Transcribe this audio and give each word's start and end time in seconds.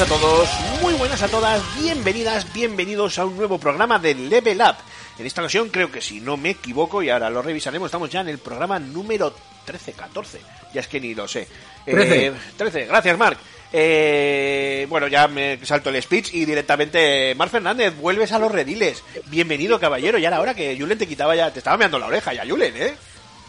buenas 0.00 0.16
a 0.16 0.18
todos, 0.18 0.48
muy 0.80 0.94
buenas 0.94 1.22
a 1.22 1.28
todas, 1.28 1.78
bienvenidas, 1.78 2.50
bienvenidos 2.54 3.18
a 3.18 3.26
un 3.26 3.36
nuevo 3.36 3.58
programa 3.58 3.98
de 3.98 4.14
Level 4.14 4.62
Up. 4.62 4.76
En 5.18 5.26
esta 5.26 5.42
ocasión 5.42 5.68
creo 5.68 5.92
que 5.92 6.00
si 6.00 6.20
no 6.20 6.38
me 6.38 6.50
equivoco, 6.50 7.02
y 7.02 7.10
ahora 7.10 7.28
lo 7.28 7.42
revisaremos, 7.42 7.88
estamos 7.88 8.08
ya 8.08 8.22
en 8.22 8.28
el 8.28 8.38
programa 8.38 8.78
número 8.78 9.34
13, 9.66 9.92
14, 9.92 10.40
ya 10.72 10.80
es 10.80 10.88
que 10.88 11.00
ni 11.00 11.14
lo 11.14 11.28
sé. 11.28 11.46
Eh, 11.84 11.92
13. 11.92 12.32
13, 12.56 12.86
gracias 12.86 13.18
Marc. 13.18 13.38
Eh, 13.74 14.86
bueno, 14.88 15.06
ya 15.06 15.28
me 15.28 15.58
salto 15.66 15.90
el 15.90 16.02
speech 16.02 16.32
y 16.32 16.46
directamente, 16.46 17.34
Marc 17.34 17.50
Fernández, 17.50 17.94
vuelves 17.94 18.32
a 18.32 18.38
los 18.38 18.50
rediles. 18.50 19.02
Bienvenido, 19.26 19.78
caballero, 19.78 20.16
ya 20.16 20.28
era 20.28 20.40
hora 20.40 20.54
que 20.54 20.78
Julen 20.78 20.96
te 20.96 21.06
quitaba 21.06 21.36
ya, 21.36 21.52
te 21.52 21.58
estaba 21.58 21.76
meando 21.76 21.98
la 21.98 22.06
oreja 22.06 22.32
ya, 22.32 22.48
Julen, 22.48 22.74
¿eh? 22.74 22.94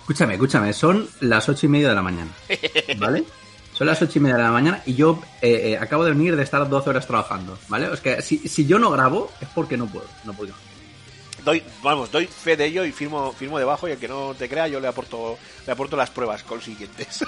Escúchame, 0.01 0.33
escúchame, 0.33 0.73
son 0.73 1.07
las 1.21 1.47
ocho 1.47 1.67
y 1.67 1.69
media 1.69 1.89
de 1.89 1.95
la 1.95 2.01
mañana, 2.01 2.31
¿vale? 2.97 3.23
Son 3.81 3.87
las 3.87 3.99
ocho 3.99 4.19
y 4.19 4.21
media 4.21 4.35
de 4.37 4.43
la 4.43 4.51
mañana 4.51 4.83
y 4.85 4.93
yo 4.93 5.19
eh, 5.41 5.71
eh, 5.71 5.77
acabo 5.79 6.03
de 6.03 6.11
venir 6.11 6.35
de 6.35 6.43
estar 6.43 6.69
12 6.69 6.87
horas 6.91 7.07
trabajando, 7.07 7.57
¿vale? 7.67 7.91
Es 7.91 7.99
que 7.99 8.21
si, 8.21 8.37
si 8.47 8.67
yo 8.67 8.77
no 8.77 8.91
grabo 8.91 9.31
es 9.41 9.47
porque 9.55 9.75
no 9.75 9.87
puedo, 9.87 10.05
no 10.23 10.33
puedo. 10.33 10.53
doy, 11.43 11.63
vamos, 11.81 12.11
doy 12.11 12.27
fe 12.27 12.55
de 12.55 12.65
ello 12.65 12.85
y 12.85 12.91
firmo, 12.91 13.33
firmo 13.33 13.57
debajo 13.57 13.87
y 13.87 13.93
el 13.93 13.97
que 13.97 14.07
no 14.07 14.35
te 14.37 14.47
crea 14.47 14.67
yo 14.67 14.79
le 14.79 14.87
aporto, 14.87 15.35
le 15.65 15.71
aporto 15.71 15.97
las 15.97 16.11
pruebas 16.11 16.43
consiguientes. 16.43 17.25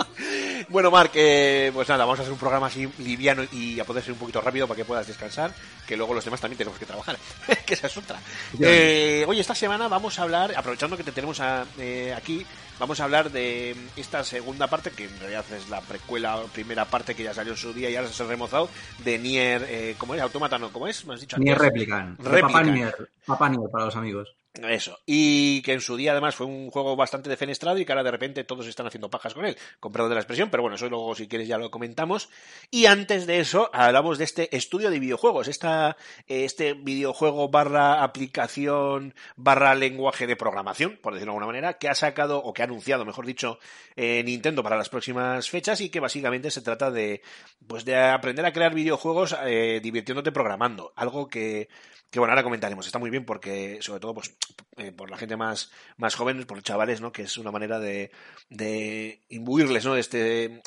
bueno, 0.70 0.90
Marc, 0.90 1.10
eh, 1.14 1.70
pues 1.74 1.86
nada, 1.90 2.06
vamos 2.06 2.20
a 2.20 2.22
hacer 2.22 2.32
un 2.32 2.38
programa 2.38 2.68
así 2.68 2.88
liviano 3.00 3.42
y 3.52 3.78
a 3.78 3.84
poder 3.84 4.02
ser 4.02 4.14
un 4.14 4.18
poquito 4.18 4.40
rápido 4.40 4.66
para 4.66 4.78
que 4.78 4.86
puedas 4.86 5.06
descansar, 5.06 5.52
que 5.86 5.94
luego 5.94 6.14
los 6.14 6.24
demás 6.24 6.40
también 6.40 6.56
tenemos 6.56 6.78
que 6.78 6.86
trabajar, 6.86 7.18
que 7.66 7.74
esa 7.74 7.88
es 7.88 7.96
otra. 7.98 8.18
Eh, 8.58 9.26
oye, 9.28 9.42
esta 9.42 9.54
semana 9.54 9.88
vamos 9.88 10.18
a 10.18 10.22
hablar, 10.22 10.54
aprovechando 10.56 10.96
que 10.96 11.04
te 11.04 11.12
tenemos 11.12 11.38
a- 11.40 11.66
eh, 11.78 12.14
aquí, 12.16 12.46
vamos 12.78 13.00
a 13.00 13.04
hablar 13.04 13.30
de 13.30 13.76
esta 13.96 14.24
segunda 14.24 14.66
parte, 14.68 14.90
que 14.90 15.04
en 15.04 15.18
realidad 15.18 15.44
es 15.56 15.68
la 15.68 15.80
precuela, 15.80 16.40
primera 16.52 16.84
parte 16.84 17.14
que 17.14 17.24
ya 17.24 17.34
salió 17.34 17.52
en 17.52 17.58
su 17.58 17.72
día 17.72 17.90
y 17.90 17.96
ahora 17.96 18.08
se 18.08 18.22
ha 18.22 18.26
remozado, 18.26 18.68
de 19.04 19.18
Nier, 19.18 19.66
eh, 19.68 19.94
¿cómo 19.98 20.14
es? 20.14 20.20
Automata, 20.20 20.58
¿no? 20.58 20.72
¿Cómo 20.72 20.86
es? 20.88 21.04
¿Me 21.06 21.14
has 21.14 21.20
dicho 21.20 21.38
Ni 21.38 21.50
es 21.50 21.52
antes? 21.52 21.66
Replican. 21.68 22.16
Replican. 22.18 22.52
Papá 22.52 22.62
Nier, 22.62 22.94
Papá 23.26 23.48
Nier 23.48 23.70
para 23.70 23.84
los 23.86 23.96
amigos. 23.96 24.36
Eso. 24.54 24.98
Y 25.06 25.62
que 25.62 25.72
en 25.72 25.80
su 25.80 25.96
día 25.96 26.12
además 26.12 26.34
fue 26.34 26.46
un 26.46 26.70
juego 26.70 26.94
bastante 26.94 27.30
defenestrado 27.30 27.78
y 27.78 27.86
que 27.86 27.92
ahora 27.92 28.02
de 28.02 28.10
repente 28.10 28.44
todos 28.44 28.66
están 28.66 28.86
haciendo 28.86 29.08
pajas 29.08 29.32
con 29.32 29.46
él. 29.46 29.56
Perdón 29.80 30.10
de 30.10 30.14
la 30.14 30.20
expresión, 30.20 30.50
pero 30.50 30.62
bueno, 30.62 30.76
eso 30.76 30.90
luego 30.90 31.14
si 31.14 31.26
quieres 31.26 31.48
ya 31.48 31.56
lo 31.56 31.70
comentamos. 31.70 32.28
Y 32.70 32.84
antes 32.84 33.26
de 33.26 33.40
eso, 33.40 33.70
hablamos 33.72 34.18
de 34.18 34.24
este 34.24 34.54
estudio 34.54 34.90
de 34.90 34.98
videojuegos. 34.98 35.48
Esta, 35.48 35.96
eh, 36.28 36.44
este 36.44 36.74
videojuego 36.74 37.48
barra 37.48 38.02
aplicación 38.02 39.14
barra 39.36 39.74
lenguaje 39.74 40.26
de 40.26 40.36
programación, 40.36 40.98
por 41.02 41.14
decirlo 41.14 41.32
de 41.32 41.36
alguna 41.36 41.46
manera, 41.46 41.78
que 41.78 41.88
ha 41.88 41.94
sacado, 41.94 42.38
o 42.38 42.52
que 42.52 42.60
ha 42.60 42.66
anunciado, 42.66 43.06
mejor 43.06 43.24
dicho, 43.24 43.58
eh, 43.96 44.22
Nintendo 44.22 44.62
para 44.62 44.76
las 44.76 44.90
próximas 44.90 45.48
fechas 45.48 45.80
y 45.80 45.88
que 45.88 46.00
básicamente 46.00 46.50
se 46.50 46.60
trata 46.60 46.90
de, 46.90 47.22
pues 47.66 47.86
de 47.86 47.96
aprender 47.96 48.44
a 48.44 48.52
crear 48.52 48.74
videojuegos 48.74 49.34
eh, 49.46 49.80
divirtiéndote 49.82 50.30
programando. 50.30 50.92
Algo 50.94 51.28
que, 51.28 51.68
que 52.12 52.18
bueno, 52.20 52.32
ahora 52.32 52.42
comentaremos. 52.44 52.84
Está 52.86 52.98
muy 53.00 53.08
bien 53.10 53.24
porque, 53.24 53.78
sobre 53.80 53.98
todo, 54.00 54.12
pues, 54.14 54.36
eh, 54.76 54.92
por 54.92 55.10
la 55.10 55.16
gente 55.16 55.36
más, 55.36 55.72
más 55.96 56.14
joven, 56.14 56.44
por 56.44 56.58
los 56.58 56.64
chavales, 56.64 57.00
¿no? 57.00 57.10
Que 57.10 57.22
es 57.22 57.38
una 57.38 57.50
manera 57.50 57.80
de, 57.80 58.12
de 58.50 59.22
imbuirles, 59.30 59.84
¿no? 59.86 59.94
De 59.94 60.00
este, 60.00 60.18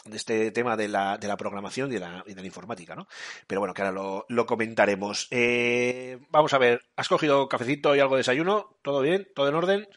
de 0.05 0.17
este 0.17 0.49
tema 0.51 0.75
de 0.75 0.87
la, 0.87 1.17
de 1.19 1.27
la 1.27 1.37
programación 1.37 1.91
y 1.91 1.93
de 1.93 1.99
la, 1.99 2.23
y 2.25 2.33
de 2.33 2.41
la 2.41 2.47
informática, 2.47 2.95
¿no? 2.95 3.07
Pero 3.45 3.61
bueno, 3.61 3.73
que 3.75 3.83
ahora 3.83 3.91
lo, 3.93 4.25
lo 4.27 4.45
comentaremos. 4.47 5.27
Eh, 5.29 6.17
vamos 6.31 6.51
a 6.53 6.57
ver, 6.57 6.81
¿has 6.95 7.07
cogido 7.07 7.47
cafecito 7.47 7.95
y 7.95 7.99
algo 7.99 8.15
de 8.15 8.21
desayuno? 8.21 8.77
¿Todo 8.81 9.01
bien? 9.01 9.27
¿Todo 9.35 9.47
en 9.47 9.55
orden? 9.55 9.87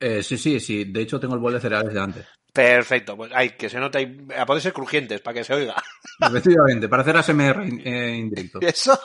Eh, 0.00 0.22
sí, 0.22 0.38
sí, 0.38 0.58
sí. 0.58 0.84
De 0.84 1.02
hecho, 1.02 1.20
tengo 1.20 1.34
el 1.34 1.40
bol 1.40 1.52
de 1.52 1.60
cereales 1.60 1.92
delante. 1.92 2.24
Perfecto, 2.52 3.16
pues 3.16 3.32
hay 3.34 3.50
que 3.50 3.68
se 3.68 3.80
nota, 3.80 4.00
y- 4.00 4.28
a 4.38 4.46
poder 4.46 4.62
ser 4.62 4.72
crujientes 4.72 5.20
para 5.20 5.34
que 5.34 5.44
se 5.44 5.52
oiga. 5.54 5.74
Efectivamente, 6.20 6.88
para 6.88 7.02
hacer 7.02 7.16
ASMR 7.16 7.66
in- 7.66 7.82
eh, 7.84 8.16
indirecto. 8.16 8.60
Eso. 8.62 8.96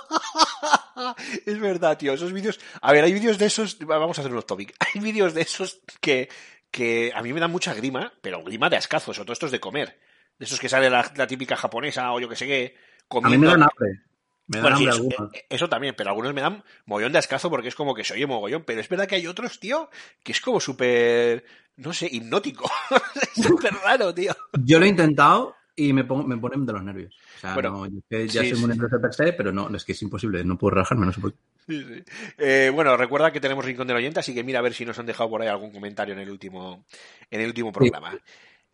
es 1.45 1.59
verdad, 1.59 1.97
tío. 1.97 2.13
Esos 2.13 2.33
vídeos. 2.33 2.59
A 2.81 2.91
ver, 2.91 3.03
hay 3.03 3.13
vídeos 3.13 3.37
de 3.37 3.45
esos. 3.45 3.77
Vamos 3.79 4.17
a 4.17 4.21
hacer 4.21 4.31
unos 4.31 4.45
topic. 4.45 4.75
Hay 4.93 5.01
vídeos 5.01 5.33
de 5.33 5.41
esos 5.41 5.81
que, 6.01 6.29
que 6.71 7.11
a 7.13 7.21
mí 7.21 7.33
me 7.33 7.39
dan 7.39 7.51
mucha 7.51 7.73
grima, 7.73 8.13
pero 8.21 8.43
grima 8.43 8.69
de 8.69 8.77
ascazo, 8.77 9.13
sobre 9.13 9.25
todo 9.25 9.33
estos 9.33 9.51
de 9.51 9.59
comer. 9.59 9.99
De 10.37 10.45
esos 10.45 10.59
que 10.59 10.69
sale 10.69 10.89
la, 10.89 11.11
la 11.15 11.27
típica 11.27 11.55
japonesa 11.55 12.11
o 12.13 12.19
yo 12.19 12.29
que 12.29 12.35
sé 12.35 12.47
qué. 12.47 12.75
A 12.75 12.79
mí 12.79 13.05
Comiendo. 13.07 13.47
me 13.47 13.51
dan 13.53 13.63
hambre. 13.63 14.01
Me 14.47 14.59
dan 14.59 14.61
Bueno, 14.61 14.77
sí, 14.77 14.87
eso, 14.87 15.29
eh, 15.33 15.45
eso 15.49 15.69
también, 15.69 15.93
pero 15.95 16.09
algunos 16.09 16.33
me 16.33 16.41
dan 16.41 16.63
mogollón 16.85 17.11
de 17.11 17.19
ascazo 17.19 17.49
porque 17.49 17.67
es 17.67 17.75
como 17.75 17.93
que 17.93 18.03
se 18.03 18.13
oye 18.13 18.25
mogollón. 18.25 18.63
Pero 18.63 18.81
es 18.81 18.89
verdad 18.89 19.07
que 19.07 19.15
hay 19.15 19.27
otros, 19.27 19.59
tío, 19.59 19.89
que 20.23 20.31
es 20.31 20.41
como 20.41 20.59
súper. 20.59 21.45
No 21.75 21.93
sé, 21.93 22.07
hipnótico. 22.11 22.69
es 23.37 23.43
súper 23.45 23.73
raro, 23.75 24.13
tío. 24.13 24.35
Yo 24.63 24.79
lo 24.79 24.85
he 24.85 24.89
intentado 24.89 25.55
y 25.79 25.93
me, 25.93 26.03
pongo, 26.03 26.27
me 26.27 26.37
ponen 26.37 26.65
de 26.65 26.73
los 26.73 26.83
nervios. 26.83 27.15
O 27.37 27.39
sea, 27.39 27.53
Bueno, 27.53 27.71
no, 27.71 27.85
yo 27.87 28.01
que 28.09 28.27
ya 28.27 28.41
sí, 28.41 28.49
soy 28.49 28.59
muy 28.59 28.71
sí. 28.73 28.77
nervioso 28.77 29.01
per 29.01 29.13
se, 29.13 29.33
pero 29.33 29.53
no, 29.53 29.73
es 29.73 29.85
que 29.85 29.93
es 29.93 30.01
imposible, 30.01 30.43
no 30.43 30.57
puedo 30.57 30.71
relajarme, 30.71 31.05
no 31.05 31.13
sé 31.13 31.21
por 31.21 31.31
qué. 31.31 31.39
Sí, 31.67 31.83
sí. 31.83 32.03
Eh, 32.37 32.69
bueno, 32.73 32.97
recuerda 32.97 33.31
que 33.31 33.39
tenemos 33.39 33.63
Rincón 33.63 33.87
del 33.87 33.97
Oyente, 33.97 34.19
así 34.19 34.33
que 34.33 34.43
mira 34.43 34.59
a 34.59 34.61
ver 34.61 34.73
si 34.73 34.83
nos 34.85 34.99
han 34.99 35.05
dejado 35.05 35.29
por 35.29 35.41
ahí 35.41 35.47
algún 35.47 35.71
comentario 35.71 36.13
en 36.13 36.19
el 36.19 36.29
último, 36.29 36.83
en 37.31 37.41
el 37.41 37.47
último 37.47 37.71
programa. 37.71 38.11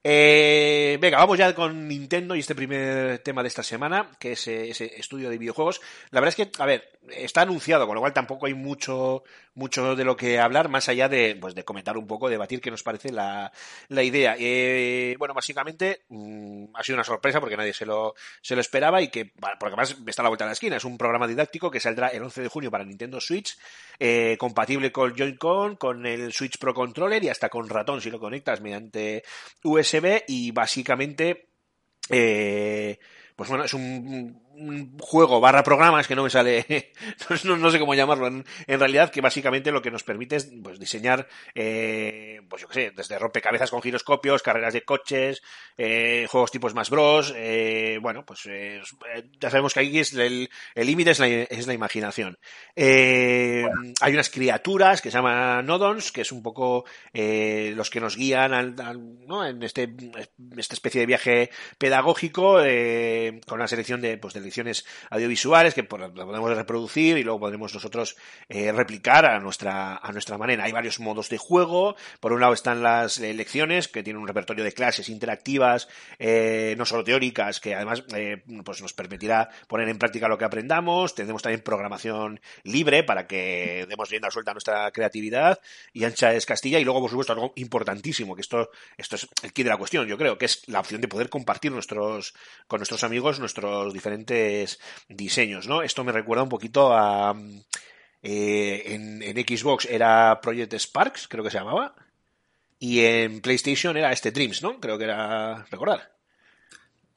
Eh, 0.08 1.00
venga, 1.02 1.18
vamos 1.18 1.36
ya 1.36 1.56
con 1.56 1.88
Nintendo 1.88 2.36
y 2.36 2.40
este 2.40 2.54
primer 2.54 3.18
tema 3.24 3.42
de 3.42 3.48
esta 3.48 3.64
semana, 3.64 4.12
que 4.20 4.34
es 4.34 4.48
eh, 4.48 4.70
ese 4.70 5.00
estudio 5.00 5.32
de 5.32 5.40
videojuegos. 5.40 5.82
La 6.12 6.20
verdad 6.20 6.36
es 6.38 6.46
que, 6.46 6.62
a 6.62 6.66
ver, 6.68 6.92
está 7.10 7.42
anunciado, 7.42 7.88
con 7.88 7.96
lo 7.96 8.02
cual 8.02 8.14
tampoco 8.14 8.46
hay 8.46 8.54
mucho, 8.54 9.24
mucho 9.56 9.96
de 9.96 10.04
lo 10.04 10.16
que 10.16 10.38
hablar, 10.38 10.70
más 10.70 10.90
allá 10.90 11.10
de, 11.10 11.36
pues, 11.36 11.56
de 11.56 11.66
comentar 11.66 11.98
un 11.98 12.06
poco, 12.06 12.30
debatir 12.30 12.62
qué 12.62 12.70
nos 12.70 12.84
parece 12.84 13.12
la, 13.12 13.52
la 13.88 14.04
idea. 14.04 14.36
Eh, 14.38 15.16
bueno, 15.18 15.34
básicamente 15.34 16.04
mm, 16.10 16.66
ha 16.76 16.84
sido 16.84 16.98
una 16.98 17.04
sorpresa 17.04 17.40
porque 17.40 17.58
nadie 17.58 17.74
se 17.74 17.88
lo, 17.88 18.14
se 18.44 18.54
lo 18.54 18.62
esperaba 18.62 19.02
y 19.02 19.08
que, 19.08 19.26
porque 19.26 19.74
además 19.74 19.98
está 20.06 20.22
a 20.22 20.26
la 20.26 20.30
vuelta 20.30 20.46
de 20.46 20.50
la 20.50 20.54
esquina. 20.54 20.78
Es 20.78 20.86
un 20.86 21.00
programa 21.00 21.26
didáctico 21.26 21.72
que 21.72 21.80
saldrá 21.80 22.10
el 22.10 22.22
11 22.22 22.44
de 22.44 22.48
junio 22.48 22.70
para 22.70 22.86
Nintendo 22.86 23.20
Switch, 23.20 23.58
eh, 23.98 24.36
compatible 24.38 24.92
con 24.92 25.16
Joy-Con, 25.16 25.78
con 25.78 26.06
el 26.06 26.32
Switch 26.32 26.60
Pro 26.60 26.76
Controller 26.76 27.24
y 27.24 27.30
hasta 27.30 27.50
con 27.50 27.68
ratón 27.68 28.02
si 28.02 28.12
lo 28.12 28.20
conectas 28.20 28.62
mediante 28.62 29.24
USB 29.64 29.95
y 30.28 30.52
básicamente 30.52 31.48
eh, 32.10 33.00
pues 33.36 33.50
bueno, 33.50 33.66
es 33.66 33.74
un, 33.74 34.42
un 34.58 34.98
juego 35.00 35.40
barra 35.40 35.64
programa, 35.64 36.02
es 36.02 36.08
que 36.08 36.16
no 36.16 36.24
me 36.24 36.30
sale, 36.30 36.66
no, 37.44 37.58
no 37.58 37.70
sé 37.70 37.80
cómo 37.80 37.94
llamarlo, 37.94 38.28
en, 38.28 38.46
en, 38.68 38.80
realidad 38.80 39.12
que 39.12 39.22
básicamente 39.22 39.72
lo 39.72 39.82
que 39.82 39.92
nos 39.92 40.04
permite 40.04 40.38
es 40.38 40.52
pues, 40.64 40.80
diseñar, 40.80 41.28
eh, 41.54 42.42
pues 42.50 42.62
yo 42.62 42.68
qué 42.68 42.74
sé, 42.74 42.92
desde 42.96 43.20
rompecabezas 43.20 43.70
con 43.70 43.82
giroscopios, 43.82 44.41
carreras 44.41 44.74
de 44.74 44.84
coches, 44.84 45.41
eh, 45.78 46.26
juegos 46.29 46.52
tipo 46.52 46.70
Smash 46.70 46.90
Bros, 46.90 47.34
eh, 47.35 48.00
bueno, 48.02 48.26
pues 48.26 48.46
eh, 48.47 48.82
ya 49.40 49.50
sabemos 49.50 49.74
que 49.74 49.82
ahí 49.82 50.00
es 50.00 50.14
el 50.14 50.50
límite 50.76 51.12
es 51.12 51.20
la, 51.20 51.28
es 51.28 51.68
la 51.68 51.74
imaginación. 51.74 52.38
Hay 52.76 54.14
unas 54.14 54.29
criaturas 54.29 55.02
que 55.02 55.12
se 55.12 55.18
llaman 55.18 55.66
Nodons, 55.66 56.12
que 56.12 56.22
es 56.22 56.32
un 56.32 56.41
poco 56.41 56.85
los 57.14 57.90
que 57.90 58.00
nos 58.00 58.16
guían 58.16 58.53
al, 58.53 58.76
al, 58.79 59.28
¿no? 59.28 59.46
en 59.46 59.62
este, 59.64 59.94
esta 60.58 60.76
especie 60.76 61.02
de 61.02 61.08
viaje 61.08 61.50
pedagógico, 61.78 62.59
con 63.46 63.59
una 63.59 63.68
selección 63.68 64.02
de, 64.02 64.18
pues, 64.18 64.34
de 64.34 64.41
ediciones 64.46 64.86
audiovisuales 65.09 65.74
que 65.74 65.84
podemos 65.84 66.56
reproducir 66.56 67.18
y 67.18 67.24
luego 67.24 67.40
podremos 67.40 67.74
nosotros 67.74 68.16
eh, 68.50 68.72
replicar 68.72 69.26
a 69.26 69.40
nuestra, 69.40 69.97
a 69.97 70.12
nuestra 70.12 70.38
manera. 70.38 70.64
Hay 70.64 70.72
varios 70.72 71.00
modos 71.00 71.30
de 71.30 71.38
juego. 71.38 71.96
Por 72.20 72.34
un 72.34 72.42
lado 72.42 72.53
están 72.53 72.82
las 72.82 73.20
lecciones, 73.20 73.88
que 73.88 74.03
tienen 74.03 74.22
un 74.22 74.28
repertorio 74.28 74.64
de 74.64 74.72
clases 74.72 75.09
interactivas, 75.09 75.88
eh, 76.20 76.76
no 76.78 76.86
solo 76.86 77.03
teóricas, 77.03 77.59
que 77.59 77.76
además 77.76 78.03
eh, 78.16 78.44
pues 78.64 78.82
nos 78.82 78.94
permitirá 78.94 79.50
poner 79.68 79.90
en 79.90 79.97
práctica 79.97 80.28
lo 80.28 80.38
que 80.38 80.46
aprendamos. 80.46 81.16
Tendremos 81.16 81.41
también 81.41 81.62
programación 81.62 82.40
libre 82.64 83.03
para 83.03 83.28
que 83.28 83.86
demos 83.90 84.09
rienda 84.09 84.32
suelta 84.32 84.52
a 84.52 84.53
nuestra 84.53 84.91
creatividad. 84.91 85.59
Y 85.94 86.03
ancha 86.03 86.34
es 86.34 86.46
Castilla. 86.46 86.80
Y 86.80 86.84
luego, 86.84 87.02
por 87.02 87.09
supuesto, 87.09 87.34
algo 87.34 87.53
importantísimo, 87.56 88.36
que 88.36 88.41
esto, 88.41 88.70
esto 88.98 89.16
es 89.16 89.28
el 89.44 89.53
kit 89.53 89.66
de 89.66 89.72
la 89.72 89.78
cuestión, 89.78 90.08
yo 90.08 90.18
creo, 90.18 90.38
que 90.38 90.46
es 90.46 90.68
la 90.68 90.80
opción 90.80 91.02
de 91.02 91.08
poder 91.08 91.30
compartir 91.30 91.72
nuestros, 91.72 92.34
con 92.68 92.80
nuestros 92.80 93.03
amigos 93.03 93.40
nuestros 93.40 93.94
diferentes 93.94 94.34
diseños, 95.09 95.67
¿no? 95.67 95.82
Esto 95.82 96.03
me 96.03 96.11
recuerda 96.11 96.43
un 96.43 96.49
poquito 96.49 96.93
a... 96.93 97.35
eh, 98.22 98.84
en, 98.87 99.22
en 99.23 99.35
Xbox 99.37 99.85
era 99.85 100.40
Project 100.41 100.73
Sparks, 100.76 101.28
creo 101.28 101.43
que 101.43 101.52
se 101.52 101.58
llamaba. 101.59 101.96
Y 102.79 103.02
en 103.05 103.41
PlayStation 103.41 103.97
era 103.97 104.11
este 104.11 104.32
Dreams, 104.32 104.61
¿no? 104.64 104.79
Creo 104.79 104.97
que 104.97 105.05
era 105.05 105.66
recordar. 105.72 106.14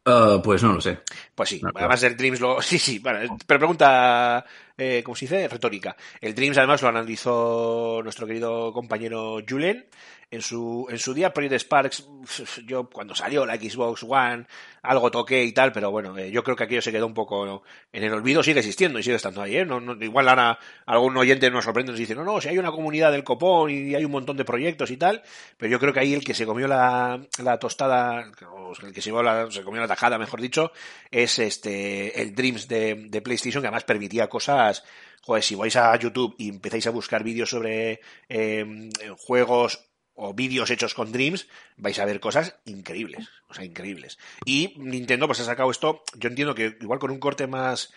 Uh, 0.06 0.40
pues 0.42 0.62
no 0.62 0.72
lo 0.72 0.80
sé. 0.80 1.00
Pues 1.34 1.50
sí, 1.50 1.60
No, 1.60 1.72
claro. 1.72 1.86
además 1.86 2.02
el 2.02 2.16
Dreams 2.16 2.40
lo... 2.40 2.62
Sí, 2.62 2.78
sí, 2.78 2.98
bueno, 2.98 3.36
pero 3.46 3.58
pregunta, 3.60 4.44
eh, 4.78 5.02
¿cómo 5.04 5.16
se 5.16 5.26
dice? 5.26 5.48
Retórica. 5.48 5.96
El 6.20 6.34
Dreams 6.34 6.56
además 6.58 6.80
lo 6.82 6.88
analizó 6.88 8.00
nuestro 8.02 8.26
querido 8.26 8.72
compañero 8.72 9.38
Julen 9.46 9.86
en 10.30 10.42
su, 10.42 10.86
en 10.90 10.98
su 10.98 11.14
día. 11.14 11.32
Project 11.32 11.54
Sparks, 11.54 12.08
yo 12.66 12.88
cuando 12.88 13.14
salió 13.14 13.46
la 13.46 13.56
Xbox 13.56 14.02
One, 14.02 14.46
algo 14.82 15.10
toqué 15.10 15.44
y 15.44 15.52
tal, 15.52 15.72
pero 15.72 15.90
bueno, 15.90 16.16
eh, 16.16 16.30
yo 16.30 16.42
creo 16.42 16.56
que 16.56 16.64
aquello 16.64 16.82
se 16.82 16.92
quedó 16.92 17.06
un 17.06 17.14
poco 17.14 17.62
en 17.92 18.04
el 18.04 18.12
olvido, 18.12 18.42
sigue 18.42 18.60
existiendo 18.60 18.98
y 18.98 19.02
sigue 19.02 19.16
estando 19.16 19.42
ahí, 19.42 19.56
¿eh? 19.56 19.64
No, 19.64 19.80
igual 20.02 20.28
ahora 20.28 20.58
algún 20.86 21.16
oyente 21.16 21.50
nos 21.50 21.64
sorprende 21.64 21.90
y 21.90 21.92
nos 21.92 21.98
dice, 21.98 22.14
no, 22.14 22.24
no, 22.24 22.40
si 22.40 22.48
hay 22.48 22.58
una 22.58 22.70
comunidad 22.70 23.12
del 23.12 23.24
copón 23.24 23.70
y 23.70 23.94
hay 23.94 24.04
un 24.04 24.12
montón 24.12 24.36
de 24.36 24.44
proyectos 24.44 24.90
y 24.90 24.96
tal, 24.96 25.22
pero 25.56 25.70
yo 25.70 25.78
creo 25.78 25.92
que 25.92 26.00
ahí 26.00 26.14
el 26.14 26.24
que 26.24 26.34
se 26.34 26.46
comió 26.46 26.68
la, 26.68 27.20
la 27.42 27.58
tostada, 27.58 28.30
el 28.82 28.92
que 28.92 29.02
se, 29.02 29.10
la, 29.10 29.50
se 29.50 29.62
comió 29.62 29.80
la 29.80 29.88
tajada, 29.88 30.18
mejor 30.18 30.40
dicho, 30.40 30.72
es 31.10 31.38
este 31.38 32.20
el 32.20 32.34
Dreams 32.34 32.68
de, 32.68 33.06
de 33.08 33.20
PlayStation, 33.22 33.62
que 33.62 33.68
además 33.68 33.84
permitía 33.84 34.28
cosas, 34.28 34.67
joder, 35.22 35.42
si 35.42 35.54
vais 35.54 35.76
a 35.76 35.96
YouTube 35.96 36.34
y 36.38 36.48
empezáis 36.48 36.86
a 36.86 36.90
buscar 36.90 37.24
vídeos 37.24 37.50
sobre 37.50 38.00
eh, 38.28 38.90
juegos 39.18 39.88
o 40.14 40.34
vídeos 40.34 40.70
hechos 40.70 40.94
con 40.94 41.12
Dreams, 41.12 41.46
vais 41.76 41.98
a 41.98 42.04
ver 42.04 42.18
cosas 42.18 42.56
increíbles, 42.64 43.28
o 43.48 43.54
sea, 43.54 43.64
increíbles. 43.64 44.18
Y 44.44 44.74
Nintendo 44.76 45.26
pues 45.26 45.38
ha 45.40 45.44
sacado 45.44 45.70
esto, 45.70 46.02
yo 46.16 46.28
entiendo 46.28 46.54
que 46.56 46.76
igual 46.80 46.98
con 46.98 47.12
un 47.12 47.20
corte 47.20 47.46
más, 47.46 47.92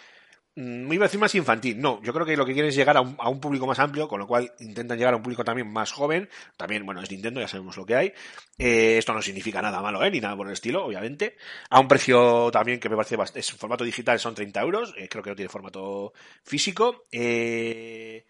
me 0.55 0.95
iba 0.95 1.05
a 1.05 1.07
decir 1.07 1.19
más 1.19 1.33
infantil, 1.35 1.79
no, 1.79 2.01
yo 2.03 2.13
creo 2.13 2.25
que 2.25 2.35
lo 2.35 2.45
que 2.45 2.53
quieren 2.53 2.69
es 2.69 2.75
llegar 2.75 2.97
a 2.97 3.01
un, 3.01 3.39
público 3.39 3.65
más 3.65 3.79
amplio, 3.79 4.07
con 4.07 4.19
lo 4.19 4.27
cual 4.27 4.51
intentan 4.59 4.97
llegar 4.97 5.13
a 5.13 5.17
un 5.17 5.23
público 5.23 5.43
también 5.45 5.71
más 5.71 5.91
joven, 5.93 6.29
también, 6.57 6.85
bueno, 6.85 7.01
es 7.01 7.09
Nintendo, 7.09 7.39
ya 7.39 7.47
sabemos 7.47 7.77
lo 7.77 7.85
que 7.85 7.95
hay, 7.95 8.13
Eh, 8.57 8.97
esto 8.97 9.13
no 9.13 9.21
significa 9.21 9.61
nada 9.61 9.81
malo, 9.81 10.03
¿eh? 10.03 10.11
ni 10.11 10.19
nada 10.19 10.35
por 10.35 10.47
el 10.47 10.53
estilo, 10.53 10.85
obviamente, 10.85 11.37
a 11.69 11.79
un 11.79 11.87
precio 11.87 12.51
también 12.51 12.79
que 12.79 12.89
me 12.89 12.95
parece, 12.95 13.17
bast- 13.17 13.35
es 13.37 13.51
formato 13.53 13.83
digital, 13.83 14.19
son 14.19 14.35
30 14.35 14.61
euros, 14.61 14.93
eh, 14.97 15.07
creo 15.09 15.23
que 15.23 15.29
no 15.31 15.35
tiene 15.35 15.49
formato 15.49 16.13
físico, 16.43 17.05
eh, 17.11 18.25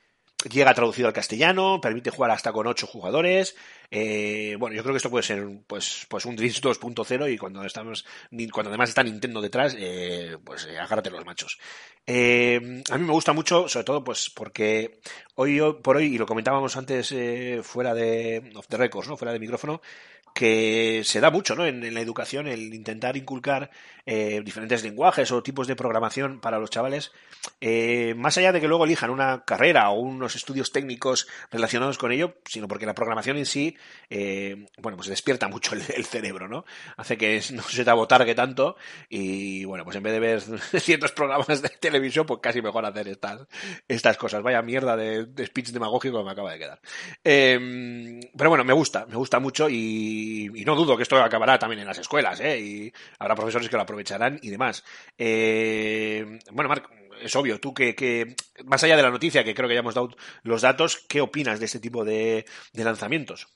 llega 0.50 0.74
traducido 0.74 1.08
al 1.08 1.14
castellano, 1.14 1.80
permite 1.82 2.10
jugar 2.10 2.32
hasta 2.32 2.52
con 2.52 2.68
8 2.68 2.88
jugadores. 2.88 3.56
eh, 3.92 4.56
bueno, 4.58 4.76
yo 4.76 4.84
creo 4.84 4.94
que 4.94 4.98
esto 4.98 5.10
puede 5.10 5.24
ser 5.24 5.48
pues, 5.68 6.06
pues 6.10 6.26
un 6.26 6.36
Dreams 6.36 6.62
2.0 6.62 7.34
y 7.34 7.38
cuando 7.38 7.64
estamos 7.64 8.06
cuando 8.52 8.70
además 8.70 8.90
está 8.90 9.04
Nintendo 9.04 9.42
detrás, 9.42 9.76
eh, 9.78 10.38
pues 10.44 10.66
eh, 10.66 10.80
agárrate 10.80 11.10
los 11.12 11.26
machos. 11.26 11.60
Eh, 12.06 12.82
a 12.90 12.98
mí 12.98 13.06
me 13.06 13.12
gusta 13.12 13.34
mucho, 13.34 13.68
sobre 13.68 13.84
todo 13.84 14.04
pues 14.04 14.30
porque 14.30 15.02
hoy 15.42 15.60
por 15.82 15.98
hoy, 15.98 16.16
y 16.16 16.18
lo 16.18 16.26
comentábamos 16.26 16.78
antes 16.78 17.12
eh, 17.12 17.62
fuera 17.64 17.94
de 17.94 18.52
off 18.56 18.68
the 18.68 18.78
records, 18.78 19.10
¿no? 19.10 19.18
fuera 19.18 19.34
de 19.34 19.40
micrófono, 19.40 19.82
que 20.34 21.02
se 21.04 21.20
da 21.20 21.32
mucho 21.32 21.56
¿no? 21.56 21.66
en, 21.66 21.84
en 21.84 21.94
la 21.94 22.02
educación 22.02 22.48
el 22.48 22.74
intentar 22.74 23.18
inculcar 23.18 23.72
eh, 24.06 24.42
diferentes 24.44 24.84
lenguajes 24.84 25.32
o 25.32 25.44
tipos 25.44 25.68
de 25.68 25.76
programación 25.76 26.40
para 26.40 26.58
los 26.58 26.72
chavales, 26.72 27.12
eh, 27.60 28.16
más 28.18 28.38
allá 28.38 28.52
de 28.52 28.60
que 28.60 28.68
luego 28.68 28.86
elijan 28.86 29.12
una 29.12 29.44
carrera 29.46 29.90
o 29.92 30.00
unos 30.00 30.36
estudios 30.36 30.72
técnicos 30.72 31.28
relacionados 31.52 32.00
con 32.00 32.12
ello, 32.12 32.36
sino 32.46 32.68
porque 32.68 32.88
la 32.88 32.96
programación 32.96 33.38
en 33.38 33.46
sí, 33.46 33.78
eh, 34.10 34.66
bueno, 34.80 34.98
pues 34.98 35.08
despierta 35.08 35.48
mucho 35.48 35.76
el, 35.76 35.84
el 35.96 36.06
cerebro, 36.06 36.48
¿no? 36.48 36.66
Hace 36.98 37.18
que 37.18 37.42
no 37.54 37.62
se 37.62 37.84
te 37.84 37.90
abotargue 37.92 38.34
tanto 38.34 38.76
y, 39.08 39.66
bueno, 39.66 39.84
pues 39.84 39.96
en 39.98 40.04
vez 40.04 40.14
de 40.14 40.20
ver 40.20 40.42
ciertos 40.82 41.12
programas 41.12 41.62
de 41.62 41.70
televisión, 41.70 42.26
pues 42.26 42.40
casi 42.42 42.62
mejor 42.62 42.86
hacer 42.86 43.08
estas, 43.08 43.48
estas 43.88 44.18
cosas. 44.18 44.42
Vaya 44.42 44.62
mierda 44.64 44.98
de 44.98 45.26
speech 45.38 45.70
demagógico 45.70 46.20
que 46.20 46.24
me 46.24 46.32
acaba 46.32 46.52
de 46.52 46.60
quedar. 46.60 46.80
Eh, 47.24 48.20
pero 48.38 48.50
bueno, 48.50 48.64
me 48.64 48.74
gusta, 48.74 49.06
me 49.06 49.16
gusta 49.16 49.40
mucho 49.40 49.70
y, 49.70 50.50
y 50.54 50.66
no 50.66 50.76
dudo 50.76 50.98
que 50.98 51.04
esto 51.04 51.22
acabará 51.22 51.60
también 51.60 51.82
en 51.82 51.88
las 51.88 52.00
escuelas, 52.00 52.40
¿eh? 52.40 52.60
Y 52.60 52.94
habrá 53.20 53.36
profesores 53.36 53.70
que 53.70 53.76
lo 53.76 53.84
aprovecharán 53.84 54.40
y 54.42 54.50
demás. 54.50 54.84
Eh, 55.18 56.40
bueno, 56.52 56.70
Marc, 56.70 56.90
es 57.22 57.36
obvio, 57.36 57.60
tú 57.60 57.74
que, 57.74 57.96
que, 57.96 58.36
más 58.66 58.84
allá 58.84 58.96
de 58.96 59.04
la 59.04 59.12
noticia, 59.12 59.44
que 59.44 59.54
creo 59.54 59.68
que 59.68 59.76
ya 59.76 59.82
hemos 59.82 59.96
dado 59.96 60.10
los 60.44 60.62
datos, 60.62 61.06
¿qué 61.08 61.22
opinas 61.22 61.60
de 61.60 61.66
este 61.66 61.80
tipo 61.80 62.04
de, 62.04 62.46
de 62.74 62.84
lanzamientos? 62.84 63.48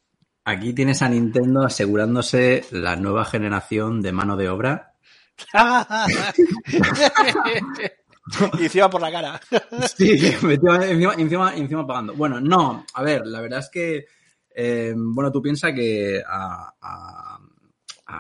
Aquí 0.44 0.74
tienes 0.74 1.02
a 1.02 1.10
Nintendo 1.10 1.64
asegurándose 1.64 2.66
la 2.70 2.96
nueva 2.96 3.26
generación 3.26 4.02
de 4.02 4.12
mano 4.12 4.38
de 4.38 4.50
obra. 4.50 4.94
y 8.60 8.64
encima 8.64 8.90
por 8.90 9.02
la 9.02 9.12
cara. 9.12 9.40
Sí, 9.96 10.12
encima, 10.12 10.86
encima, 11.16 11.56
encima, 11.56 11.86
pagando. 11.86 12.14
Bueno, 12.14 12.40
no, 12.40 12.86
a 12.94 13.04
ver, 13.04 13.26
la 13.26 13.42
verdad 13.42 13.60
es 13.60 13.70
que, 13.70 14.06
eh, 14.54 14.94
bueno, 14.96 15.32
tú 15.32 15.42
piensas 15.42 15.74
que 15.74 16.22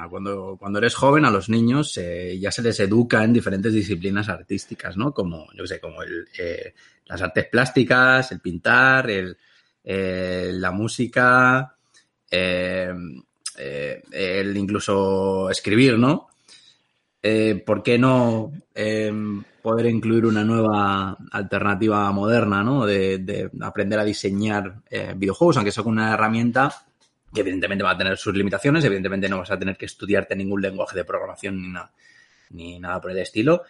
cuando, 0.09 0.57
cuando 0.59 0.79
eres 0.79 0.95
joven 0.95 1.25
a 1.25 1.31
los 1.31 1.49
niños 1.49 1.97
eh, 1.97 2.37
ya 2.39 2.51
se 2.51 2.61
les 2.61 2.79
educa 2.79 3.23
en 3.23 3.33
diferentes 3.33 3.73
disciplinas 3.73 4.29
artísticas, 4.29 4.97
¿no? 4.97 5.13
Como, 5.13 5.47
yo 5.53 5.65
sé, 5.65 5.79
como 5.79 6.03
el, 6.03 6.27
eh, 6.37 6.73
las 7.05 7.21
artes 7.21 7.47
plásticas, 7.47 8.31
el 8.31 8.39
pintar, 8.41 9.09
el, 9.09 9.37
la 9.83 10.71
música, 10.71 11.75
el 12.29 12.97
incluso 14.57 15.49
escribir, 15.49 15.97
¿no? 15.97 16.27
Eh, 17.27 17.63
¿Por 17.65 17.81
qué 17.81 17.97
no 17.97 18.51
eh, 18.75 19.11
poder 19.63 19.87
incluir 19.87 20.27
una 20.27 20.43
nueva 20.43 21.17
alternativa 21.31 22.11
moderna, 22.11 22.63
¿no? 22.63 22.85
De, 22.85 23.17
de 23.17 23.49
aprender 23.61 23.97
a 23.97 24.03
diseñar 24.03 24.83
eh, 24.91 25.15
videojuegos, 25.17 25.57
aunque 25.57 25.71
sea 25.71 25.83
con 25.83 25.93
una 25.93 26.13
herramienta 26.13 26.85
que 27.33 27.41
evidentemente 27.41 27.83
va 27.83 27.91
a 27.91 27.97
tener 27.97 28.15
sus 28.15 28.35
limitaciones, 28.35 28.85
evidentemente 28.85 29.27
no 29.27 29.39
vas 29.39 29.49
a 29.49 29.57
tener 29.57 29.75
que 29.75 29.87
estudiarte 29.87 30.35
ningún 30.35 30.61
lenguaje 30.61 30.95
de 30.95 31.03
programación 31.03 31.59
ni 31.59 31.69
nada, 31.69 31.91
ni 32.51 32.79
nada 32.79 33.01
por 33.01 33.09
el 33.09 33.17
estilo, 33.17 33.63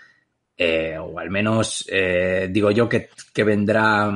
eh, 0.57 0.97
o 0.97 1.17
al 1.17 1.29
menos 1.29 1.87
eh, 1.89 2.49
digo 2.51 2.71
yo 2.71 2.89
que, 2.89 3.07
que 3.33 3.43
vendrá 3.45 4.13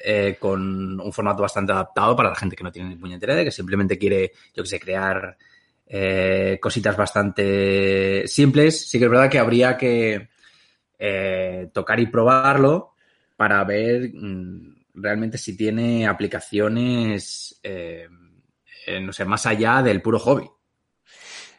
eh, 0.00 0.36
con 0.40 1.00
un 1.00 1.12
formato 1.12 1.42
bastante 1.42 1.70
adaptado 1.70 2.16
para 2.16 2.30
la 2.30 2.34
gente 2.34 2.56
que 2.56 2.64
no 2.64 2.72
tiene 2.72 2.88
ni 2.88 2.96
puñetera 2.96 3.34
idea, 3.34 3.44
que 3.44 3.52
simplemente 3.52 3.96
quiere, 3.96 4.32
yo 4.52 4.64
que 4.64 4.68
sé, 4.68 4.80
crear 4.80 5.36
eh, 5.86 6.58
cositas 6.60 6.96
bastante 6.96 8.26
simples. 8.26 8.88
Sí 8.88 8.98
que 8.98 9.04
es 9.04 9.10
verdad 9.10 9.30
que 9.30 9.38
habría 9.38 9.76
que 9.76 10.28
eh, 10.98 11.70
tocar 11.72 12.00
y 12.00 12.06
probarlo 12.06 12.94
para 13.36 13.62
ver 13.64 14.10
mm, 14.12 14.84
realmente 14.94 15.38
si 15.38 15.56
tiene 15.56 16.06
aplicaciones, 16.06 17.60
eh, 17.62 18.08
no 19.00 19.12
sé, 19.12 19.24
más 19.24 19.46
allá 19.46 19.82
del 19.82 20.02
puro 20.02 20.18
hobby. 20.18 20.48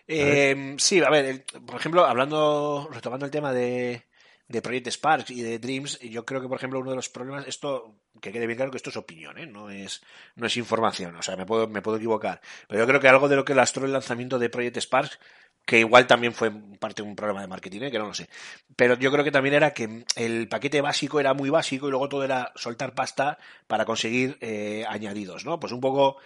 Eh, 0.07 0.75
sí, 0.77 1.01
a 1.01 1.10
ver, 1.10 1.46
por 1.65 1.75
ejemplo, 1.75 2.05
hablando, 2.05 2.89
retomando 2.91 3.25
el 3.25 3.31
tema 3.31 3.51
de, 3.51 4.05
de 4.48 4.62
Project 4.62 4.88
Sparks 4.88 5.31
y 5.31 5.41
de 5.41 5.60
Dreams, 5.60 6.00
yo 6.00 6.25
creo 6.25 6.41
que, 6.41 6.48
por 6.48 6.57
ejemplo, 6.57 6.79
uno 6.79 6.91
de 6.91 6.96
los 6.96 7.10
problemas, 7.10 7.46
esto, 7.48 7.98
que 8.19 8.31
quede 8.31 8.47
bien 8.47 8.57
claro 8.57 8.71
que 8.71 8.77
esto 8.77 8.89
es 8.89 8.97
opinión, 8.97 9.38
¿eh? 9.38 9.45
no 9.47 9.69
es, 9.69 10.01
no 10.36 10.47
es 10.47 10.57
información, 10.57 11.15
o 11.15 11.21
sea, 11.21 11.36
me 11.36 11.45
puedo, 11.45 11.67
me 11.67 11.81
puedo 11.81 11.97
equivocar, 11.97 12.41
pero 12.67 12.79
yo 12.79 12.88
creo 12.88 13.00
que 13.00 13.07
algo 13.07 13.27
de 13.29 13.36
lo 13.36 13.45
que 13.45 13.55
lastró 13.55 13.86
el 13.86 13.93
lanzamiento 13.93 14.39
de 14.39 14.50
Project 14.50 14.77
Sparks, 14.77 15.19
que 15.65 15.79
igual 15.79 16.07
también 16.07 16.33
fue 16.33 16.50
parte 16.79 17.01
de 17.01 17.09
un 17.09 17.15
programa 17.15 17.41
de 17.41 17.47
marketing, 17.47 17.81
¿eh? 17.81 17.91
que 17.91 18.00
no 18.00 18.07
lo 18.07 18.13
sé, 18.13 18.29
pero 18.75 18.97
yo 18.97 19.12
creo 19.12 19.24
que 19.24 19.31
también 19.31 19.55
era 19.55 19.74
que 19.74 20.05
el 20.15 20.47
paquete 20.47 20.81
básico 20.81 21.19
era 21.19 21.33
muy 21.33 21.50
básico 21.50 21.88
y 21.88 21.91
luego 21.91 22.07
todo 22.07 22.24
era 22.24 22.51
soltar 22.55 22.93
pasta 22.93 23.38
para 23.67 23.86
conseguir 23.86 24.38
eh, 24.41 24.86
añadidos, 24.88 25.45
¿no? 25.45 25.59
Pues 25.59 25.74
un 25.74 25.81
poco 25.81 26.17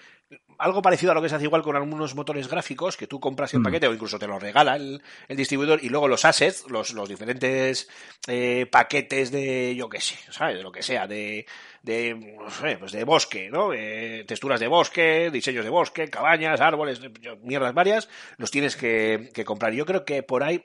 algo 0.58 0.82
parecido 0.82 1.12
a 1.12 1.16
lo 1.16 1.22
que 1.22 1.30
se 1.30 1.36
hace 1.36 1.46
igual 1.46 1.64
con 1.64 1.76
algunos 1.76 2.14
motores 2.16 2.48
gráficos, 2.48 2.96
que 2.96 3.08
tú 3.08 3.20
compras 3.20 3.54
el 3.54 3.60
Mm. 3.62 3.64
paquete 3.64 3.88
o 3.88 3.94
incluso 3.94 4.20
te 4.20 4.28
lo 4.28 4.38
regala 4.40 4.76
el, 4.76 5.02
el 5.28 5.38
distribuidor 5.38 5.80
y 5.84 5.90
luego 5.90 6.08
los 6.08 6.24
assets, 6.24 6.66
los, 6.70 6.94
los 6.94 7.10
diferentes 7.10 7.90
eh, 8.28 8.68
paquetes 8.72 9.32
de, 9.32 9.76
yo 9.76 9.90
qué 9.90 10.00
sé, 10.00 10.16
¿sabes? 10.32 10.58
De 10.58 10.64
lo 10.64 10.72
que 10.72 10.84
sea, 10.84 11.08
de, 11.08 11.46
de, 11.82 12.14
no 12.16 12.50
sé, 12.50 12.78
pues 12.78 12.92
de 12.92 13.04
bosque, 13.04 13.50
¿no? 13.50 13.74
Eh, 13.74 14.24
texturas 14.28 14.60
de 14.60 14.68
bosque, 14.68 15.30
diseños 15.32 15.64
de 15.64 15.72
bosque, 15.72 16.10
cabañas, 16.10 16.62
árboles, 16.62 17.02
mierdas 17.42 17.74
varias, 17.74 18.08
los 18.38 18.52
tienes 18.52 18.76
que, 18.76 19.32
que 19.34 19.44
comprar. 19.44 19.74
Yo 19.74 19.86
creo 19.86 20.06
que 20.06 20.22
por 20.22 20.44
ahí 20.44 20.64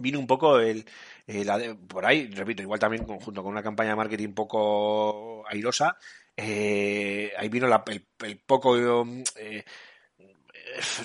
vino 0.00 0.18
un 0.18 0.26
poco 0.26 0.58
el, 0.60 0.84
el 1.26 1.76
por 1.88 2.04
ahí, 2.06 2.28
repito, 2.28 2.62
igual 2.62 2.80
también 2.80 3.04
junto 3.06 3.42
con 3.42 3.52
una 3.52 3.62
campaña 3.62 3.90
de 3.90 3.96
marketing 3.96 4.28
un 4.28 4.34
poco 4.34 5.44
airosa, 5.48 5.96
eh, 6.36 7.32
ahí 7.38 7.48
vino 7.48 7.66
la- 7.66 7.84
el, 7.86 8.04
el 8.24 8.38
poco, 8.38 8.76
eh, 8.76 9.04
eh, 9.36 9.64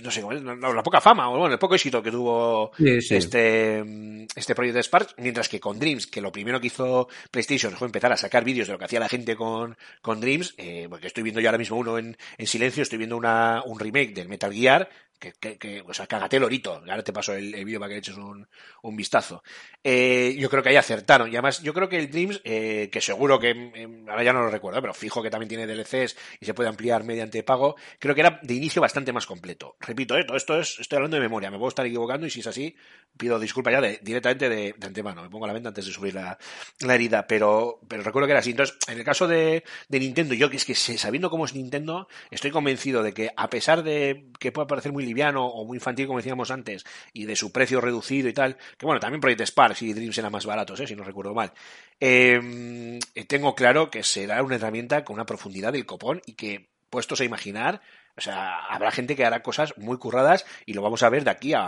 no 0.01 0.09
sé, 0.09 0.23
la 0.23 0.83
poca 0.83 1.01
fama, 1.01 1.29
o 1.29 1.37
bueno, 1.37 1.53
el 1.53 1.59
poco 1.59 1.75
éxito 1.75 2.01
que 2.01 2.09
tuvo 2.11 2.71
Sí, 2.77 3.01
sí. 3.01 3.15
este, 3.15 3.83
mm, 3.83 4.25
este 4.35 4.55
proyecto 4.55 4.77
de 4.77 4.83
Spark, 4.83 5.13
mientras 5.17 5.47
que 5.49 5.59
con 5.59 5.77
Dreams, 5.77 6.07
que 6.07 6.21
lo 6.21 6.31
primero 6.31 6.59
que 6.59 6.67
hizo 6.67 7.07
PlayStation 7.29 7.73
fue 7.73 7.87
empezar 7.87 8.11
a 8.11 8.17
sacar 8.17 8.43
vídeos 8.43 8.67
de 8.67 8.73
lo 8.73 8.79
que 8.79 8.85
hacía 8.85 8.99
la 8.99 9.09
gente 9.09 9.35
con, 9.35 9.77
con 10.01 10.19
Dreams, 10.21 10.55
eh, 10.57 10.87
porque 10.89 11.07
estoy 11.07 11.23
viendo 11.23 11.41
yo 11.41 11.49
ahora 11.49 11.57
mismo 11.59 11.77
uno 11.77 11.97
en, 11.99 12.17
en 12.37 12.47
silencio, 12.47 12.81
estoy 12.83 12.97
viendo 12.97 13.17
una, 13.17 13.61
un 13.65 13.79
remake 13.79 14.13
del 14.13 14.29
Metal 14.29 14.51
Gear, 14.53 14.89
que, 15.19 15.83
o 15.85 15.93
sea, 15.93 16.07
cágate 16.07 16.37
el 16.37 16.43
ahora 16.43 17.03
te 17.03 17.13
paso 17.13 17.33
el, 17.33 17.53
vídeo 17.65 17.79
para 17.79 17.89
que 17.89 17.95
le 17.95 17.99
eches 17.99 18.17
un, 18.17 18.47
un 18.83 18.95
vistazo. 18.95 19.43
Eh, 19.83 20.35
yo 20.39 20.49
creo 20.49 20.63
que 20.63 20.69
ahí 20.69 20.75
acertaron, 20.75 21.27
y 21.29 21.31
además 21.31 21.61
yo 21.61 21.73
creo 21.73 21.89
que 21.89 21.97
el 21.97 22.09
Dreams, 22.09 22.41
eh, 22.43 22.89
que 22.91 23.01
seguro 23.01 23.39
que, 23.39 23.51
eh, 23.51 24.03
ahora 24.07 24.23
ya 24.23 24.33
no 24.33 24.41
lo 24.41 24.49
recuerdo, 24.49 24.81
pero 24.81 24.93
fijo 24.93 25.21
que 25.21 25.29
también 25.29 25.49
tiene 25.49 25.67
DLCs 25.67 26.15
y 26.39 26.45
se 26.45 26.53
puede 26.53 26.69
ampliar 26.69 27.03
mediante 27.03 27.43
pago, 27.43 27.75
creo 27.99 28.15
que 28.15 28.21
era 28.21 28.39
de 28.41 28.53
inicio 28.53 28.81
bastante 28.81 29.11
más 29.13 29.25
completo. 29.25 29.75
Repito, 29.79 30.17
eh, 30.17 30.23
todo 30.23 30.37
esto 30.37 30.59
es, 30.59 30.79
estoy 30.79 30.97
hablando 30.97 31.15
de 31.17 31.21
memoria, 31.21 31.51
me 31.51 31.57
puedo 31.57 31.69
estar 31.69 31.85
equivocando 31.85 32.25
y 32.25 32.29
si 32.29 32.39
es 32.39 32.47
así, 32.47 32.75
pido 33.17 33.39
disculpas 33.39 33.73
ya 33.73 33.81
de- 33.81 33.99
directamente 34.01 34.49
de, 34.49 34.73
de 34.77 34.87
antemano, 34.87 35.21
me 35.23 35.29
pongo 35.29 35.45
a 35.45 35.47
la 35.47 35.53
venta 35.53 35.69
antes 35.69 35.85
de 35.85 35.91
subir 35.91 36.13
la, 36.15 36.37
la 36.81 36.95
herida, 36.95 37.27
pero, 37.27 37.79
pero 37.87 38.03
recuerdo 38.03 38.27
que 38.27 38.31
era 38.31 38.39
así. 38.39 38.51
Entonces, 38.51 38.77
en 38.87 38.97
el 38.97 39.03
caso 39.03 39.27
de, 39.27 39.63
de 39.87 39.99
Nintendo, 39.99 40.33
yo 40.33 40.49
que 40.49 40.57
es 40.57 40.65
que 40.65 40.75
sabiendo 40.75 41.29
cómo 41.29 41.45
es 41.45 41.53
Nintendo, 41.53 42.07
estoy 42.31 42.51
convencido 42.51 43.03
de 43.03 43.13
que 43.13 43.31
a 43.35 43.49
pesar 43.49 43.83
de 43.83 44.25
que 44.39 44.51
pueda 44.51 44.67
parecer 44.67 44.91
muy 44.91 45.05
liviano 45.09 45.45
o 45.45 45.65
muy 45.65 45.77
infantil, 45.77 46.07
como 46.07 46.19
decíamos 46.19 46.51
antes, 46.51 46.85
y 47.13 47.25
de 47.25 47.35
su 47.35 47.51
precio 47.51 47.81
reducido 47.81 48.29
y 48.29 48.33
tal, 48.33 48.57
que 48.77 48.85
bueno, 48.85 48.99
también 48.99 49.21
Project 49.21 49.41
Sparks 49.41 49.81
y 49.83 49.93
Dreams 49.93 50.17
eran 50.17 50.31
más 50.31 50.45
baratos, 50.45 50.79
eh, 50.79 50.87
si 50.87 50.95
no 50.95 51.03
recuerdo 51.03 51.33
mal, 51.33 51.51
eh, 51.99 52.99
tengo 53.27 53.55
claro 53.55 53.89
que 53.91 54.03
será 54.03 54.41
una 54.43 54.55
herramienta 54.55 55.03
con 55.03 55.15
una 55.15 55.25
profundidad 55.25 55.73
del 55.73 55.85
copón 55.85 56.21
y 56.25 56.33
que, 56.33 56.69
puestos 56.89 57.21
a 57.21 57.25
imaginar, 57.25 57.81
o 58.17 58.21
sea, 58.21 58.65
habrá 58.65 58.91
gente 58.91 59.15
que 59.15 59.25
hará 59.25 59.41
cosas 59.43 59.77
muy 59.77 59.97
curradas 59.97 60.45
y 60.65 60.73
lo 60.73 60.81
vamos 60.81 61.03
a 61.03 61.09
ver 61.09 61.23
de 61.23 61.31
aquí 61.31 61.53
a, 61.53 61.61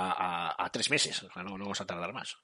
a- 0.58 0.70
tres 0.72 0.90
meses. 0.90 1.24
O 1.24 1.32
sea, 1.32 1.44
no, 1.44 1.52
vamos 1.58 1.80
a 1.82 1.86
tardar 1.86 2.12
más. 2.14 2.38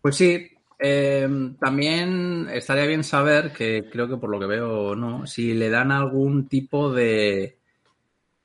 Pues 0.00 0.16
sí, 0.16 0.48
eh, 0.78 1.28
también 1.60 2.48
estaría 2.52 2.86
bien 2.86 3.04
saber, 3.04 3.52
que 3.52 3.88
creo 3.90 4.08
que 4.08 4.16
por 4.16 4.30
lo 4.30 4.38
que 4.38 4.46
veo 4.46 4.94
no, 4.94 5.26
si 5.26 5.54
le 5.54 5.70
dan 5.70 5.90
algún 5.92 6.48
tipo 6.48 6.92
de, 6.92 7.55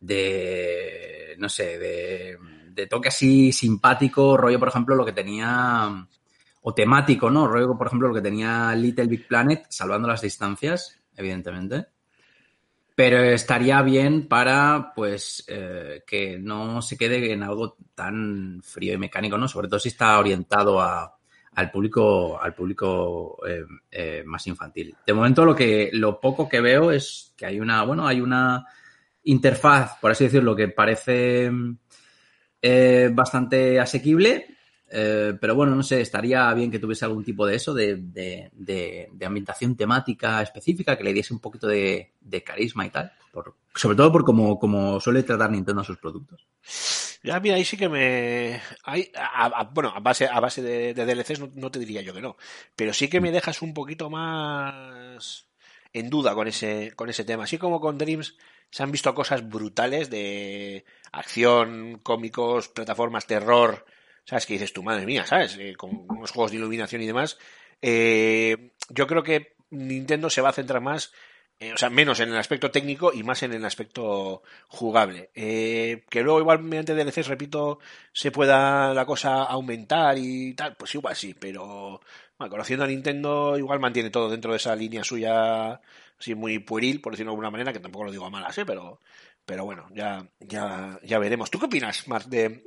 de 0.02 1.02
no 1.42 1.50
sé, 1.50 1.78
de, 1.80 2.38
de 2.70 2.88
toque 2.88 3.10
así 3.10 3.52
simpático, 3.52 4.38
rollo, 4.38 4.60
por 4.60 4.70
ejemplo, 4.70 4.96
lo 4.96 5.04
que 5.04 5.12
tenía, 5.12 6.08
o 6.62 6.74
temático, 6.74 7.30
¿no? 7.30 7.48
Rollo, 7.48 7.78
por 7.78 7.88
ejemplo, 7.88 8.08
lo 8.08 8.14
que 8.14 8.22
tenía 8.22 8.74
Little 8.76 9.08
Big 9.08 9.28
Planet, 9.28 9.66
salvando 9.70 10.08
las 10.08 10.22
distancias, 10.22 11.02
evidentemente. 11.18 11.88
Pero 12.94 13.24
estaría 13.24 13.82
bien 13.82 14.28
para, 14.28 14.94
pues, 14.96 15.44
eh, 15.48 16.04
que 16.06 16.38
no 16.38 16.82
se 16.82 16.98
quede 16.98 17.34
en 17.34 17.42
algo 17.42 17.78
tan 17.96 18.62
frío 18.64 18.94
y 18.94 18.98
mecánico, 18.98 19.38
¿no? 19.38 19.48
Sobre 19.48 19.68
todo 19.68 19.80
si 19.80 19.90
está 19.90 20.20
orientado 20.20 20.80
a, 20.80 21.18
al 21.56 21.72
público, 21.72 22.40
al 22.40 22.54
público 22.54 23.40
eh, 23.48 23.66
eh, 23.90 24.24
más 24.26 24.46
infantil. 24.46 24.96
De 25.08 25.14
momento, 25.14 25.44
lo 25.44 25.56
que, 25.56 25.90
lo 25.94 26.20
poco 26.20 26.48
que 26.48 26.62
veo 26.62 26.92
es 26.92 27.34
que 27.36 27.48
hay 27.48 27.60
una, 27.60 27.84
bueno, 27.84 28.06
hay 28.06 28.22
una 28.22 28.68
interfaz, 29.24 29.98
por 30.00 30.12
así 30.12 30.26
decirlo, 30.26 30.56
que 30.56 30.68
parece 30.68 31.52
eh, 32.62 33.10
bastante 33.14 33.80
asequible. 33.80 34.58
eh, 34.90 35.34
pero 35.40 35.56
bueno, 35.56 35.76
no 35.76 35.84
sé, 35.84 36.02
estaría 36.02 36.54
bien 36.54 36.70
que 36.70 36.80
tuviese 36.80 37.06
algún 37.06 37.24
tipo 37.24 37.46
de 37.46 37.56
eso, 37.56 37.74
de, 37.74 38.50
ambientación 39.26 39.76
temática 39.76 40.42
específica, 40.42 40.98
que 40.98 41.04
le 41.04 41.14
diese 41.14 41.34
un 41.34 41.40
poquito 41.40 41.68
de, 41.68 42.14
carisma 42.46 42.86
y 42.86 42.90
tal. 42.90 43.12
sobre 43.76 43.96
todo 43.96 44.12
por 44.12 44.26
como 44.26 45.00
suele 45.00 45.24
tratar 45.24 45.52
Nintendo 45.52 45.82
a 45.82 45.86
sus 45.86 45.98
productos. 45.98 46.46
Ya, 47.24 47.40
mira, 47.40 47.56
ahí 47.56 47.66
sí 47.66 47.78
que 47.78 47.88
me. 47.88 48.62
Bueno, 49.74 49.94
a 49.96 50.00
base, 50.00 50.62
de, 50.62 50.94
DLCs 50.94 51.56
no 51.56 51.70
te 51.70 51.80
diría 51.80 52.02
yo 52.02 52.14
que 52.14 52.22
no. 52.22 52.36
Pero 52.76 52.94
sí 52.94 53.10
que 53.10 53.22
me 53.22 53.32
dejas 53.32 53.62
un 53.62 53.74
poquito 53.74 54.10
más 54.10 55.48
en 55.94 56.10
duda 56.10 56.34
con 56.36 56.48
ese, 56.48 56.94
con 56.96 57.10
ese 57.10 57.24
tema. 57.24 57.44
Así 57.44 57.58
como 57.58 57.80
con 57.80 57.98
Dreams 57.98 58.38
se 58.70 58.84
han 58.84 58.92
visto 58.92 59.14
cosas 59.14 59.48
brutales 59.48 60.10
de 60.10 60.86
acción, 61.12 62.00
cómicos, 62.04 62.70
plataformas, 62.70 63.28
terror. 63.28 63.86
¿Sabes? 64.24 64.46
Que 64.46 64.54
dices 64.54 64.72
tu 64.72 64.84
madre 64.84 65.06
mía, 65.06 65.26
¿sabes? 65.26 65.58
Eh, 65.58 65.76
con 65.76 66.06
unos 66.08 66.32
juegos 66.32 66.52
de 66.52 66.58
iluminación 66.58 67.02
y 67.02 67.08
demás. 67.08 67.38
Eh, 67.82 68.72
yo 68.90 69.08
creo 69.08 69.24
que 69.24 69.56
Nintendo 69.72 70.30
se 70.30 70.42
va 70.42 70.50
a 70.50 70.54
centrar 70.54 70.82
más 70.82 71.12
eh, 71.62 71.74
o 71.74 71.78
sea, 71.78 71.92
menos 71.92 72.20
en 72.20 72.30
el 72.30 72.38
aspecto 72.38 72.72
técnico 72.72 73.14
y 73.14 73.22
más 73.22 73.44
en 73.44 73.54
el 73.54 73.64
aspecto 73.64 74.42
jugable. 74.68 75.30
Eh, 75.36 76.04
que 76.10 76.24
luego 76.24 76.40
igual 76.40 76.64
mediante 76.64 76.96
DLCs, 76.96 77.28
repito, 77.28 77.78
se 78.12 78.32
pueda 78.32 78.96
la 78.96 79.06
cosa 79.06 79.44
aumentar 79.44 80.18
y 80.18 80.56
tal, 80.56 80.76
pues 80.76 80.96
igual 80.96 81.16
sí, 81.16 81.36
pero 81.36 82.02
bueno, 82.40 82.50
conociendo 82.50 82.84
a 82.86 82.88
Nintendo 82.88 83.60
igual 83.60 83.80
mantiene 83.80 84.10
todo 84.10 84.28
dentro 84.28 84.52
de 84.52 84.58
esa 84.58 84.76
línea 84.76 85.04
suya 85.04 85.80
así 86.20 86.34
muy 86.34 86.58
pueril, 86.58 87.00
por 87.00 87.14
decirlo 87.14 87.30
de 87.30 87.34
alguna 87.34 87.52
manera, 87.52 87.72
que 87.74 87.80
tampoco 87.80 88.06
lo 88.06 88.12
digo 88.12 88.26
a 88.26 88.32
malas, 88.32 88.58
¿eh? 88.58 88.66
pero, 88.66 89.00
pero 89.46 89.64
bueno, 89.64 89.88
ya, 89.94 90.28
ya, 90.40 91.00
ya 91.04 91.20
veremos. 91.20 91.52
¿Tú 91.52 91.60
qué 91.60 91.66
opinas, 91.68 92.08
Marc, 92.08 92.26
de, 92.26 92.64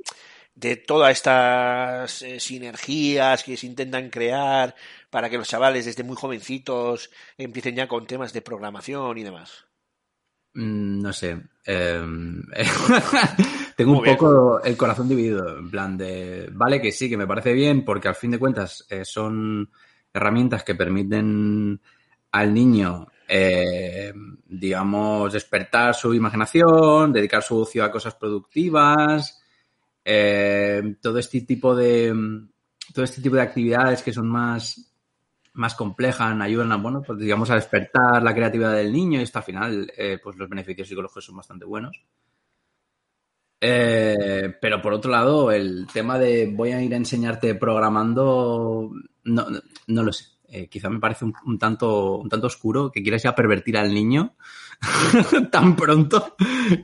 de 0.55 0.77
todas 0.77 1.11
estas 1.11 2.21
eh, 2.21 2.39
sinergias 2.39 3.43
que 3.43 3.57
se 3.57 3.67
intentan 3.67 4.09
crear 4.09 4.75
para 5.09 5.29
que 5.29 5.37
los 5.37 5.47
chavales 5.49 5.85
desde 5.85 6.03
muy 6.03 6.15
jovencitos 6.17 7.11
empiecen 7.37 7.75
ya 7.75 7.87
con 7.87 8.07
temas 8.07 8.33
de 8.33 8.41
programación 8.41 9.17
y 9.17 9.23
demás. 9.23 9.65
Mm, 10.53 11.01
No 11.01 11.13
sé. 11.13 11.41
eh, 11.65 12.01
tengo 13.75 13.91
Muy 13.91 13.99
un 13.99 14.01
bien. 14.01 14.17
poco 14.17 14.61
el 14.63 14.77
corazón 14.77 15.07
dividido. 15.09 15.57
En 15.59 15.69
plan 15.69 15.97
de. 15.97 16.49
Vale, 16.53 16.81
que 16.81 16.91
sí, 16.91 17.09
que 17.09 17.17
me 17.17 17.27
parece 17.27 17.53
bien, 17.53 17.83
porque 17.83 18.07
al 18.07 18.15
fin 18.15 18.31
de 18.31 18.39
cuentas 18.39 18.85
eh, 18.89 19.03
son 19.05 19.69
herramientas 20.13 20.63
que 20.63 20.75
permiten 20.75 21.81
al 22.31 22.53
niño, 22.53 23.07
eh, 23.27 24.13
digamos, 24.45 25.33
despertar 25.33 25.93
su 25.95 26.13
imaginación, 26.13 27.11
dedicar 27.13 27.43
su 27.43 27.57
ocio 27.59 27.83
a 27.83 27.91
cosas 27.91 28.15
productivas. 28.15 29.41
Eh, 30.05 30.95
todo 31.01 31.19
este 31.19 31.41
tipo 31.41 31.75
de. 31.75 32.13
Todo 32.93 33.03
este 33.03 33.21
tipo 33.21 33.35
de 33.35 33.41
actividades 33.41 34.03
que 34.03 34.13
son 34.13 34.27
más 34.29 34.95
más 35.55 35.73
complejas, 35.73 36.39
ayudan 36.39 36.71
a, 36.71 36.77
bueno, 36.77 37.01
pues 37.01 37.17
digamos 37.17 37.49
a 37.49 37.55
despertar 37.55 38.21
la 38.21 38.35
creatividad 38.35 38.73
del 38.73 38.91
niño 38.91 39.19
y 39.19 39.23
esto 39.23 39.39
al 39.39 39.45
final, 39.45 39.91
eh, 39.97 40.19
pues 40.21 40.35
los 40.35 40.49
beneficios 40.49 40.87
psicológicos 40.87 41.25
son 41.25 41.37
bastante 41.37 41.65
buenos. 41.65 42.01
Eh, 43.61 44.53
pero 44.61 44.81
por 44.81 44.93
otro 44.93 45.09
lado, 45.09 45.51
el 45.51 45.87
tema 45.91 46.19
de 46.19 46.51
voy 46.53 46.71
a 46.73 46.81
ir 46.81 46.93
a 46.93 46.97
enseñarte 46.97 47.55
programando, 47.55 48.91
no, 49.23 49.49
no, 49.49 49.59
no 49.87 50.03
lo 50.03 50.11
sé. 50.11 50.25
Eh, 50.47 50.67
quizá 50.69 50.89
me 50.89 50.99
parece 50.99 51.25
un, 51.25 51.33
un 51.45 51.57
tanto, 51.57 52.17
un 52.17 52.29
tanto 52.29 52.47
oscuro 52.47 52.91
que 52.91 53.01
quieras 53.01 53.23
ya 53.23 53.33
pervertir 53.33 53.77
al 53.77 53.93
niño 53.93 54.35
tan 55.51 55.75
pronto 55.75 56.35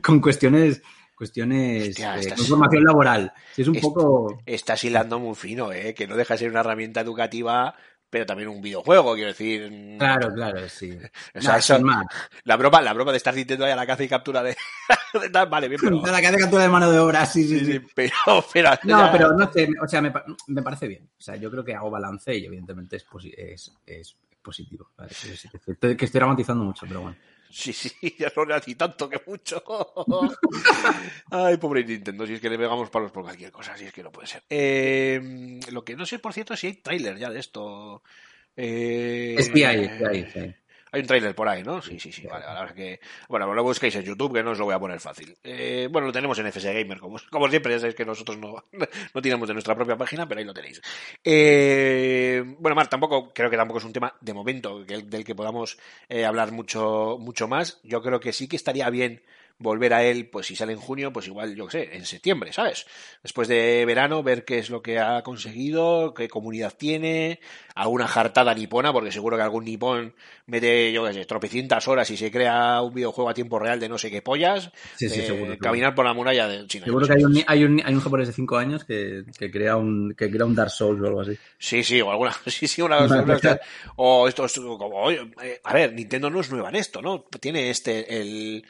con 0.02 0.20
cuestiones, 0.20 0.82
cuestiones 1.22 1.88
Hostia, 1.90 2.16
con 2.36 2.46
formación 2.46 2.82
laboral. 2.84 3.32
Es 3.56 3.68
un 3.68 3.76
Es- 3.76 3.82
poco. 3.82 4.42
Estás 4.44 4.82
hilando 4.82 5.20
muy 5.20 5.36
fino, 5.36 5.70
¿eh? 5.72 5.94
Que 5.94 6.08
no 6.08 6.16
deja 6.16 6.34
de 6.34 6.38
ser 6.38 6.50
una 6.50 6.60
herramienta 6.60 7.00
educativa, 7.00 7.76
pero 8.10 8.26
también 8.26 8.48
un 8.48 8.60
videojuego, 8.60 9.14
quiero 9.14 9.28
decir. 9.28 9.96
Claro, 10.00 10.34
claro, 10.34 10.68
sí. 10.68 10.90
O 11.36 11.40
sea, 11.40 11.52
Nah, 11.52 11.58
eso- 11.58 11.80
más. 11.80 12.04
la 12.42 12.56
broma, 12.56 12.82
la 12.82 12.92
broma 12.92 13.12
de 13.12 13.18
estar 13.18 13.34
Nintendo 13.36 13.64
ahí 13.64 13.70
a 13.70 13.76
la 13.76 13.86
caza 13.86 14.02
y 14.02 14.08
captura 14.08 14.42
de, 14.42 14.56
de 15.32 15.44
vale, 15.46 15.68
bien, 15.68 15.80
pero, 15.80 16.00
De 16.02 16.10
la 16.10 16.20
que 16.20 16.26
hace 16.26 16.38
captura 16.38 16.64
de 16.64 16.68
mano 16.68 16.90
de 16.90 16.98
obra, 16.98 17.24
sí, 17.24 17.44
sí, 17.46 17.60
sí, 17.60 17.64
sí. 17.66 17.72
sí, 17.74 17.80
pero, 17.94 18.12
pero- 18.52 18.70
No, 18.82 18.98
ya- 19.06 19.12
pero 19.12 19.32
no 19.32 19.52
sé, 19.52 19.68
o 19.80 19.86
sea, 19.86 20.02
me, 20.02 20.12
me 20.48 20.62
parece 20.62 20.88
bien. 20.88 21.08
O 21.16 21.20
sea, 21.22 21.36
yo 21.36 21.50
creo 21.52 21.64
que 21.64 21.74
hago 21.76 21.88
balance 21.88 22.34
y 22.36 22.44
evidentemente 22.46 22.96
es, 22.96 23.06
posi- 23.06 23.32
es, 23.36 23.72
es 23.86 24.16
positivo. 24.42 24.90
Vale, 24.96 25.10
que 25.96 26.04
estoy 26.04 26.18
dramatizando 26.18 26.64
mucho, 26.64 26.84
pero 26.88 27.02
bueno. 27.02 27.16
Sí, 27.52 27.72
sí, 27.72 27.90
ya 28.18 28.32
le 28.46 28.54
hace 28.54 28.74
tanto 28.74 29.08
que 29.08 29.20
mucho. 29.26 29.62
Ay, 31.30 31.58
pobre 31.58 31.84
Nintendo, 31.84 32.26
si 32.26 32.34
es 32.34 32.40
que 32.40 32.48
le 32.48 32.56
pegamos 32.56 32.88
palos 32.88 33.12
por 33.12 33.22
cualquier 33.22 33.52
cosa, 33.52 33.76
si 33.76 33.84
es 33.84 33.92
que 33.92 34.02
no 34.02 34.10
puede 34.10 34.26
ser. 34.26 34.42
Eh, 34.48 35.60
lo 35.70 35.84
que 35.84 35.94
no 35.94 36.06
sé, 36.06 36.18
por 36.18 36.32
cierto, 36.32 36.56
si 36.56 36.68
hay 36.68 36.74
tráiler 36.74 37.18
ya 37.18 37.30
de 37.30 37.40
esto. 37.40 38.02
Eh, 38.56 39.34
Es 39.38 39.50
que 39.50 39.66
hay, 39.66 39.84
es 39.84 39.90
que 39.92 40.06
hay, 40.06 40.18
es 40.20 40.32
que 40.32 40.40
hay. 40.40 40.54
Hay 40.94 41.00
un 41.00 41.06
tráiler 41.06 41.34
por 41.34 41.48
ahí, 41.48 41.62
¿no? 41.62 41.80
Sí, 41.80 41.98
sí, 41.98 42.12
sí, 42.12 42.26
vale. 42.26 42.44
Que... 42.74 43.00
Bueno, 43.26 43.52
lo 43.54 43.62
busquéis 43.62 43.96
en 43.96 44.02
YouTube, 44.02 44.34
que 44.34 44.42
no 44.42 44.50
os 44.50 44.58
lo 44.58 44.66
voy 44.66 44.74
a 44.74 44.78
poner 44.78 45.00
fácil. 45.00 45.34
Eh, 45.42 45.88
bueno, 45.90 46.08
lo 46.08 46.12
tenemos 46.12 46.38
en 46.38 46.46
FS 46.48 46.70
Gamer, 46.70 47.00
como, 47.00 47.16
como 47.30 47.48
siempre, 47.48 47.72
ya 47.72 47.78
sabéis 47.78 47.94
que 47.94 48.04
nosotros 48.04 48.36
no, 48.36 48.62
no 49.14 49.22
tiramos 49.22 49.48
de 49.48 49.54
nuestra 49.54 49.74
propia 49.74 49.96
página, 49.96 50.28
pero 50.28 50.40
ahí 50.40 50.44
lo 50.44 50.52
tenéis. 50.52 50.82
Eh, 51.24 52.44
bueno, 52.58 52.74
Mar, 52.74 52.88
tampoco, 52.88 53.32
creo 53.32 53.48
que 53.48 53.56
tampoco 53.56 53.78
es 53.78 53.86
un 53.86 53.94
tema, 53.94 54.14
de 54.20 54.34
momento, 54.34 54.84
del 54.84 55.24
que 55.24 55.34
podamos 55.34 55.78
eh, 56.10 56.26
hablar 56.26 56.52
mucho, 56.52 57.16
mucho 57.18 57.48
más. 57.48 57.80
Yo 57.84 58.02
creo 58.02 58.20
que 58.20 58.34
sí 58.34 58.46
que 58.46 58.56
estaría 58.56 58.90
bien 58.90 59.22
volver 59.58 59.94
a 59.94 60.04
él, 60.04 60.28
pues 60.28 60.46
si 60.46 60.56
sale 60.56 60.72
en 60.72 60.78
junio, 60.78 61.12
pues 61.12 61.26
igual, 61.26 61.54
yo 61.54 61.66
qué 61.66 61.70
sé, 61.72 61.96
en 61.96 62.04
septiembre, 62.04 62.52
¿sabes? 62.52 62.86
Después 63.22 63.48
de 63.48 63.84
verano, 63.86 64.22
ver 64.22 64.44
qué 64.44 64.58
es 64.58 64.70
lo 64.70 64.82
que 64.82 64.98
ha 64.98 65.22
conseguido, 65.22 66.14
qué 66.14 66.28
comunidad 66.28 66.74
tiene, 66.76 67.40
alguna 67.74 68.06
jartada 68.08 68.54
nipona, 68.54 68.92
porque 68.92 69.12
seguro 69.12 69.36
que 69.36 69.42
algún 69.42 69.64
nipón 69.64 70.14
mete, 70.46 70.92
yo 70.92 71.04
qué 71.04 71.12
sé, 71.14 71.24
tropecientas 71.24 71.86
horas 71.88 72.10
y 72.10 72.16
se 72.16 72.30
crea 72.30 72.80
un 72.82 72.94
videojuego 72.94 73.30
a 73.30 73.34
tiempo 73.34 73.58
real 73.58 73.78
de 73.78 73.88
no 73.88 73.98
sé 73.98 74.10
qué 74.10 74.22
pollas, 74.22 74.70
Sí, 74.96 75.08
sí, 75.08 75.20
eh, 75.20 75.26
seguro, 75.26 75.58
caminar 75.58 75.94
por 75.94 76.04
la 76.04 76.12
muralla 76.12 76.48
de 76.48 76.66
China. 76.66 76.86
Seguro 76.86 77.06
que 77.06 77.14
hay 77.14 77.24
un, 77.24 77.44
hay 77.46 77.64
un, 77.64 77.82
hay 77.84 77.94
un 77.94 78.00
japonés 78.00 78.28
de 78.28 78.34
5 78.34 78.56
años 78.56 78.84
que, 78.84 79.24
que, 79.38 79.50
crea 79.50 79.76
un, 79.76 80.14
que 80.16 80.30
crea 80.30 80.44
un 80.46 80.54
Dark 80.54 80.70
Souls 80.70 81.00
o 81.00 81.06
algo 81.06 81.20
así. 81.20 81.32
Sí, 81.58 81.84
sí, 81.84 82.00
o 82.00 82.10
alguna, 82.10 82.32
sí, 82.46 82.66
sí, 82.66 82.82
una, 82.82 83.04
una- 83.04 83.60
o 83.96 84.28
esto 84.28 84.44
es 84.44 84.52
como, 84.54 84.96
oye, 85.02 85.30
eh, 85.42 85.60
a 85.62 85.72
ver, 85.74 85.92
Nintendo 85.92 86.30
no 86.30 86.40
es 86.40 86.50
nueva 86.50 86.68
en 86.70 86.76
esto, 86.76 87.00
¿no? 87.00 87.24
Tiene 87.40 87.70
este, 87.70 88.20
el, 88.20 88.64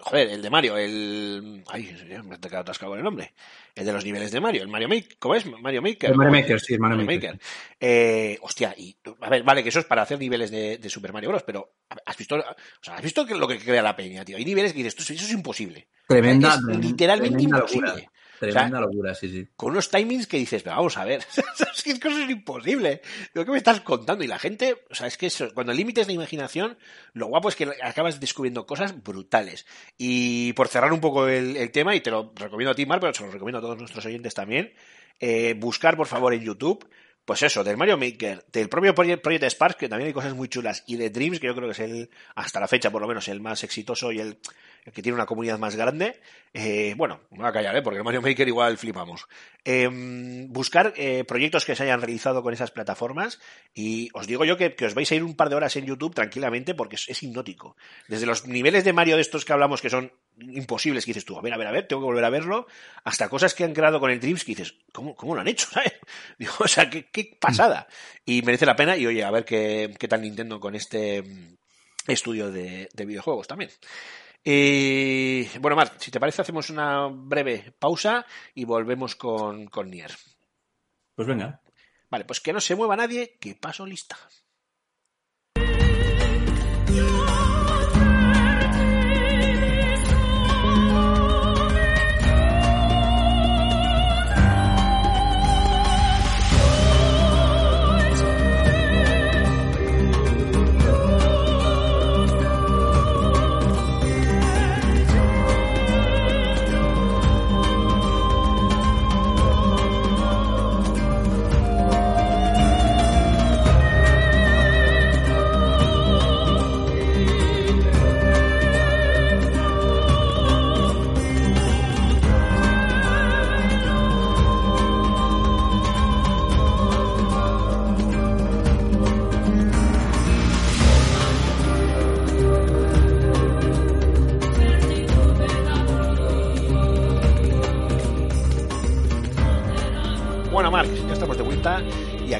joder, 0.00 0.28
el 0.28 0.42
de 0.42 0.50
Mario, 0.50 0.76
el, 0.76 1.64
ay, 1.68 1.96
me 2.24 2.36
he 2.36 2.38
quedado 2.38 2.58
atascado 2.60 2.90
con 2.92 2.98
el 2.98 3.04
nombre, 3.04 3.34
el 3.74 3.86
de 3.86 3.92
los 3.92 4.04
niveles 4.04 4.30
de 4.30 4.40
Mario, 4.40 4.62
el 4.62 4.68
Mario 4.68 4.88
Maker, 4.88 5.16
¿cómo 5.18 5.34
es? 5.34 5.46
Mario 5.46 5.82
Maker. 5.82 6.10
El 6.10 6.16
Mario. 6.16 6.32
Maker, 6.32 6.60
sí, 6.60 6.74
el 6.74 6.80
Mario 6.80 7.04
Maker. 7.04 7.40
Eh, 7.80 8.38
hostia, 8.42 8.74
y, 8.76 8.96
a 9.20 9.30
ver, 9.30 9.42
vale, 9.42 9.62
que 9.62 9.70
eso 9.70 9.80
es 9.80 9.86
para 9.86 10.02
hacer 10.02 10.18
niveles 10.18 10.50
de, 10.50 10.78
de 10.78 10.90
Super 10.90 11.12
Mario 11.12 11.30
Bros, 11.30 11.42
pero, 11.44 11.74
¿has 12.04 12.16
visto, 12.16 12.36
o 12.36 12.44
sea, 12.82 12.96
has 12.96 13.02
visto 13.02 13.24
lo 13.24 13.48
que 13.48 13.58
crea 13.58 13.82
la 13.82 13.96
peña, 13.96 14.24
tío? 14.24 14.36
Hay 14.36 14.44
niveles 14.44 14.72
que 14.72 14.78
dices, 14.78 14.98
esto, 14.98 15.12
eso 15.12 15.24
es 15.24 15.32
imposible. 15.32 15.88
Tremenda, 16.06 16.54
Es 16.54 16.78
literalmente 16.78 17.36
tremenda 17.36 17.58
imposible. 17.58 17.88
locura. 17.88 18.12
Tremenda 18.38 18.80
locura, 18.80 19.14
sí, 19.14 19.28
sí. 19.28 19.48
con 19.56 19.72
unos 19.72 19.90
timings 19.90 20.26
que 20.26 20.36
dices, 20.36 20.62
vamos 20.64 20.96
a 20.96 21.04
ver, 21.04 21.20
es 21.74 21.82
que 21.82 21.90
eso 21.92 22.08
es 22.08 22.30
imposible. 22.30 23.02
Lo 23.34 23.44
que 23.44 23.50
me 23.50 23.58
estás 23.58 23.80
contando. 23.80 24.24
Y 24.24 24.26
la 24.26 24.38
gente, 24.38 24.84
o 24.90 24.94
sea, 24.94 25.06
es 25.06 25.16
que 25.16 25.26
eso, 25.26 25.52
cuando 25.54 25.72
el 25.72 25.78
límite 25.78 26.00
es 26.00 26.06
la 26.06 26.12
imaginación, 26.12 26.78
lo 27.12 27.26
guapo 27.26 27.48
es 27.48 27.56
que 27.56 27.68
acabas 27.82 28.20
descubriendo 28.20 28.66
cosas 28.66 29.02
brutales. 29.02 29.66
Y 29.96 30.52
por 30.52 30.68
cerrar 30.68 30.92
un 30.92 31.00
poco 31.00 31.26
el, 31.28 31.56
el 31.56 31.70
tema, 31.70 31.94
y 31.94 32.00
te 32.00 32.10
lo 32.10 32.32
recomiendo 32.34 32.72
a 32.72 32.74
ti, 32.74 32.86
Mar, 32.86 33.00
pero 33.00 33.12
se 33.12 33.24
lo 33.24 33.30
recomiendo 33.30 33.58
a 33.58 33.62
todos 33.62 33.78
nuestros 33.78 34.04
oyentes 34.06 34.34
también, 34.34 34.72
eh, 35.20 35.54
buscar 35.54 35.96
por 35.96 36.06
favor 36.06 36.34
en 36.34 36.42
YouTube. 36.42 36.88
Pues 37.24 37.42
eso, 37.42 37.62
del 37.62 37.76
Mario 37.76 37.98
Maker, 37.98 38.46
del 38.50 38.70
propio 38.70 38.94
Project, 38.94 39.44
Spark, 39.50 39.76
que 39.76 39.86
también 39.86 40.06
hay 40.06 40.14
cosas 40.14 40.32
muy 40.32 40.48
chulas, 40.48 40.82
y 40.86 40.96
de 40.96 41.10
Dreams, 41.10 41.38
que 41.38 41.46
yo 41.46 41.54
creo 41.54 41.66
que 41.68 41.72
es 41.72 41.80
el, 41.80 42.08
hasta 42.34 42.58
la 42.58 42.66
fecha 42.66 42.90
por 42.90 43.02
lo 43.02 43.08
menos, 43.08 43.28
el 43.28 43.42
más 43.42 43.62
exitoso 43.64 44.10
y 44.12 44.20
el 44.20 44.38
que 44.92 45.02
tiene 45.02 45.14
una 45.14 45.26
comunidad 45.26 45.58
más 45.58 45.76
grande. 45.76 46.20
Eh, 46.52 46.94
bueno, 46.96 47.20
me 47.30 47.38
voy 47.38 47.48
a 47.48 47.52
callar, 47.52 47.76
¿eh? 47.76 47.82
porque 47.82 48.02
Mario 48.02 48.22
Maker 48.22 48.48
igual 48.48 48.78
flipamos. 48.78 49.26
Eh, 49.64 49.88
buscar 50.48 50.94
eh, 50.96 51.24
proyectos 51.24 51.64
que 51.64 51.76
se 51.76 51.82
hayan 51.82 52.00
realizado 52.00 52.42
con 52.42 52.54
esas 52.54 52.70
plataformas 52.70 53.38
y 53.74 54.08
os 54.14 54.26
digo 54.26 54.44
yo 54.44 54.56
que, 54.56 54.74
os 54.84 54.94
vais 54.94 55.10
a 55.12 55.14
ir 55.14 55.22
un 55.22 55.36
par 55.36 55.50
de 55.50 55.56
horas 55.56 55.76
en 55.76 55.86
YouTube 55.86 56.14
tranquilamente 56.14 56.74
porque 56.74 56.96
es, 56.96 57.08
es 57.08 57.22
hipnótico. 57.22 57.76
Desde 58.08 58.26
los 58.26 58.46
niveles 58.46 58.84
de 58.84 58.92
Mario 58.92 59.16
de 59.16 59.22
estos 59.22 59.44
que 59.44 59.52
hablamos 59.52 59.82
que 59.82 59.90
son 59.90 60.12
imposibles, 60.40 61.04
que 61.04 61.10
dices 61.10 61.24
tú, 61.24 61.38
a 61.38 61.42
ver, 61.42 61.52
a 61.52 61.56
ver, 61.56 61.66
a 61.66 61.72
ver, 61.72 61.86
tengo 61.86 62.02
que 62.02 62.06
volver 62.06 62.24
a 62.24 62.30
verlo, 62.30 62.66
hasta 63.04 63.28
cosas 63.28 63.54
que 63.54 63.64
han 63.64 63.74
creado 63.74 64.00
con 64.00 64.10
el 64.10 64.20
Dreams 64.20 64.44
que 64.44 64.52
dices, 64.52 64.74
¿cómo, 64.92 65.14
cómo 65.14 65.34
lo 65.34 65.40
han 65.40 65.48
hecho? 65.48 65.68
¿sabes? 65.72 65.94
Digo, 66.38 66.52
o 66.58 66.68
sea, 66.68 66.88
qué, 66.88 67.36
pasada. 67.38 67.88
Y 68.24 68.42
merece 68.42 68.66
la 68.66 68.76
pena 68.76 68.96
y 68.96 69.06
oye, 69.06 69.24
a 69.24 69.30
ver 69.30 69.44
qué, 69.44 69.94
qué 69.98 70.08
tal 70.08 70.22
Nintendo 70.22 70.60
con 70.60 70.74
este 70.74 71.22
mm, 71.22 71.56
estudio 72.06 72.50
de 72.50 72.88
videojuegos 72.94 73.46
también. 73.46 73.70
Y 74.42 75.58
bueno, 75.58 75.76
Marc, 75.76 75.98
si 75.98 76.10
te 76.10 76.20
parece, 76.20 76.42
hacemos 76.42 76.70
una 76.70 77.08
breve 77.08 77.74
pausa 77.78 78.24
y 78.54 78.64
volvemos 78.64 79.16
con, 79.16 79.66
con 79.66 79.90
Nier. 79.90 80.12
Pues 81.14 81.28
venga. 81.28 81.60
Vale, 82.10 82.24
pues 82.24 82.40
que 82.40 82.52
no 82.52 82.60
se 82.60 82.74
mueva 82.74 82.96
nadie, 82.96 83.36
que 83.38 83.54
paso 83.54 83.84
lista. 83.84 84.16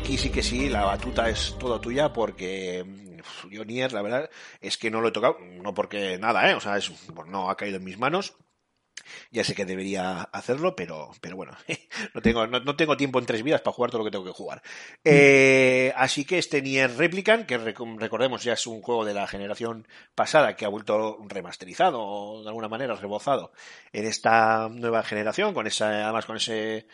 Aquí 0.08 0.16
sí 0.16 0.30
que 0.30 0.42
sí, 0.42 0.70
la 0.70 0.84
batuta 0.84 1.28
es 1.28 1.54
toda 1.58 1.78
tuya 1.80 2.12
porque 2.14 2.82
mm, 2.86 3.50
yo 3.50 3.64
Nier, 3.66 3.92
la 3.92 4.00
verdad, 4.00 4.30
es 4.60 4.78
que 4.78 4.90
no 4.90 5.02
lo 5.02 5.08
he 5.08 5.12
tocado, 5.12 5.36
no 5.40 5.74
porque 5.74 6.16
nada, 6.18 6.50
¿eh? 6.50 6.54
O 6.54 6.60
sea, 6.60 6.78
es, 6.78 6.90
no 7.26 7.50
ha 7.50 7.56
caído 7.58 7.76
en 7.76 7.84
mis 7.84 7.98
manos. 7.98 8.34
Ya 9.30 9.44
sé 9.44 9.54
que 9.54 9.64
debería 9.64 10.22
hacerlo, 10.22 10.76
pero, 10.76 11.10
pero 11.20 11.36
bueno, 11.36 11.56
no 12.14 12.22
tengo, 12.22 12.46
no, 12.46 12.60
no 12.60 12.76
tengo 12.76 12.96
tiempo 12.96 13.18
en 13.18 13.26
tres 13.26 13.42
vidas 13.42 13.60
para 13.62 13.74
jugar 13.74 13.90
todo 13.90 14.00
lo 14.00 14.04
que 14.06 14.10
tengo 14.10 14.24
que 14.24 14.32
jugar. 14.32 14.62
Eh, 15.04 15.92
así 15.96 16.24
que 16.24 16.38
este 16.38 16.62
Nier 16.62 16.96
Replicant, 16.96 17.46
que 17.46 17.58
rec- 17.58 17.98
recordemos 17.98 18.42
ya 18.44 18.54
es 18.54 18.66
un 18.66 18.82
juego 18.82 19.04
de 19.04 19.14
la 19.14 19.26
generación 19.26 19.86
pasada 20.14 20.56
que 20.56 20.64
ha 20.64 20.68
vuelto 20.68 21.18
remasterizado 21.28 22.00
o 22.02 22.42
de 22.42 22.48
alguna 22.48 22.68
manera 22.68 22.94
rebozado 22.96 23.52
en 23.92 24.06
esta 24.06 24.68
nueva 24.70 25.02
generación, 25.02 25.54
con 25.54 25.66
esa, 25.66 26.04
además 26.04 26.26
con 26.26 26.36
ese 26.36 26.86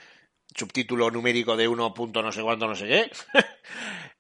subtítulo 0.55 1.11
numérico 1.11 1.57
de 1.57 1.67
1. 1.69 1.95
punto 1.95 2.23
no 2.23 2.33
sé 2.33 2.43
cuánto, 2.43 2.67
no 2.67 2.75
sé 2.75 2.87
qué. 2.87 3.11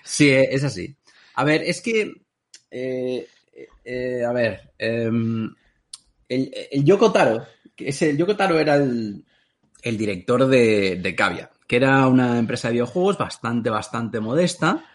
Sí, 0.08 0.30
eh, 0.30 0.48
es 0.52 0.64
así. 0.64 0.96
A 1.36 1.44
ver, 1.44 1.62
es 1.64 1.82
que. 1.82 2.14
Eh, 2.72 3.28
eh, 3.84 4.24
a 4.24 4.32
ver. 4.32 4.74
em, 4.78 5.54
el, 6.28 6.84
Yoko 6.84 7.12
Taro, 7.12 7.46
que 7.76 7.90
el 7.90 8.18
Yoko 8.18 8.36
Taro 8.36 8.60
era 8.60 8.76
el, 8.76 9.24
el 9.82 9.98
director 9.98 10.48
de, 10.48 10.98
de 10.98 11.16
Cavia, 11.16 11.52
que 11.68 11.78
era 11.78 12.08
una 12.08 12.38
empresa 12.40 12.68
de 12.68 12.74
videojuegos 12.74 13.18
bastante, 13.18 13.70
bastante 13.70 14.20
modesta, 14.20 14.86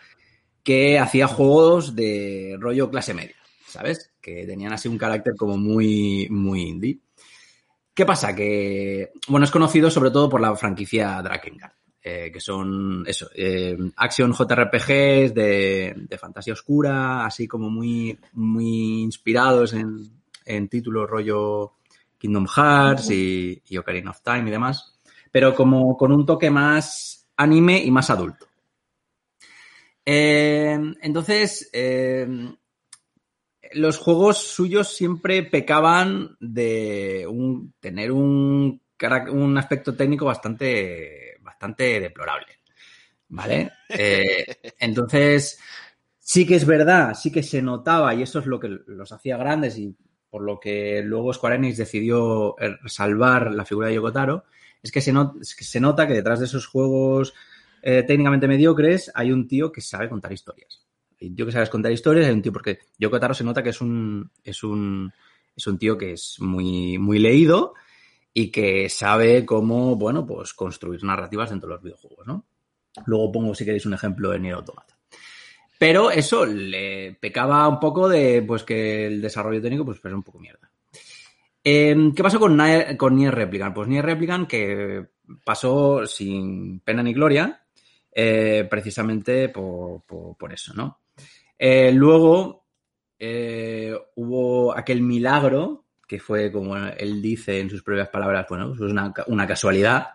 que 0.62 0.98
hacía 0.98 1.26
juegos 1.26 1.94
de 1.96 2.56
rollo 2.58 2.90
clase 2.90 3.14
media, 3.14 3.36
¿sabes? 3.66 4.12
Que 4.20 4.46
tenían 4.46 4.72
así 4.72 4.88
un 4.88 4.98
carácter 4.98 5.34
como 5.36 5.56
muy, 5.56 6.28
muy 6.30 6.62
indie. 6.62 6.98
¿Qué 7.94 8.06
pasa? 8.06 8.34
Que, 8.34 9.10
bueno, 9.28 9.44
es 9.44 9.50
conocido 9.50 9.90
sobre 9.90 10.10
todo 10.10 10.28
por 10.28 10.40
la 10.40 10.54
franquicia 10.56 11.20
Drakengard, 11.20 11.72
eh, 12.02 12.30
que 12.32 12.40
son, 12.40 13.04
eso, 13.06 13.28
eh, 13.34 13.76
action 13.96 14.32
JRPGs 14.32 15.34
de, 15.34 15.94
de 15.96 16.18
fantasía 16.18 16.52
oscura, 16.52 17.24
así 17.24 17.46
como 17.46 17.70
muy, 17.70 18.18
muy 18.32 19.02
inspirados 19.02 19.72
en, 19.74 20.10
en 20.44 20.68
títulos 20.68 21.08
rollo 21.08 21.74
Kingdom 22.18 22.46
Hearts 22.46 23.10
y, 23.10 23.62
y 23.68 23.76
Ocarina 23.76 24.10
of 24.10 24.22
Time 24.22 24.48
y 24.48 24.50
demás, 24.50 24.98
pero 25.30 25.54
como 25.54 25.96
con 25.96 26.12
un 26.12 26.26
toque 26.26 26.50
más 26.50 27.26
anime 27.36 27.82
y 27.82 27.90
más 27.90 28.10
adulto. 28.10 28.46
Eh, 30.04 30.78
entonces, 31.00 31.70
eh, 31.72 32.26
los 33.72 33.98
juegos 33.98 34.38
suyos 34.38 34.94
siempre 34.94 35.42
pecaban 35.42 36.36
de 36.40 37.26
tener 37.80 38.12
un, 38.12 38.80
un 39.30 39.58
aspecto 39.58 39.94
técnico 39.94 40.24
bastante, 40.26 41.31
bastante 41.62 42.00
deplorable. 42.00 42.46
¿Vale? 43.28 43.70
Eh, 43.94 44.46
entonces, 44.80 45.58
sí 46.18 46.46
que 46.46 46.56
es 46.56 46.64
verdad, 46.66 47.14
sí 47.14 47.30
que 47.30 47.42
se 47.42 47.60
notaba, 47.62 48.14
y 48.14 48.22
eso 48.22 48.38
es 48.38 48.46
lo 48.46 48.58
que 48.58 48.68
los 48.86 49.12
hacía 49.12 49.36
grandes 49.36 49.78
y 49.78 49.94
por 50.30 50.42
lo 50.42 50.58
que 50.60 51.02
luego 51.04 51.32
Square 51.34 51.56
Enix 51.56 51.76
decidió 51.76 52.56
eh, 52.58 52.76
salvar 52.86 53.52
la 53.52 53.66
figura 53.66 53.88
de 53.88 53.94
Yokotaro, 53.96 54.44
es 54.82 54.90
que 54.90 55.02
se, 55.02 55.12
not- 55.12 55.36
es 55.42 55.54
que 55.54 55.64
se 55.64 55.78
nota 55.80 56.06
que 56.06 56.14
detrás 56.14 56.40
de 56.40 56.46
esos 56.46 56.66
juegos 56.66 57.34
eh, 57.82 58.02
técnicamente 58.02 58.48
mediocres, 58.48 59.10
hay 59.14 59.30
un 59.32 59.46
tío 59.46 59.70
que 59.72 59.82
sabe 59.82 60.08
contar 60.08 60.32
historias. 60.32 60.82
Hay 61.20 61.28
un 61.28 61.36
tío 61.36 61.46
que 61.46 61.52
sabe 61.52 61.68
contar 61.68 61.92
historias, 61.92 62.26
hay 62.26 62.32
un 62.34 62.42
tío 62.42 62.52
porque 62.52 62.78
Yoko 62.98 63.20
Taro 63.20 63.34
se 63.34 63.44
nota 63.44 63.62
que 63.62 63.70
es 63.70 63.80
un, 63.82 64.30
es 64.42 64.62
un, 64.64 65.12
es 65.54 65.66
un 65.66 65.78
tío 65.78 65.98
que 65.98 66.12
es 66.14 66.36
muy, 66.40 66.98
muy 66.98 67.18
leído 67.18 67.74
y 68.34 68.50
que 68.50 68.88
sabe 68.88 69.44
cómo, 69.44 69.96
bueno, 69.96 70.26
pues 70.26 70.52
construir 70.54 71.02
narrativas 71.04 71.50
dentro 71.50 71.68
de 71.68 71.74
los 71.74 71.82
videojuegos, 71.82 72.26
¿no? 72.26 72.46
Luego 73.06 73.32
pongo, 73.32 73.54
si 73.54 73.64
queréis, 73.64 73.86
un 73.86 73.94
ejemplo 73.94 74.30
de 74.30 74.38
Nier 74.38 74.54
Automata. 74.54 74.96
Pero 75.78 76.10
eso 76.10 76.46
le 76.46 77.14
pecaba 77.20 77.66
un 77.68 77.80
poco 77.80 78.08
de, 78.08 78.42
pues, 78.42 78.62
que 78.62 79.06
el 79.06 79.20
desarrollo 79.20 79.60
técnico, 79.60 79.84
pues, 79.84 79.98
pues 80.00 80.14
un 80.14 80.22
poco 80.22 80.38
mierda. 80.38 80.70
Eh, 81.64 81.96
¿Qué 82.14 82.22
pasó 82.22 82.38
con, 82.40 82.56
Nier- 82.56 82.96
Replicant? 83.32 83.74
Pues 83.74 83.88
Nier 83.88 84.04
Replicant 84.04 84.48
que 84.48 85.06
pasó 85.44 86.06
sin 86.06 86.80
pena 86.80 87.02
ni 87.02 87.12
gloria, 87.12 87.64
eh, 88.12 88.66
precisamente 88.68 89.48
por 89.48 90.52
eso, 90.52 90.74
¿no? 90.74 91.00
Eh, 91.58 91.92
luego 91.92 92.66
eh, 93.18 93.94
hubo 94.16 94.76
aquel 94.76 95.00
milagro, 95.02 95.84
que 96.12 96.20
fue, 96.20 96.52
como 96.52 96.76
él 96.76 97.22
dice 97.22 97.58
en 97.58 97.70
sus 97.70 97.82
propias 97.82 98.10
palabras, 98.10 98.44
bueno, 98.46 98.74
pues 98.76 98.80
una, 98.80 99.14
una 99.28 99.46
casualidad, 99.46 100.08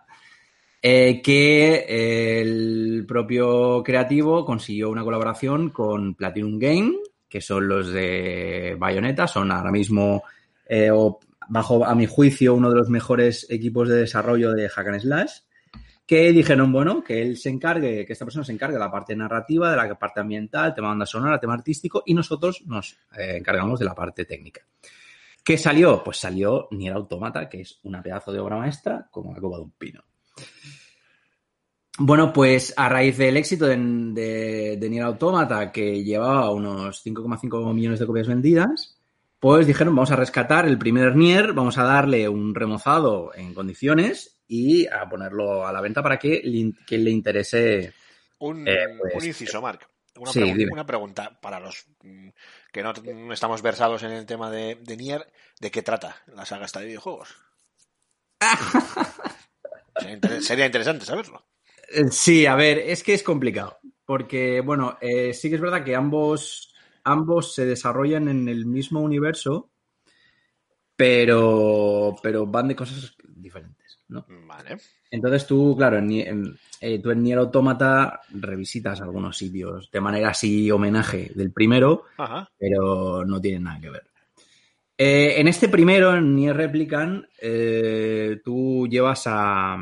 eh, 0.80 1.24
que 1.24 2.40
el 2.40 3.04
propio 3.08 3.82
creativo 3.82 4.46
consiguió 4.46 4.92
una 4.92 5.04
colaboración 5.04 5.72
con 5.72 6.14
Platinum 6.14 6.60
Game, 6.60 6.98
que 7.28 7.42
son 7.42 7.68
los 7.68 7.92
de 7.92 8.76
Bayonetta, 8.78 9.26
son 9.26 9.52
ahora 9.52 9.72
mismo, 9.72 10.22
eh, 10.70 10.92
o 10.92 11.20
bajo 11.50 11.84
a 11.84 11.96
mi 11.96 12.06
juicio, 12.06 12.54
uno 12.54 12.70
de 12.70 12.76
los 12.76 12.90
mejores 12.90 13.48
equipos 13.50 13.90
de 13.90 13.96
desarrollo 13.96 14.52
de 14.52 14.70
Hack 14.70 14.88
and 14.90 15.00
Slash, 15.00 15.32
que 16.06 16.32
dijeron, 16.32 16.72
bueno, 16.72 17.04
que 17.04 17.24
él 17.24 17.38
se 17.38 17.50
encargue, 17.50 18.06
que 18.06 18.14
esta 18.14 18.26
persona 18.26 18.46
se 18.46 18.52
encargue 18.52 18.76
de 18.76 18.82
la 18.82 18.92
parte 18.92 19.16
narrativa, 19.16 19.72
de 19.72 19.78
la 19.78 19.98
parte 19.98 20.20
ambiental, 20.20 20.76
tema 20.76 20.90
banda 20.90 21.08
sonora, 21.08 21.40
tema 21.40 21.56
artístico, 21.56 22.04
y 22.06 22.14
nosotros 22.14 22.62
nos 22.68 23.00
eh, 23.18 23.38
encargamos 23.38 23.80
de 23.80 23.86
la 23.86 23.96
parte 23.96 24.26
técnica. 24.26 24.62
¿Qué 25.48 25.58
salió? 25.58 26.04
Pues 26.04 26.18
salió 26.18 26.68
Nier 26.72 26.92
Automata, 26.92 27.48
que 27.48 27.62
es 27.62 27.80
una 27.84 28.04
pedazo 28.04 28.34
de 28.34 28.40
obra 28.40 28.58
maestra 28.58 29.08
como 29.10 29.34
la 29.34 29.40
copa 29.40 29.56
de 29.56 29.64
un 29.64 29.72
pino. 29.72 30.04
Bueno, 32.00 32.34
pues 32.34 32.74
a 32.76 32.90
raíz 32.90 33.18
del 33.18 33.38
éxito 33.38 33.66
de, 33.66 33.78
de, 33.78 34.76
de 34.78 34.90
Nier 34.90 35.06
Automata, 35.06 35.72
que 35.72 36.04
llevaba 36.04 36.52
unos 36.52 37.02
5,5 37.02 37.74
millones 37.74 37.98
de 37.98 38.06
copias 38.06 38.28
vendidas, 38.28 39.00
pues 39.40 39.66
dijeron, 39.66 39.96
vamos 39.96 40.12
a 40.12 40.18
rescatar 40.18 40.68
el 40.68 40.78
primer 40.78 41.16
Nier, 41.16 41.54
vamos 41.54 41.78
a 41.78 41.84
darle 41.84 42.28
un 42.28 42.54
remozado 42.54 43.32
en 43.34 43.54
condiciones 43.54 44.42
y 44.50 44.86
a 44.88 45.08
ponerlo 45.08 45.66
a 45.66 45.72
la 45.72 45.80
venta 45.80 46.04
para 46.04 46.20
que 46.20 46.42
le, 46.44 46.74
que 46.86 46.98
le 46.98 47.12
interese. 47.12 47.94
Un, 48.40 48.68
Eh, 48.68 48.98
pues, 49.00 49.16
un 49.16 49.26
inciso, 49.26 49.62
Marc. 49.62 49.88
Una, 50.18 50.32
sí, 50.32 50.42
pregunta 50.86 51.40
para 51.42 51.60
los 51.60 51.86
mm, 52.04 52.30
que 52.72 52.84
no, 52.84 52.94
no 52.94 53.34
estamos 53.34 53.62
versados 53.62 54.04
en 54.04 54.12
el 54.12 54.26
tema 54.26 54.50
de, 54.52 54.76
de 54.76 54.98
Nier. 54.98 55.32
¿De 55.60 55.72
qué 55.72 55.82
trata 55.82 56.18
la 56.28 56.46
saga 56.46 56.66
esta 56.66 56.80
de 56.80 56.88
videojuegos? 56.88 57.36
sería, 59.98 60.14
inter- 60.16 60.42
sería 60.44 60.66
interesante 60.66 61.06
saberlo. 61.06 61.46
Eh, 61.90 62.06
Sí, 62.12 62.46
a 62.46 62.56
ver, 62.56 62.78
es 62.80 63.04
que 63.04 63.14
es 63.14 63.24
complicado. 63.24 63.80
Porque, 64.06 64.62
bueno, 64.62 64.98
eh, 65.02 65.34
sí 65.34 65.50
que 65.50 65.56
es 65.56 65.62
verdad 65.62 65.84
que 65.84 65.96
ambos, 65.96 66.74
ambos 67.04 67.54
se 67.54 67.66
desarrollan 67.66 68.30
en 68.30 68.48
el 68.48 68.66
mismo 68.66 69.02
universo, 69.02 69.70
pero, 70.96 72.16
pero 72.24 72.46
van 72.48 72.68
de 72.70 72.76
cosas 72.76 73.16
¿no? 74.10 74.26
Vale. 74.48 74.78
Entonces 75.12 75.46
tú, 75.48 75.76
claro, 75.78 75.98
en, 75.98 76.08
Ni- 76.08 76.22
en- 76.22 76.58
eh, 76.82 77.00
tú 77.00 77.12
en 77.12 77.24
Nier 77.24 77.40
Automata 77.40 78.22
revisitas 78.30 79.02
algunos 79.02 79.38
sitios 79.38 79.90
de 79.92 80.02
manera 80.02 80.30
así 80.30 80.70
homenaje 80.72 81.32
del 81.36 81.52
primero, 81.52 82.04
Ajá. 82.18 82.50
pero 82.58 83.24
no 83.26 83.40
tienen 83.42 83.64
nada 83.64 83.80
que 83.80 83.90
ver. 83.90 84.04
Eh, 84.98 85.36
en 85.40 85.48
este 85.48 85.70
primero, 85.70 86.16
en 86.16 86.36
Nier 86.36 86.56
Replicant, 86.58 87.26
eh, 87.42 88.40
tú 88.44 88.88
llevas 88.90 89.24
a, 89.28 89.78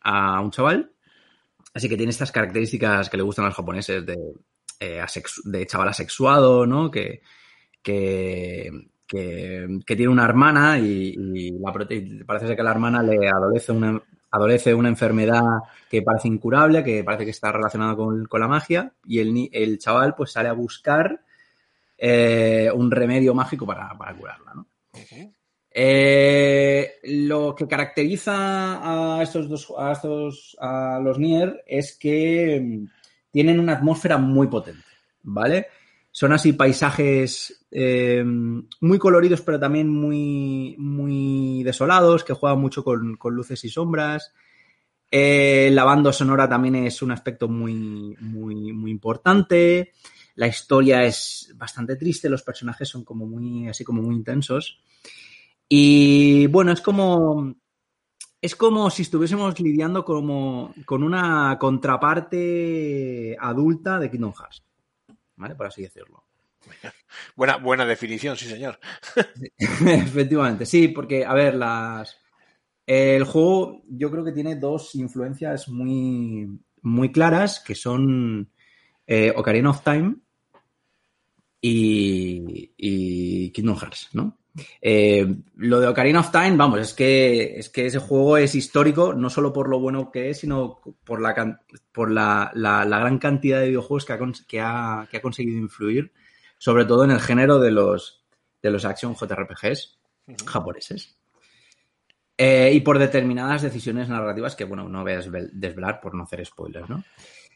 a 0.00 0.40
un 0.40 0.50
chaval, 0.50 0.92
así 1.74 1.88
que 1.88 1.96
tiene 1.96 2.10
estas 2.10 2.32
características 2.32 3.08
que 3.08 3.16
le 3.16 3.22
gustan 3.22 3.46
a 3.46 3.48
los 3.48 3.56
japoneses 3.56 4.04
de, 4.04 4.16
de 5.44 5.66
chaval 5.66 5.88
asexuado, 5.88 6.66
¿no? 6.66 6.90
Que, 6.90 7.22
que, 7.82 8.70
que- 9.12 9.80
que 9.86 9.96
tiene 9.96 10.10
una 10.10 10.24
hermana 10.24 10.78
y, 10.78 11.14
y 11.34 11.50
la 11.58 11.70
prote- 11.72 12.24
parece 12.24 12.46
ser 12.46 12.56
que 12.56 12.62
la 12.62 12.70
hermana 12.70 13.02
le 13.02 13.28
adolece 13.28 13.70
una, 13.72 14.00
adolece 14.30 14.72
una 14.74 14.88
enfermedad 14.88 15.42
que 15.90 16.00
parece 16.00 16.28
incurable, 16.28 16.82
que 16.82 17.04
parece 17.04 17.24
que 17.26 17.30
está 17.32 17.52
relacionada 17.52 17.94
con, 17.94 18.24
con 18.24 18.40
la 18.40 18.48
magia, 18.48 18.92
y 19.06 19.18
el, 19.52 19.78
chaval 19.78 20.14
pues 20.14 20.32
sale 20.32 20.48
a 20.48 20.54
buscar 20.54 21.20
eh, 21.98 22.70
un 22.74 22.90
remedio 22.90 23.34
mágico 23.34 23.66
para, 23.66 23.90
para 23.98 24.14
curarla, 24.16 24.54
¿no? 24.54 24.66
Eh, 25.74 26.94
lo 27.04 27.54
que 27.54 27.66
caracteriza 27.68 29.18
a 29.18 29.22
estos 29.22 29.48
dos, 29.48 29.72
a 29.78 29.92
estos, 29.92 30.56
a 30.60 31.00
los 31.02 31.18
Nier 31.18 31.62
es 31.66 31.96
que 31.98 32.60
mm, 32.62 32.86
tienen 33.30 33.58
una 33.60 33.74
atmósfera 33.74 34.18
muy 34.18 34.48
potente, 34.48 34.84
¿vale? 35.22 35.66
Son 36.14 36.30
así 36.34 36.52
paisajes 36.52 37.66
eh, 37.70 38.22
muy 38.22 38.98
coloridos, 38.98 39.40
pero 39.40 39.58
también 39.58 39.88
muy, 39.88 40.76
muy 40.78 41.62
desolados, 41.62 42.22
que 42.22 42.34
juegan 42.34 42.60
mucho 42.60 42.84
con, 42.84 43.18
luces 43.30 43.64
y 43.64 43.70
sombras. 43.70 44.34
Eh, 45.10 45.70
la 45.72 45.84
banda 45.84 46.12
sonora 46.12 46.46
también 46.46 46.76
es 46.76 47.00
un 47.00 47.12
aspecto 47.12 47.48
muy, 47.48 48.14
muy, 48.20 48.74
muy 48.74 48.90
importante. 48.90 49.92
La 50.34 50.46
historia 50.46 51.02
es 51.04 51.50
bastante 51.56 51.96
triste, 51.96 52.28
los 52.28 52.42
personajes 52.42 52.90
son 52.90 53.04
como 53.04 53.26
muy, 53.26 53.68
así 53.68 53.82
como 53.82 54.02
muy 54.02 54.14
intensos. 54.14 54.82
Y 55.66 56.46
bueno, 56.48 56.72
es 56.72 56.82
como. 56.82 57.54
Es 58.42 58.56
como 58.56 58.90
si 58.90 59.02
estuviésemos 59.02 59.58
lidiando 59.60 60.04
como, 60.04 60.74
con 60.84 61.04
una 61.04 61.56
contraparte 61.60 63.36
adulta 63.40 64.00
de 64.00 64.10
Kingdom 64.10 64.34
Hearts. 64.34 64.62
¿Vale? 65.36 65.54
Por 65.54 65.66
así 65.66 65.82
decirlo. 65.82 66.24
Buena, 67.36 67.56
buena 67.56 67.84
definición, 67.84 68.36
sí, 68.36 68.46
señor. 68.46 68.78
Efectivamente, 69.58 70.64
sí, 70.64 70.88
porque, 70.88 71.24
a 71.24 71.34
ver, 71.34 71.54
las. 71.54 72.16
El 72.86 73.24
juego 73.24 73.82
yo 73.88 74.10
creo 74.10 74.24
que 74.24 74.32
tiene 74.32 74.56
dos 74.56 74.94
influencias 74.94 75.68
muy, 75.68 76.60
muy 76.82 77.12
claras, 77.12 77.60
que 77.60 77.74
son 77.74 78.50
eh, 79.06 79.32
Ocarina 79.34 79.70
of 79.70 79.82
Time 79.82 80.16
y, 81.60 82.72
y 82.76 83.50
Kingdom 83.52 83.76
Hearts, 83.76 84.10
¿no? 84.12 84.38
Eh, 84.80 85.26
lo 85.56 85.80
de 85.80 85.86
Ocarina 85.88 86.20
of 86.20 86.30
Time, 86.30 86.56
vamos, 86.56 86.78
es 86.80 86.92
que, 86.94 87.58
es 87.58 87.70
que 87.70 87.86
ese 87.86 87.98
juego 87.98 88.36
es 88.36 88.54
histórico, 88.54 89.14
no 89.14 89.30
solo 89.30 89.52
por 89.52 89.68
lo 89.68 89.80
bueno 89.80 90.10
que 90.12 90.30
es, 90.30 90.40
sino 90.40 90.80
por 91.04 91.20
la, 91.22 91.60
por 91.90 92.10
la, 92.10 92.50
la- 92.54 92.84
la 92.84 92.98
gran 92.98 93.18
cantidad 93.18 93.60
de 93.60 93.68
videojuegos 93.68 94.04
que 94.04 94.12
ha, 94.12 94.18
que 94.46 94.60
ha- 94.60 95.08
que 95.10 95.16
ha 95.16 95.22
conseguido 95.22 95.58
influir, 95.58 96.12
sobre 96.58 96.84
todo 96.84 97.04
en 97.04 97.12
el 97.12 97.20
género 97.20 97.58
de 97.58 97.70
los, 97.70 98.24
de 98.62 98.70
los 98.70 98.84
action 98.84 99.14
JRPGs 99.14 99.98
japoneses. 100.46 101.16
Eh, 102.36 102.72
y 102.74 102.80
por 102.80 102.98
determinadas 102.98 103.62
decisiones 103.62 104.08
narrativas 104.08 104.56
que, 104.56 104.64
bueno, 104.64 104.88
no 104.88 105.02
voy 105.02 105.12
a 105.12 105.20
desvel- 105.20 105.50
desvelar 105.52 106.00
por 106.00 106.14
no 106.14 106.24
hacer 106.24 106.44
spoilers, 106.44 106.88
¿no? 106.88 107.04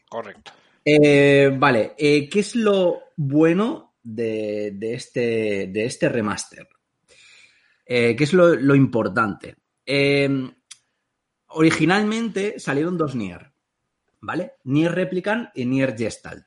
Correcto. 0.09 0.51
Eh, 0.85 1.51
vale, 1.57 1.93
¿qué 1.97 2.29
es 2.33 2.55
lo 2.55 2.99
bueno 3.17 3.95
de, 4.01 4.71
de 4.75 4.93
este, 4.93 5.67
de 5.67 5.85
este 5.85 6.07
remaster? 6.07 6.67
Eh, 7.87 8.15
¿Qué 8.15 8.23
es 8.25 8.33
lo, 8.33 8.75
importante? 8.75 9.55
Eh, 9.85 10.29
originalmente 11.47 12.59
salieron 12.59 12.97
dos 12.97 13.15
Nier, 13.15 13.53
¿vale? 14.19 14.55
Nier 14.65 14.93
Replicant 14.93 15.49
y 15.55 15.65
Nier 15.65 15.95
Gestalt. 15.97 16.45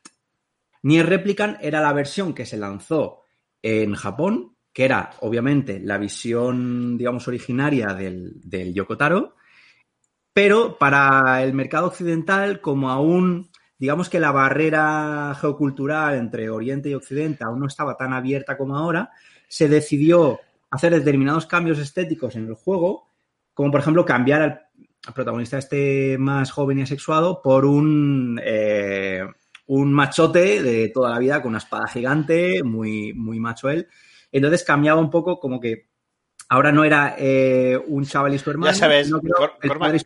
Nier 0.83 1.07
Replicant 1.07 1.57
era 1.63 1.81
la 1.81 1.95
versión 1.95 2.35
que 2.35 2.45
se 2.45 2.59
lanzó 2.59 3.23
en 3.63 3.95
Japón, 3.95 4.57
que 4.73 4.85
era 4.85 5.13
obviamente 5.21 5.81
la 5.81 5.97
visión, 5.97 6.99
digamos, 6.99 7.27
originaria 7.27 7.95
del, 7.95 8.41
del 8.43 8.75
Yoko 8.75 8.99
Taro, 8.99 9.35
pero 10.35 10.79
para 10.79 11.43
el 11.43 11.55
mercado 11.55 11.87
occidental, 11.87 12.61
como 12.61 12.91
aún, 12.91 13.51
digamos 13.79 14.11
que 14.11 14.21
la 14.21 14.31
barrera 14.31 15.35
geocultural 15.41 16.17
entre 16.17 16.51
Oriente 16.51 16.91
y 16.91 16.95
Occidente 16.95 17.45
aún 17.45 17.61
no 17.61 17.67
estaba 17.67 17.97
tan 17.97 18.13
abierta 18.13 18.57
como 18.57 18.77
ahora, 18.77 19.11
se 19.49 19.69
decidió 19.69 20.41
hacer 20.71 20.93
determinados 20.93 21.47
cambios 21.47 21.79
estéticos 21.79 22.37
en 22.37 22.47
el 22.47 22.55
juego, 22.55 23.09
como 23.55 23.71
por 23.71 23.81
ejemplo 23.81 24.05
cambiar 24.05 24.43
al, 24.43 24.61
al 25.07 25.15
protagonista 25.15 25.59
este 25.59 26.17
más 26.19 26.51
joven 26.51 26.79
y 26.79 26.83
asexuado 26.83 27.43
por 27.43 27.65
un, 27.65 28.41
eh, 28.45 29.25
un 29.67 29.93
machote 29.93 30.63
de 30.63 30.89
toda 30.89 31.11
la 31.11 31.19
vida 31.19 31.43
con 31.43 31.51
una 31.51 31.59
espada 31.59 31.89
gigante, 31.89 32.63
muy, 32.63 33.13
muy 33.15 33.41
macho 33.41 33.69
él. 33.71 33.89
Entonces 34.33 34.65
cambiaba 34.65 35.01
un 35.01 35.11
poco 35.11 35.39
como 35.41 35.61
que 35.61 35.91
Ahora 36.53 36.73
no 36.73 36.83
era 36.83 37.15
eh, 37.17 37.81
un 37.87 38.05
chaval 38.05 38.35
y 38.35 38.39
su 38.41 38.51
hermano, 38.51 38.73
Ya 38.73 38.77
sabes, 38.77 39.07
sino 39.07 39.21
que 39.21 39.29
Cor- 39.29 39.53
Cormac. 39.65 40.03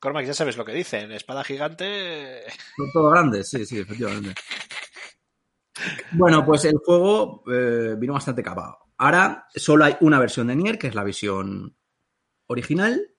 Cormac, 0.00 0.26
ya 0.26 0.34
sabes 0.34 0.56
lo 0.56 0.64
que 0.64 0.72
dicen. 0.72 1.12
Espada 1.12 1.44
gigante. 1.44 2.42
Son 2.76 2.90
todos 2.92 3.12
grandes, 3.12 3.48
sí, 3.48 3.64
sí, 3.64 3.78
efectivamente. 3.78 4.34
Bueno, 6.12 6.44
pues 6.44 6.64
el 6.64 6.78
juego 6.78 7.44
eh, 7.52 7.94
vino 7.96 8.14
bastante 8.14 8.42
capado. 8.42 8.76
Ahora 8.98 9.46
solo 9.54 9.84
hay 9.84 9.96
una 10.00 10.18
versión 10.18 10.48
de 10.48 10.56
Nier, 10.56 10.78
que 10.78 10.88
es 10.88 10.94
la 10.94 11.04
versión 11.04 11.76
original. 12.46 13.10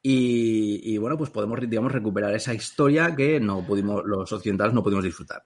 Y, 0.00 0.80
y, 0.84 0.98
bueno, 0.98 1.18
pues 1.18 1.30
podemos, 1.30 1.58
digamos, 1.68 1.90
recuperar 1.90 2.34
esa 2.34 2.54
historia 2.54 3.16
que 3.16 3.40
no 3.40 3.66
pudimos, 3.66 4.04
los 4.04 4.30
occidentales 4.32 4.72
no 4.72 4.82
pudimos 4.82 5.04
disfrutar. 5.04 5.42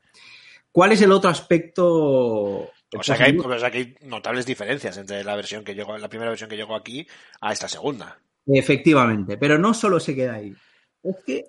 ¿Cuál 0.71 0.93
es 0.93 1.03
el 1.03 1.13
otro 1.13 1.31
aspecto? 1.31 1.85
O 1.85 3.03
sea, 3.03 3.17
que 3.17 3.25
hay, 3.25 3.39
o 3.39 3.59
sea 3.59 3.71
que 3.71 3.79
hay 3.79 3.97
notables 4.03 4.45
diferencias 4.45 4.97
entre 4.99 5.25
la 5.25 5.37
versión 5.37 5.65
que 5.65 5.75
llegó, 5.75 5.97
la 5.97 6.09
primera 6.09 6.31
versión 6.31 6.51
que 6.51 6.57
llegó 6.57 6.75
aquí 6.75 7.07
a 7.41 7.53
esta 7.53 7.69
segunda. 7.69 8.19
Efectivamente, 8.47 9.39
pero 9.39 9.59
no 9.59 9.73
solo 9.73 10.01
se 10.01 10.15
queda 10.15 10.35
ahí. 10.35 10.55
Es 11.03 11.17
que, 11.25 11.45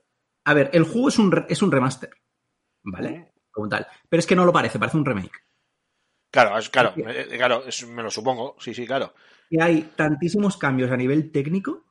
a 0.46 0.54
ver, 0.54 0.70
el 0.74 0.84
juego 0.84 1.10
es 1.10 1.20
un, 1.20 1.46
es 1.50 1.62
un 1.62 1.72
remaster, 1.72 2.12
¿vale? 2.84 3.34
Como 3.52 3.68
tal. 3.68 3.88
Pero 4.08 4.20
es 4.20 4.28
que 4.28 4.36
no 4.36 4.46
lo 4.46 4.54
parece, 4.54 4.80
parece 4.80 4.98
un 4.98 5.06
remake. 5.06 5.44
Claro, 6.34 6.58
es- 6.58 6.70
claro, 6.70 6.96
eh, 6.98 7.28
claro, 7.38 7.64
es- 7.68 7.86
me 7.86 8.02
lo 8.02 8.10
supongo. 8.10 8.56
Sí, 8.60 8.74
sí, 8.74 8.88
claro. 8.88 9.14
que 9.50 9.62
hay 9.62 9.92
tantísimos 9.96 10.58
cambios 10.58 10.90
a 10.90 10.98
nivel 10.98 11.32
técnico, 11.32 11.84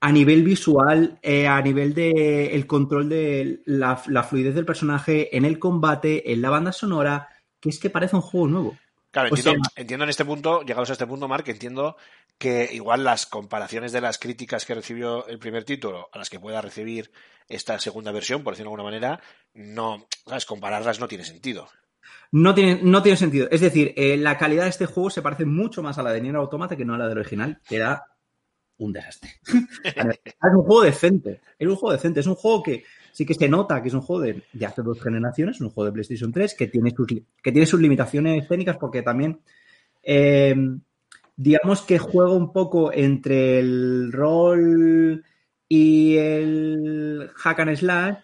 a 0.00 0.10
nivel 0.10 0.42
visual, 0.42 1.18
eh, 1.22 1.46
a 1.46 1.60
nivel 1.62 1.94
de 1.94 2.54
el 2.56 2.66
control 2.66 3.08
de 3.08 3.60
la, 3.66 4.02
la 4.08 4.24
fluidez 4.24 4.54
del 4.56 4.64
personaje, 4.64 5.36
en 5.36 5.44
el 5.44 5.60
combate, 5.60 6.32
en 6.32 6.42
la 6.42 6.50
banda 6.50 6.72
sonora, 6.72 7.28
que 7.60 7.68
es 7.68 7.78
que 7.78 7.88
parece 7.90 8.16
un 8.16 8.22
juego 8.22 8.48
nuevo. 8.48 8.78
Claro, 9.12 9.28
entiendo, 9.28 9.62
sea- 9.62 9.80
entiendo 9.80 10.04
en 10.04 10.10
este 10.10 10.24
punto, 10.24 10.62
llegados 10.62 10.90
a 10.90 10.94
este 10.94 11.06
punto, 11.06 11.28
Mark, 11.28 11.44
entiendo 11.46 11.96
que 12.38 12.68
igual 12.72 13.04
las 13.04 13.26
comparaciones 13.26 13.92
de 13.92 14.00
las 14.00 14.18
críticas 14.18 14.64
que 14.66 14.74
recibió 14.74 15.26
el 15.28 15.38
primer 15.38 15.62
título 15.64 16.08
a 16.12 16.18
las 16.18 16.30
que 16.30 16.40
pueda 16.40 16.60
recibir 16.62 17.12
esta 17.48 17.78
segunda 17.78 18.10
versión, 18.10 18.42
por 18.42 18.54
decirlo 18.54 18.70
de 18.70 18.74
alguna 18.74 18.90
manera, 18.90 19.20
no, 19.54 20.06
¿sabes? 20.26 20.46
Compararlas 20.46 20.98
no 20.98 21.06
tiene 21.06 21.24
sentido. 21.24 21.68
No 22.32 22.54
tiene, 22.54 22.80
no 22.82 23.02
tiene 23.02 23.16
sentido. 23.16 23.48
Es 23.50 23.60
decir, 23.60 23.92
eh, 23.96 24.16
la 24.16 24.38
calidad 24.38 24.64
de 24.64 24.70
este 24.70 24.86
juego 24.86 25.10
se 25.10 25.22
parece 25.22 25.44
mucho 25.44 25.82
más 25.82 25.98
a 25.98 26.02
la 26.02 26.12
de 26.12 26.20
Nier 26.20 26.36
Automata 26.36 26.76
que 26.76 26.84
no 26.84 26.94
a 26.94 26.98
la 26.98 27.08
del 27.08 27.18
original, 27.18 27.60
que 27.68 27.76
era 27.76 28.04
un 28.78 28.92
desastre. 28.92 29.30
es 29.84 30.54
un 30.54 30.62
juego 30.62 30.82
decente. 30.82 31.40
Es 31.58 31.68
un 31.68 31.76
juego 31.76 31.92
decente. 31.92 32.20
Es 32.20 32.26
un 32.26 32.34
juego 32.34 32.62
que 32.62 32.84
sí 33.12 33.26
que 33.26 33.34
se 33.34 33.48
nota 33.48 33.82
que 33.82 33.88
es 33.88 33.94
un 33.94 34.00
juego 34.00 34.22
de, 34.22 34.42
de 34.52 34.66
hace 34.66 34.82
dos 34.82 35.00
generaciones, 35.00 35.60
un 35.60 35.70
juego 35.70 35.86
de 35.86 35.92
PlayStation 35.92 36.32
3, 36.32 36.54
que 36.54 36.68
tiene 36.68 36.90
sus, 36.90 37.06
que 37.06 37.52
tiene 37.52 37.66
sus 37.66 37.80
limitaciones 37.80 38.46
técnicas 38.48 38.76
porque 38.78 39.02
también, 39.02 39.40
eh, 40.02 40.54
digamos 41.36 41.82
que 41.82 41.98
juega 41.98 42.32
un 42.32 42.52
poco 42.52 42.92
entre 42.92 43.58
el 43.58 44.12
rol 44.12 45.24
y 45.68 46.16
el 46.16 47.30
hack 47.34 47.60
and 47.60 47.76
slash, 47.76 48.16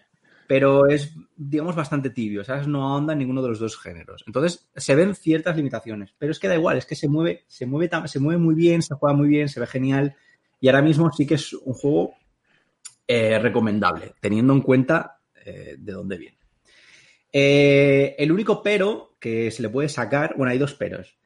pero 0.47 0.87
es, 0.87 1.13
digamos, 1.35 1.75
bastante 1.75 2.09
tibio, 2.09 2.43
¿sabes? 2.43 2.67
No 2.67 2.87
ahonda 2.87 3.13
en 3.13 3.19
ninguno 3.19 3.41
de 3.41 3.49
los 3.49 3.59
dos 3.59 3.77
géneros. 3.77 4.23
Entonces, 4.25 4.69
se 4.75 4.95
ven 4.95 5.13
ciertas 5.13 5.55
limitaciones, 5.57 6.13
pero 6.17 6.31
es 6.31 6.39
que 6.39 6.47
da 6.47 6.55
igual, 6.55 6.77
es 6.77 6.85
que 6.85 6.95
se 6.95 7.09
mueve, 7.09 7.43
se 7.47 7.65
mueve, 7.65 7.89
se 8.07 8.19
mueve 8.19 8.39
muy 8.39 8.55
bien, 8.55 8.81
se 8.81 8.95
juega 8.95 9.15
muy 9.15 9.27
bien, 9.27 9.49
se 9.49 9.59
ve 9.59 9.67
genial, 9.67 10.15
y 10.59 10.69
ahora 10.69 10.81
mismo 10.81 11.11
sí 11.11 11.27
que 11.27 11.35
es 11.35 11.53
un 11.53 11.73
juego 11.73 12.15
eh, 13.07 13.37
recomendable, 13.39 14.13
teniendo 14.19 14.53
en 14.53 14.61
cuenta 14.61 15.19
eh, 15.45 15.75
de 15.77 15.91
dónde 15.91 16.17
viene. 16.17 16.37
Eh, 17.31 18.15
el 18.17 18.31
único 18.31 18.63
pero 18.63 19.15
que 19.19 19.51
se 19.51 19.61
le 19.61 19.69
puede 19.69 19.89
sacar, 19.89 20.35
bueno, 20.37 20.51
hay 20.51 20.57
dos 20.57 20.73
peros. 20.73 21.17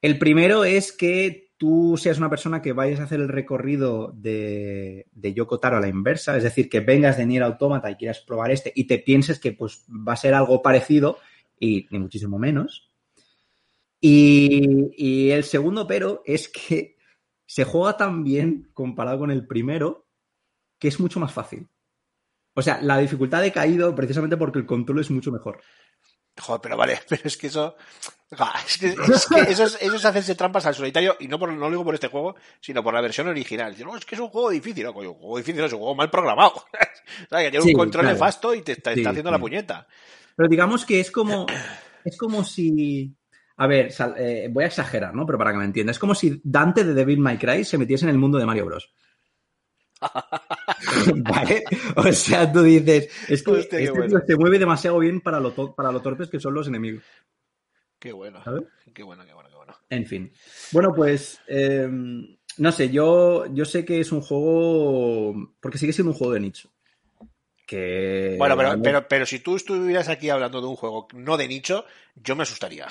El 0.00 0.18
primero 0.18 0.64
es 0.64 0.92
que 0.92 1.51
tú 1.62 1.96
seas 1.96 2.18
una 2.18 2.28
persona 2.28 2.60
que 2.60 2.72
vayas 2.72 2.98
a 2.98 3.04
hacer 3.04 3.20
el 3.20 3.28
recorrido 3.28 4.12
de, 4.16 5.06
de 5.12 5.32
Yoko 5.32 5.60
a 5.62 5.80
la 5.80 5.86
inversa, 5.86 6.36
es 6.36 6.42
decir, 6.42 6.68
que 6.68 6.80
vengas 6.80 7.16
de 7.16 7.24
Nier 7.24 7.44
Automata 7.44 7.88
y 7.88 7.94
quieras 7.94 8.18
probar 8.18 8.50
este 8.50 8.72
y 8.74 8.88
te 8.88 8.98
pienses 8.98 9.38
que 9.38 9.52
pues, 9.52 9.84
va 9.88 10.14
a 10.14 10.16
ser 10.16 10.34
algo 10.34 10.60
parecido 10.60 11.18
y 11.60 11.86
ni 11.92 12.00
muchísimo 12.00 12.36
menos. 12.36 12.90
Y, 14.00 15.30
el 15.30 15.44
segundo 15.44 15.86
pero 15.86 16.24
es 16.26 16.48
que 16.48 16.96
se 17.46 17.62
juega 17.62 17.96
tan 17.96 18.24
bien 18.24 18.68
comparado 18.74 19.20
con 19.20 19.30
el 19.30 19.46
primero 19.46 20.08
que 20.80 20.88
es 20.88 20.98
mucho 20.98 21.20
más 21.20 21.32
fácil. 21.32 21.68
O 22.54 22.62
sea, 22.62 22.82
la 22.82 22.98
dificultad 22.98 23.38
ha 23.38 23.44
decaído 23.44 23.94
precisamente 23.94 24.36
porque 24.36 24.58
el 24.58 24.66
control 24.66 24.98
es 24.98 25.12
mucho 25.12 25.30
mejor. 25.30 25.60
Joder, 26.40 26.60
pero 26.60 26.76
vale, 26.76 26.98
pero 27.08 27.22
es 27.22 27.36
que 27.36 27.46
eso. 27.46 27.76
Es 28.66 28.78
que, 28.78 28.86
es 28.88 29.26
que 29.26 29.40
eso, 29.52 29.64
es, 29.64 29.78
eso 29.80 29.96
es 29.96 30.04
hacerse 30.06 30.34
trampas 30.34 30.64
al 30.64 30.74
solitario, 30.74 31.16
y 31.20 31.28
no, 31.28 31.38
por, 31.38 31.52
no 31.52 31.58
lo 31.66 31.70
digo 31.70 31.84
por 31.84 31.94
este 31.94 32.08
juego, 32.08 32.34
sino 32.60 32.82
por 32.82 32.94
la 32.94 33.02
versión 33.02 33.28
original. 33.28 33.76
No, 33.84 33.94
es 33.96 34.06
que 34.06 34.14
es 34.14 34.20
un 34.20 34.28
juego 34.28 34.48
difícil, 34.50 34.84
no, 34.84 34.94
coño, 34.94 35.10
un 35.12 35.18
juego 35.18 35.36
difícil 35.36 35.62
es 35.64 35.72
un 35.72 35.78
juego 35.80 35.94
mal 35.94 36.08
programado. 36.10 36.64
¿Sabes? 37.28 37.44
Que 37.46 37.50
tiene 37.50 37.64
Sí, 37.64 37.72
un 37.74 37.78
control 37.78 38.02
claro. 38.04 38.14
nefasto 38.14 38.54
y 38.54 38.62
te 38.62 38.72
está, 38.72 38.94
Sí, 38.94 39.00
está 39.00 39.10
haciendo 39.10 39.28
sí. 39.30 39.32
la 39.32 39.38
puñeta. 39.38 39.86
Pero 40.34 40.48
digamos 40.48 40.84
que 40.86 41.00
es 41.00 41.10
como. 41.10 41.46
Es 42.04 42.16
como 42.18 42.42
si. 42.42 43.14
A 43.58 43.66
ver, 43.68 43.92
sal- 43.92 44.14
eh, 44.18 44.48
voy 44.50 44.64
a 44.64 44.66
exagerar, 44.68 45.14
¿no? 45.14 45.24
Pero 45.24 45.38
para 45.38 45.52
que 45.52 45.58
me 45.58 45.64
entiendas. 45.64 45.94
Es 45.96 46.00
como 46.00 46.16
si 46.16 46.40
Dante 46.42 46.82
de 46.82 46.94
Devil 46.94 47.20
May 47.20 47.38
Cry 47.38 47.64
se 47.64 47.78
metiese 47.78 48.06
en 48.06 48.10
el 48.10 48.18
mundo 48.18 48.38
de 48.38 48.46
Mario 48.46 48.66
Bros. 48.66 48.92
¿Vale? 51.16 51.62
O 51.96 52.10
sea, 52.12 52.50
tú 52.50 52.62
dices, 52.62 53.08
es 53.28 53.42
que 53.42 53.50
Hostia, 53.52 53.78
este 53.78 53.90
bueno. 53.92 54.06
tío 54.08 54.20
se 54.26 54.36
mueve 54.36 54.58
demasiado 54.58 54.98
bien 54.98 55.20
para 55.20 55.38
lo, 55.38 55.54
para 55.74 55.92
lo 55.92 56.00
torpes 56.00 56.28
que 56.28 56.40
son 56.40 56.54
los 56.54 56.66
enemigos. 56.66 57.04
Qué 58.02 58.10
bueno, 58.10 58.42
¿Sabes? 58.42 58.64
qué 58.92 59.04
bueno, 59.04 59.24
qué 59.24 59.32
bueno, 59.32 59.48
qué 59.48 59.54
bueno. 59.56 59.76
En 59.88 60.04
fin. 60.06 60.32
Bueno, 60.72 60.92
pues. 60.92 61.40
eh, 61.46 61.88
no 62.58 62.72
sé, 62.72 62.90
yo, 62.90 63.46
yo 63.54 63.64
sé 63.64 63.84
que 63.84 64.00
es 64.00 64.10
un 64.10 64.22
juego. 64.22 65.54
Porque 65.60 65.78
sigue 65.78 65.92
siendo 65.92 66.10
un 66.10 66.18
juego 66.18 66.32
de 66.32 66.40
nicho. 66.40 66.68
Que. 67.64 68.34
Bueno, 68.38 68.56
pero, 68.56 68.82
pero, 68.82 69.06
pero 69.06 69.24
si 69.24 69.38
tú 69.38 69.54
estuvieras 69.54 70.08
aquí 70.08 70.30
hablando 70.30 70.60
de 70.60 70.66
un 70.66 70.74
juego 70.74 71.06
no 71.14 71.36
de 71.36 71.46
nicho, 71.46 71.84
yo 72.16 72.34
me 72.34 72.42
asustaría. 72.42 72.88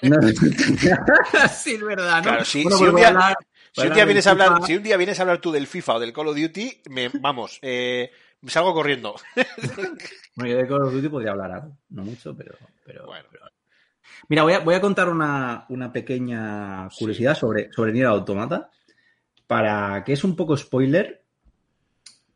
No. 0.00 0.16
sí, 1.54 1.74
es 1.74 1.84
verdad, 1.84 2.16
¿no? 2.16 2.22
Claro, 2.22 2.44
sí, 2.46 2.62
Bueno, 2.62 2.78
si 2.78 2.84
un 2.84 2.96
día- 2.96 3.08
hablar- 3.08 3.36
Si 3.74 3.86
un, 3.86 3.92
día 3.92 4.04
vienes 4.06 4.26
a 4.26 4.30
hablar, 4.30 4.62
si 4.66 4.76
un 4.76 4.82
día 4.82 4.96
vienes 4.96 5.18
a 5.18 5.22
hablar 5.22 5.38
tú 5.42 5.52
del 5.52 5.66
FIFA 5.66 5.96
o 5.96 6.00
del 6.00 6.12
Call 6.14 6.28
of 6.28 6.36
Duty, 6.38 6.82
me, 6.88 7.10
vamos, 7.20 7.58
eh, 7.62 8.10
me 8.40 8.50
salgo 8.50 8.72
corriendo. 8.72 9.14
Bueno, 10.34 10.50
yo 10.50 10.56
de 10.56 10.66
Call 10.66 10.82
of 10.84 10.92
Duty 10.94 11.08
podría 11.10 11.32
hablar 11.32 11.52
algo, 11.52 11.76
no 11.90 12.04
mucho, 12.04 12.34
pero. 12.34 12.54
pero, 12.86 13.04
Bueno. 13.04 13.28
pero- 13.30 13.44
Mira, 14.28 14.42
voy 14.42 14.52
a, 14.54 14.58
voy 14.60 14.74
a 14.74 14.80
contar 14.80 15.08
una, 15.08 15.66
una 15.68 15.92
pequeña 15.92 16.88
curiosidad 16.98 17.34
sobre, 17.34 17.72
sobre 17.72 17.92
Nier 17.92 18.06
Automata. 18.06 18.70
Para 19.46 20.02
que 20.04 20.14
es 20.14 20.24
un 20.24 20.34
poco 20.34 20.56
spoiler, 20.56 21.22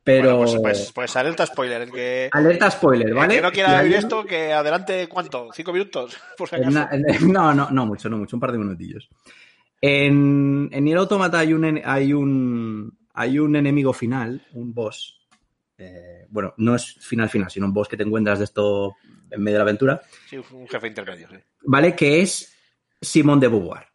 pero. 0.05 0.37
Bueno, 0.37 0.53
pues, 0.61 0.61
pues, 0.79 0.93
pues 0.93 1.17
alerta 1.17 1.47
spoiler, 1.47 1.83
el 1.83 1.91
que, 1.91 2.29
Alerta 2.33 2.71
spoiler, 2.71 3.09
el 3.09 3.15
¿vale? 3.15 3.35
que 3.37 3.41
no 3.43 3.53
quiera 3.53 3.81
vivir 3.83 3.97
esto, 3.99 4.25
que 4.25 4.53
adelante, 4.53 5.09
¿cuánto? 5.09 5.49
¿Cinco 5.55 5.73
minutos? 5.73 6.17
Por 6.37 6.49
si 6.49 6.57
En 6.57 6.63
acaso. 6.65 6.79
una- 6.79 6.89
en- 6.93 7.33
no, 7.33 7.55
no, 7.55 7.71
no 7.71 7.87
mucho, 7.87 8.09
no 8.11 8.19
mucho, 8.19 8.37
un 8.37 8.41
par 8.41 8.53
de 8.53 8.59
minutillos. 8.59 9.09
En, 9.81 10.69
en 10.73 10.85
Nier 10.85 10.99
Automata 10.99 11.39
hay 11.39 11.53
un, 11.53 11.81
hay 11.85 12.13
un, 12.13 12.99
hay 13.15 13.39
un 13.39 13.57
enemigo 13.57 13.93
final, 13.93 14.43
un 14.53 14.75
boss. 14.75 15.16
Eh, 15.79 16.27
bueno, 16.31 16.55
no 16.59 16.75
es 16.75 16.95
final 17.01 17.29
final, 17.29 17.51
sino 17.51 17.67
un 17.67 17.73
boss 17.75 17.89
que 17.89 17.97
te 17.97 18.03
encuentras 18.03 18.39
de 18.39 18.45
esto 18.47 18.95
en 19.31 19.43
medio 19.43 19.57
de 19.57 19.59
la 19.59 19.63
aventura, 19.65 20.01
Sí, 20.29 20.37
un 20.53 20.67
jefe 20.69 20.87
intermedio, 20.87 21.29
sí. 21.29 21.37
¿vale? 21.63 21.95
Que 21.97 22.21
es 22.21 22.55
Simón 23.01 23.41
de 23.41 23.49
Beauvoir, 23.49 23.87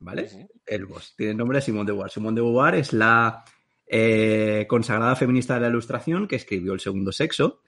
¿vale? 0.00 0.28
El 0.66 0.86
boss. 0.86 1.14
Tiene 1.16 1.32
el 1.32 1.38
nombre 1.38 1.58
de 1.58 1.62
Simón 1.62 1.86
de 1.86 1.92
Beauvoir. 1.92 2.10
Simón 2.10 2.34
de 2.34 2.40
Beauvoir 2.42 2.74
es 2.74 2.92
la 2.92 3.44
eh, 3.86 4.66
consagrada 4.68 5.14
feminista 5.16 5.54
de 5.54 5.60
la 5.60 5.68
ilustración 5.68 6.26
que 6.26 6.36
escribió 6.36 6.72
El 6.72 6.80
Segundo 6.80 7.12
Sexo 7.12 7.62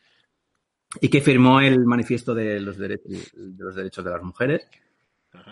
y 1.01 1.09
que 1.09 1.21
firmó 1.21 1.61
el 1.61 1.85
manifiesto 1.85 2.35
de 2.35 2.61
los, 2.61 2.79
dere- 2.79 3.01
de 3.05 3.63
los 3.65 3.75
derechos 3.77 4.05
de 4.05 4.11
las 4.11 4.23
mujeres. 4.23 4.67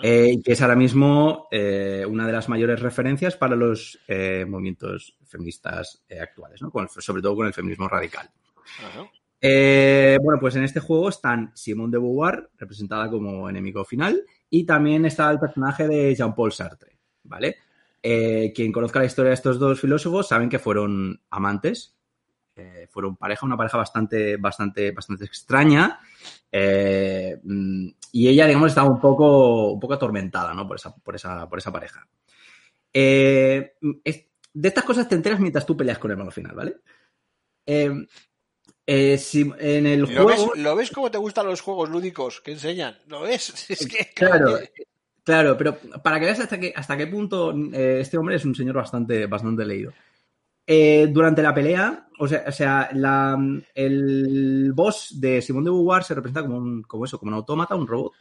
Eh, 0.03 0.41
que 0.45 0.53
es 0.53 0.63
ahora 0.63 0.77
mismo 0.77 1.49
eh, 1.51 2.05
una 2.09 2.27
de 2.27 2.33
las 2.33 2.49
mayores 2.49 2.81
referencias 2.81 3.37
para 3.37 3.57
los 3.57 3.99
eh, 4.07 4.45
movimientos 4.47 5.17
feministas 5.25 6.05
eh, 6.09 6.21
actuales, 6.21 6.61
¿no? 6.63 6.71
Con 6.71 6.85
el- 6.85 7.03
sobre 7.03 7.23
todo 7.23 7.35
con 7.37 7.47
el 7.47 7.55
feminismo 7.55 7.89
radical. 7.89 8.31
Ajá. 8.85 9.11
Bueno, 10.23 10.41
pues 10.41 10.57
en 10.57 10.65
este 10.65 10.81
juego 10.81 11.09
están 11.09 11.51
Simone 11.55 11.93
de 11.93 11.99
Beauvoir, 11.99 12.51
representada 12.59 13.09
como 13.11 13.49
enemigo 13.49 13.85
final, 13.85 14.23
y 14.51 14.65
también 14.65 15.05
está 15.07 15.31
el 15.31 15.39
personaje 15.39 15.89
de 15.89 16.15
Jean-Paul 16.15 16.53
Sartre, 16.53 16.99
¿vale? 17.25 17.57
Quien 18.03 18.71
conozca 18.73 18.99
la 19.01 19.07
historia 19.07 19.31
de 19.31 19.35
estos 19.35 19.59
dos 19.59 19.81
filósofos 19.81 20.29
saben 20.29 20.49
que 20.49 20.59
fueron 20.59 21.21
amantes, 21.31 21.96
eh, 22.57 22.87
fueron 22.91 23.17
pareja, 23.17 23.45
una 23.47 23.57
pareja 23.57 23.77
bastante, 23.79 24.37
bastante, 24.37 24.91
bastante 24.93 25.25
extraña, 25.25 26.01
eh, 26.51 27.39
mm, 27.43 27.89
y 28.13 28.29
ella, 28.29 28.47
digamos, 28.47 28.69
estaba 28.69 28.89
un 28.89 29.01
poco, 29.01 29.73
un 29.73 29.81
poco 29.81 29.95
atormentada, 29.95 30.55
¿no? 30.55 30.67
Por 30.67 30.77
esa, 30.77 30.95
por 30.97 31.15
esa, 31.15 31.49
por 31.49 31.59
esa 31.59 31.73
pareja. 31.73 32.07
Eh, 32.93 33.75
es- 34.05 34.25
de 34.55 34.69
estas 34.69 34.85
cosas 34.85 35.07
te 35.09 35.15
enteras 35.15 35.39
mientras 35.39 35.67
tú 35.67 35.77
peleas 35.77 35.99
con 35.99 36.11
el 36.11 36.17
malo 36.17 36.31
final, 36.31 36.55
¿vale? 36.55 36.77
Si- 39.19 39.53
en 39.59 39.87
el 39.87 40.01
¿Lo 40.09 40.25
ves, 40.27 40.37
juego. 40.41 40.53
¿Lo 40.57 40.77
ves 40.77 40.91
cómo 40.91 41.11
te 41.11 41.19
gustan 41.19 41.47
los 41.47 41.61
juegos 41.61 41.91
lúdicos 41.91 42.41
que 42.41 42.53
enseñan? 42.53 42.97
¿Lo 43.07 43.21
ves? 43.23 43.67
Es 43.71 43.87
que, 43.87 44.11
Claro, 44.15 44.59
Claro, 45.25 45.59
pero 45.59 45.77
para 46.05 46.21
que 46.21 46.27
veas 46.27 46.39
hasta 46.39 46.61
qué, 46.61 46.73
hasta 46.77 46.97
qué 46.97 47.09
punto 47.09 47.53
este 47.73 48.17
hombre 48.17 48.37
es 48.37 48.45
un 48.45 48.55
señor 48.55 48.77
bastante, 48.77 49.27
bastante 49.27 49.65
leído. 49.65 49.93
Eh, 50.67 51.09
durante 51.13 51.43
la 51.43 51.55
pelea, 51.55 52.09
o 52.19 52.27
sea, 52.27 52.45
o 52.49 52.53
sea 52.53 52.89
la- 52.93 53.39
el 53.75 54.73
boss 54.75 55.21
de 55.21 55.41
Simón 55.41 55.63
de 55.65 55.71
Beauvoir 55.71 56.03
se 56.03 56.15
representa 56.15 56.43
como, 56.43 56.59
un, 56.59 56.83
como 56.83 57.05
eso, 57.05 57.19
como 57.19 57.31
un 57.31 57.37
autómata, 57.37 57.77
un 57.77 57.87
robot, 57.87 58.13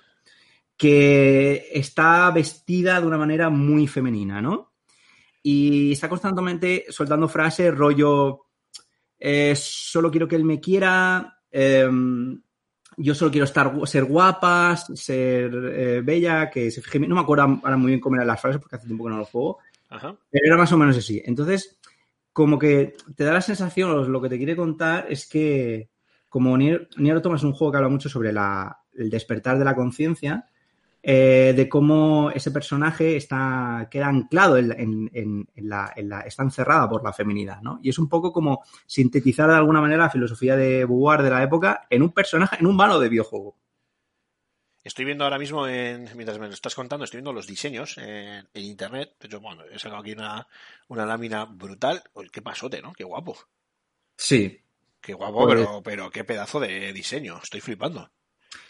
que 0.77 1.69
está 1.73 2.29
vestida 2.31 2.99
de 2.99 3.07
una 3.07 3.17
manera 3.17 3.49
muy 3.49 3.87
femenina, 3.87 4.41
¿no? 4.41 4.73
Y 5.41 5.93
está 5.93 6.09
constantemente 6.09 6.85
soltando 6.89 7.27
frases 7.27 7.73
rollo, 7.73 8.41
eh, 9.17 9.53
solo 9.55 10.11
quiero 10.11 10.27
que 10.27 10.35
él 10.35 10.43
me 10.43 10.59
quiera, 10.59 11.39
em, 11.49 12.41
yo 12.97 13.15
solo 13.15 13.31
quiero 13.31 13.45
estar, 13.45 13.71
ser 13.85 14.05
guapa, 14.05 14.75
ser 14.77 15.51
eh, 15.73 16.01
bella, 16.03 16.49
que 16.49 16.69
se 16.71 16.81
fije. 16.81 16.99
No 16.99 17.15
me 17.15 17.21
acuerdo 17.21 17.43
ahora 17.43 17.77
muy 17.77 17.89
bien 17.91 17.99
cómo 17.99 18.15
eran 18.15 18.27
las 18.27 18.41
frases 18.41 18.59
porque 18.59 18.75
hace 18.75 18.87
tiempo 18.87 19.03
que 19.05 19.11
no 19.11 19.17
lo 19.17 19.25
juego, 19.25 19.59
Ajá. 19.89 20.15
pero 20.29 20.45
era 20.47 20.57
más 20.57 20.71
o 20.71 20.77
menos 20.77 20.97
así. 20.97 21.21
Entonces, 21.25 21.77
como 22.35 22.59
que 22.59 22.97
te 23.15 23.23
da 23.23 23.31
la 23.31 23.39
sensación, 23.39 24.11
lo 24.11 24.21
que 24.21 24.27
te 24.27 24.35
quiere 24.35 24.57
contar 24.57 25.05
es 25.07 25.25
que, 25.25 25.89
como 26.27 26.57
Nier, 26.57 26.89
Nier 26.97 27.15
Automata 27.15 27.37
es 27.37 27.45
un 27.45 27.53
juego 27.53 27.71
que 27.71 27.77
habla 27.77 27.87
mucho 27.87 28.09
sobre 28.09 28.31
el 28.31 29.09
despertar 29.09 29.57
de 29.57 29.63
la 29.63 29.73
conciencia, 29.73 30.45
eh, 31.01 31.53
de 31.55 31.69
cómo 31.69 32.31
ese 32.31 32.51
personaje 32.51 33.15
está, 33.15 33.87
queda 33.89 34.09
anclado 34.09 34.57
en, 34.57 35.47
la, 35.55 35.93
está 36.25 36.43
encerrada 36.43 36.89
por 36.89 37.05
la 37.05 37.13
feminidad, 37.13 37.61
¿no? 37.61 37.79
Y 37.81 37.87
es 37.87 37.97
un 37.99 38.09
poco 38.09 38.33
como 38.33 38.65
sintetizar 38.85 39.49
de 39.49 39.55
alguna 39.55 39.79
manera 39.79 40.03
la 40.03 40.09
filosofía 40.09 40.57
de 40.57 40.83
Beauvoir 40.83 41.23
de 41.23 41.29
la 41.29 41.41
época 41.41 41.87
en 41.89 42.01
un 42.01 42.11
personaje, 42.11 42.57
en 42.59 42.65
un 42.65 42.75
malo 42.75 42.99
de 42.99 43.07
videojuego. 43.07 43.55
Estoy 44.85 45.03
viendo 45.03 45.25
ahora 45.25 45.37
mismo, 45.39 45.67
en- 45.67 46.09
mientras 46.15 46.39
me 46.39 46.47
lo 46.47 46.53
estás 46.53 46.75
contando, 46.75 47.03
estoy 47.03 47.17
viendo 47.17 47.33
los 47.33 47.47
diseños 47.47 47.97
en, 47.97 48.47
en 48.53 48.63
internet. 48.63 49.15
De 49.19 49.27
hecho, 49.27 49.41
bueno, 49.41 49.63
he 49.69 49.77
sacado 49.79 50.01
aquí 50.01 50.13
una, 50.13 50.47
una 50.87 51.05
lámina 51.05 51.43
brutal. 51.45 52.01
Uy, 52.13 52.29
Qué 52.31 52.41
pasote, 52.41 52.81
¿no? 52.81 52.93
Qué 52.93 53.03
guapo. 53.03 53.35
Sí, 54.17 54.61
Qué 55.01 55.13
guapo, 55.13 55.47
pero, 55.47 55.81
pero 55.83 56.09
qué 56.09 56.23
pedazo 56.23 56.59
de 56.59 56.91
diseño. 56.93 57.39
Estoy 57.43 57.61
flipando. 57.61 58.09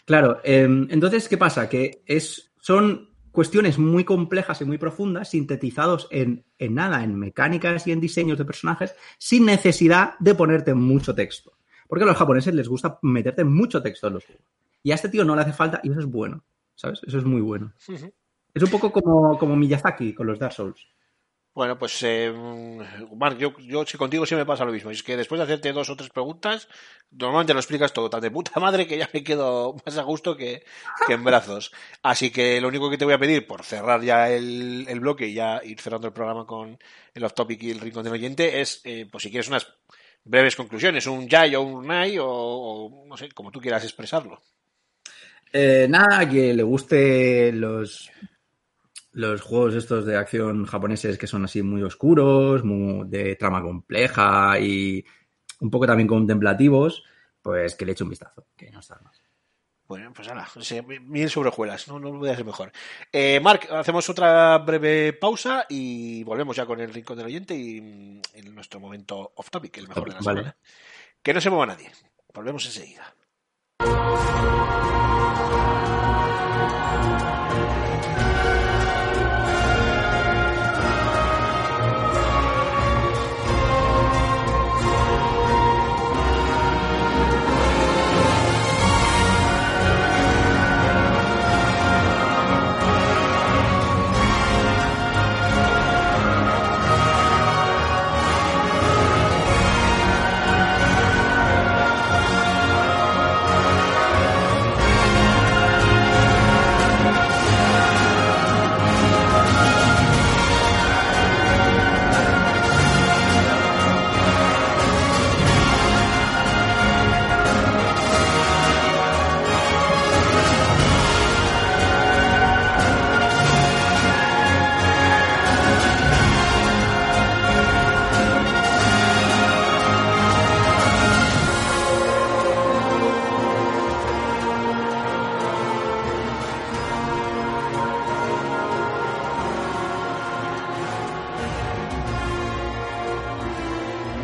Claro, 0.04 0.40
eh, 0.44 0.64
entonces, 0.64 1.28
¿qué 1.28 1.38
pasa? 1.38 1.68
Que 1.68 2.02
es, 2.06 2.52
son 2.60 3.10
cuestiones 3.30 3.78
muy 3.78 4.04
complejas 4.04 4.60
y 4.60 4.64
muy 4.64 4.78
profundas, 4.78 5.30
sintetizados 5.30 6.08
en, 6.10 6.44
en 6.58 6.74
nada, 6.74 7.04
en 7.04 7.18
mecánicas 7.18 7.86
y 7.86 7.92
en 7.92 8.00
diseños 8.00 8.38
de 8.38 8.44
personajes, 8.44 8.94
sin 9.18 9.46
necesidad 9.46 10.14
de 10.18 10.34
ponerte 10.34 10.74
mucho 10.74 11.14
texto. 11.14 11.58
Porque 11.88 12.04
a 12.04 12.06
los 12.06 12.16
japoneses 12.16 12.54
les 12.54 12.68
gusta 12.68 12.98
meterte 13.02 13.44
mucho 13.44 13.82
texto 13.82 14.08
en 14.08 14.14
los 14.14 14.24
juegos. 14.24 14.44
Y 14.86 14.92
a 14.92 14.94
este 14.94 15.08
tío 15.08 15.24
no 15.24 15.34
le 15.34 15.42
hace 15.42 15.52
falta, 15.52 15.80
y 15.82 15.90
eso 15.90 15.98
es 15.98 16.06
bueno, 16.06 16.44
¿sabes? 16.76 17.00
Eso 17.04 17.18
es 17.18 17.24
muy 17.24 17.40
bueno. 17.40 17.72
Ujú. 17.88 18.14
Es 18.54 18.62
un 18.62 18.70
poco 18.70 18.92
como, 18.92 19.36
como 19.36 19.56
Miyazaki 19.56 20.14
con 20.14 20.28
los 20.28 20.38
Dark 20.38 20.52
Souls. 20.52 20.86
Bueno, 21.52 21.76
pues, 21.76 22.00
eh, 22.04 22.32
Marc, 23.16 23.36
yo, 23.36 23.58
yo 23.58 23.84
si 23.84 23.98
contigo 23.98 24.24
sí 24.24 24.36
me 24.36 24.46
pasa 24.46 24.64
lo 24.64 24.70
mismo. 24.70 24.92
Es 24.92 25.02
que 25.02 25.16
después 25.16 25.40
de 25.40 25.42
hacerte 25.42 25.72
dos 25.72 25.90
o 25.90 25.96
tres 25.96 26.10
preguntas, 26.10 26.68
normalmente 27.10 27.52
lo 27.52 27.58
explicas 27.58 27.92
todo 27.92 28.08
tan 28.08 28.20
de 28.20 28.30
puta 28.30 28.60
madre 28.60 28.86
que 28.86 28.96
ya 28.96 29.10
me 29.12 29.24
quedo 29.24 29.74
más 29.84 29.98
a 29.98 30.02
gusto 30.02 30.36
que, 30.36 30.62
que 31.08 31.14
en 31.14 31.24
brazos. 31.24 31.72
Así 32.04 32.30
que 32.30 32.60
lo 32.60 32.68
único 32.68 32.88
que 32.88 32.96
te 32.96 33.04
voy 33.04 33.14
a 33.14 33.18
pedir, 33.18 33.44
por 33.44 33.64
cerrar 33.64 34.02
ya 34.02 34.30
el, 34.30 34.86
el 34.88 35.00
bloque 35.00 35.26
y 35.26 35.34
ya 35.34 35.62
ir 35.64 35.80
cerrando 35.80 36.06
el 36.06 36.14
programa 36.14 36.46
con 36.46 36.78
el 37.12 37.24
off 37.24 37.34
topic 37.34 37.60
y 37.64 37.72
el 37.72 37.80
rincón 37.80 38.04
del 38.04 38.12
oyente, 38.12 38.60
es, 38.60 38.82
eh, 38.84 39.08
pues 39.10 39.24
si 39.24 39.30
quieres 39.30 39.48
unas 39.48 39.66
breves 40.22 40.54
conclusiones, 40.54 41.08
un 41.08 41.26
yay 41.26 41.56
o 41.56 41.62
un 41.62 41.88
nay 41.88 42.20
o, 42.20 42.28
o 42.28 43.04
no 43.04 43.16
sé, 43.16 43.32
como 43.32 43.50
tú 43.50 43.60
quieras 43.60 43.82
expresarlo. 43.82 44.40
Eh, 45.52 45.86
nada, 45.88 46.28
que 46.28 46.52
le 46.52 46.62
guste 46.62 47.52
los, 47.52 48.10
los 49.12 49.40
juegos 49.40 49.74
estos 49.74 50.04
de 50.04 50.16
acción 50.16 50.66
japoneses 50.66 51.16
que 51.16 51.26
son 51.26 51.44
así 51.44 51.62
muy 51.62 51.82
oscuros, 51.82 52.64
muy 52.64 53.08
de 53.08 53.36
trama 53.36 53.62
compleja 53.62 54.58
y 54.58 55.04
un 55.60 55.70
poco 55.70 55.86
también 55.86 56.08
contemplativos, 56.08 57.02
pues 57.40 57.74
que 57.74 57.86
le 57.86 57.92
eche 57.92 58.04
un 58.04 58.10
vistazo, 58.10 58.46
que 58.56 58.70
no 58.70 58.80
está 58.80 59.00
más. 59.02 59.22
Bueno, 59.88 60.12
pues 60.12 60.26
nada, 60.26 60.48
mil 61.04 61.30
sobre 61.30 61.50
hojuelas, 61.50 61.86
no, 61.86 62.00
no 62.00 62.10
voy 62.12 62.28
a 62.28 62.34
ser 62.34 62.44
mejor. 62.44 62.72
Eh, 63.12 63.38
Marc, 63.38 63.70
hacemos 63.70 64.08
otra 64.10 64.58
breve 64.58 65.12
pausa 65.12 65.64
y 65.68 66.24
volvemos 66.24 66.56
ya 66.56 66.66
con 66.66 66.80
el 66.80 66.92
rincón 66.92 67.16
del 67.16 67.26
oyente 67.26 67.54
y 67.54 67.80
mm, 67.80 68.20
en 68.34 68.54
nuestro 68.54 68.80
momento 68.80 69.32
off 69.36 69.48
topic, 69.48 69.76
el 69.78 69.86
mejor 69.86 70.08
de 70.08 70.14
la 70.14 70.20
Vale. 70.22 70.40
semana. 70.40 70.56
Que 71.22 71.32
no 71.32 71.40
se 71.40 71.50
mueva 71.50 71.66
nadie. 71.66 71.92
Volvemos 72.34 72.66
enseguida. 72.66 73.14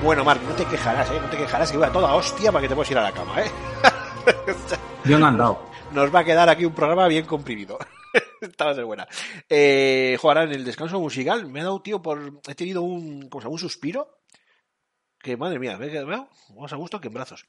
Bueno, 0.03 0.25
Marc, 0.25 0.43
no 0.43 0.55
te 0.57 0.65
quejarás, 0.65 1.09
¿eh? 1.13 1.21
No 1.21 1.31
te 1.31 1.37
quejarás 1.37 1.71
que 1.71 1.79
va 1.79 1.87
a 1.87 1.93
toda 1.93 2.13
hostia 2.15 2.51
para 2.51 2.63
que 2.63 2.69
te 2.69 2.75
puedas 2.75 2.91
ir 2.91 2.99
a 2.99 3.03
la 3.03 3.13
cama, 3.13 3.41
¿eh? 3.41 3.51
Bien 5.05 5.23
andado. 5.23 5.71
Nos 5.93 6.13
va 6.13 6.21
a 6.21 6.25
quedar 6.25 6.49
aquí 6.49 6.65
un 6.65 6.75
programa 6.75 7.07
bien 7.07 7.25
comprimido. 7.25 7.79
Esta 8.41 8.65
va 8.65 8.71
a 8.73 8.75
ser 8.75 8.85
buena. 8.85 9.07
Eh, 9.49 10.19
ahora 10.21 10.43
en 10.43 10.51
el 10.51 10.65
descanso 10.65 10.99
musical 10.99 11.47
me 11.47 11.61
ha 11.61 11.65
dado, 11.65 11.81
tío, 11.83 12.03
por. 12.03 12.41
He 12.49 12.55
tenido 12.57 12.83
un. 12.83 13.29
¿Cómo 13.29 13.41
se 13.41 13.45
llama? 13.45 13.53
Un 13.53 13.59
suspiro. 13.61 14.19
Que 15.21 15.37
madre 15.37 15.61
mía, 15.61 15.79
me 15.79 15.87
he 15.87 15.91
quedado 15.91 16.29
más 16.59 16.73
a 16.73 16.77
gusto 16.77 17.01
que 17.01 17.07
en 17.07 17.15
brazos. 17.15 17.47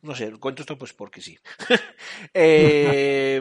No 0.00 0.14
sé, 0.14 0.30
cuento 0.38 0.62
esto 0.62 0.78
pues 0.78 0.92
porque 0.92 1.20
sí. 1.20 1.36
Eh, 2.32 3.40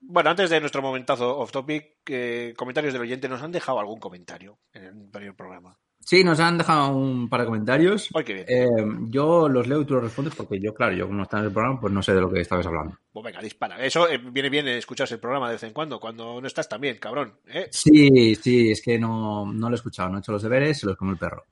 bueno, 0.00 0.30
antes 0.30 0.48
de 0.48 0.60
nuestro 0.60 0.80
momentazo 0.80 1.38
off 1.38 1.52
topic, 1.52 1.98
eh, 2.06 2.54
comentarios 2.56 2.94
del 2.94 3.02
oyente, 3.02 3.28
¿nos 3.28 3.42
han 3.42 3.52
dejado 3.52 3.78
algún 3.78 4.00
comentario 4.00 4.58
en 4.72 4.84
el 4.84 4.90
anterior 4.90 5.36
programa? 5.36 5.78
Sí, 6.04 6.22
nos 6.22 6.38
han 6.38 6.58
dejado 6.58 6.94
un 6.94 7.30
par 7.30 7.40
de 7.40 7.46
comentarios. 7.46 8.10
¡Ay, 8.14 8.24
qué 8.24 8.34
bien! 8.34 8.46
Eh, 8.46 9.06
yo 9.08 9.48
los 9.48 9.66
leo 9.66 9.80
y 9.80 9.86
tú 9.86 9.94
los 9.94 10.04
respondes 10.04 10.34
porque 10.34 10.60
yo, 10.60 10.74
claro, 10.74 10.94
yo 10.94 11.06
como 11.06 11.16
no 11.16 11.22
está 11.22 11.38
en 11.38 11.46
el 11.46 11.52
programa, 11.52 11.80
pues 11.80 11.94
no 11.94 12.02
sé 12.02 12.12
de 12.12 12.20
lo 12.20 12.30
que 12.30 12.42
estabas 12.42 12.66
hablando. 12.66 12.98
Pues 13.10 13.24
venga, 13.24 13.40
dispara. 13.40 13.82
Eso 13.82 14.06
eh, 14.08 14.18
viene 14.18 14.50
bien 14.50 14.68
escucharse 14.68 15.14
el 15.14 15.20
programa 15.20 15.48
de 15.48 15.54
vez 15.54 15.62
en 15.62 15.72
cuando. 15.72 15.98
Cuando 15.98 16.42
no 16.42 16.46
estás 16.46 16.68
también, 16.68 16.98
cabrón. 16.98 17.38
¿eh? 17.46 17.68
Sí, 17.70 18.34
sí, 18.34 18.70
es 18.72 18.82
que 18.82 18.98
no, 18.98 19.50
no 19.50 19.70
lo 19.70 19.74
he 19.74 19.78
escuchado, 19.78 20.10
no 20.10 20.18
he 20.18 20.20
hecho 20.20 20.32
los 20.32 20.42
deberes, 20.42 20.78
se 20.78 20.86
los 20.86 20.96
como 20.96 21.12
el 21.12 21.18
perro. 21.18 21.46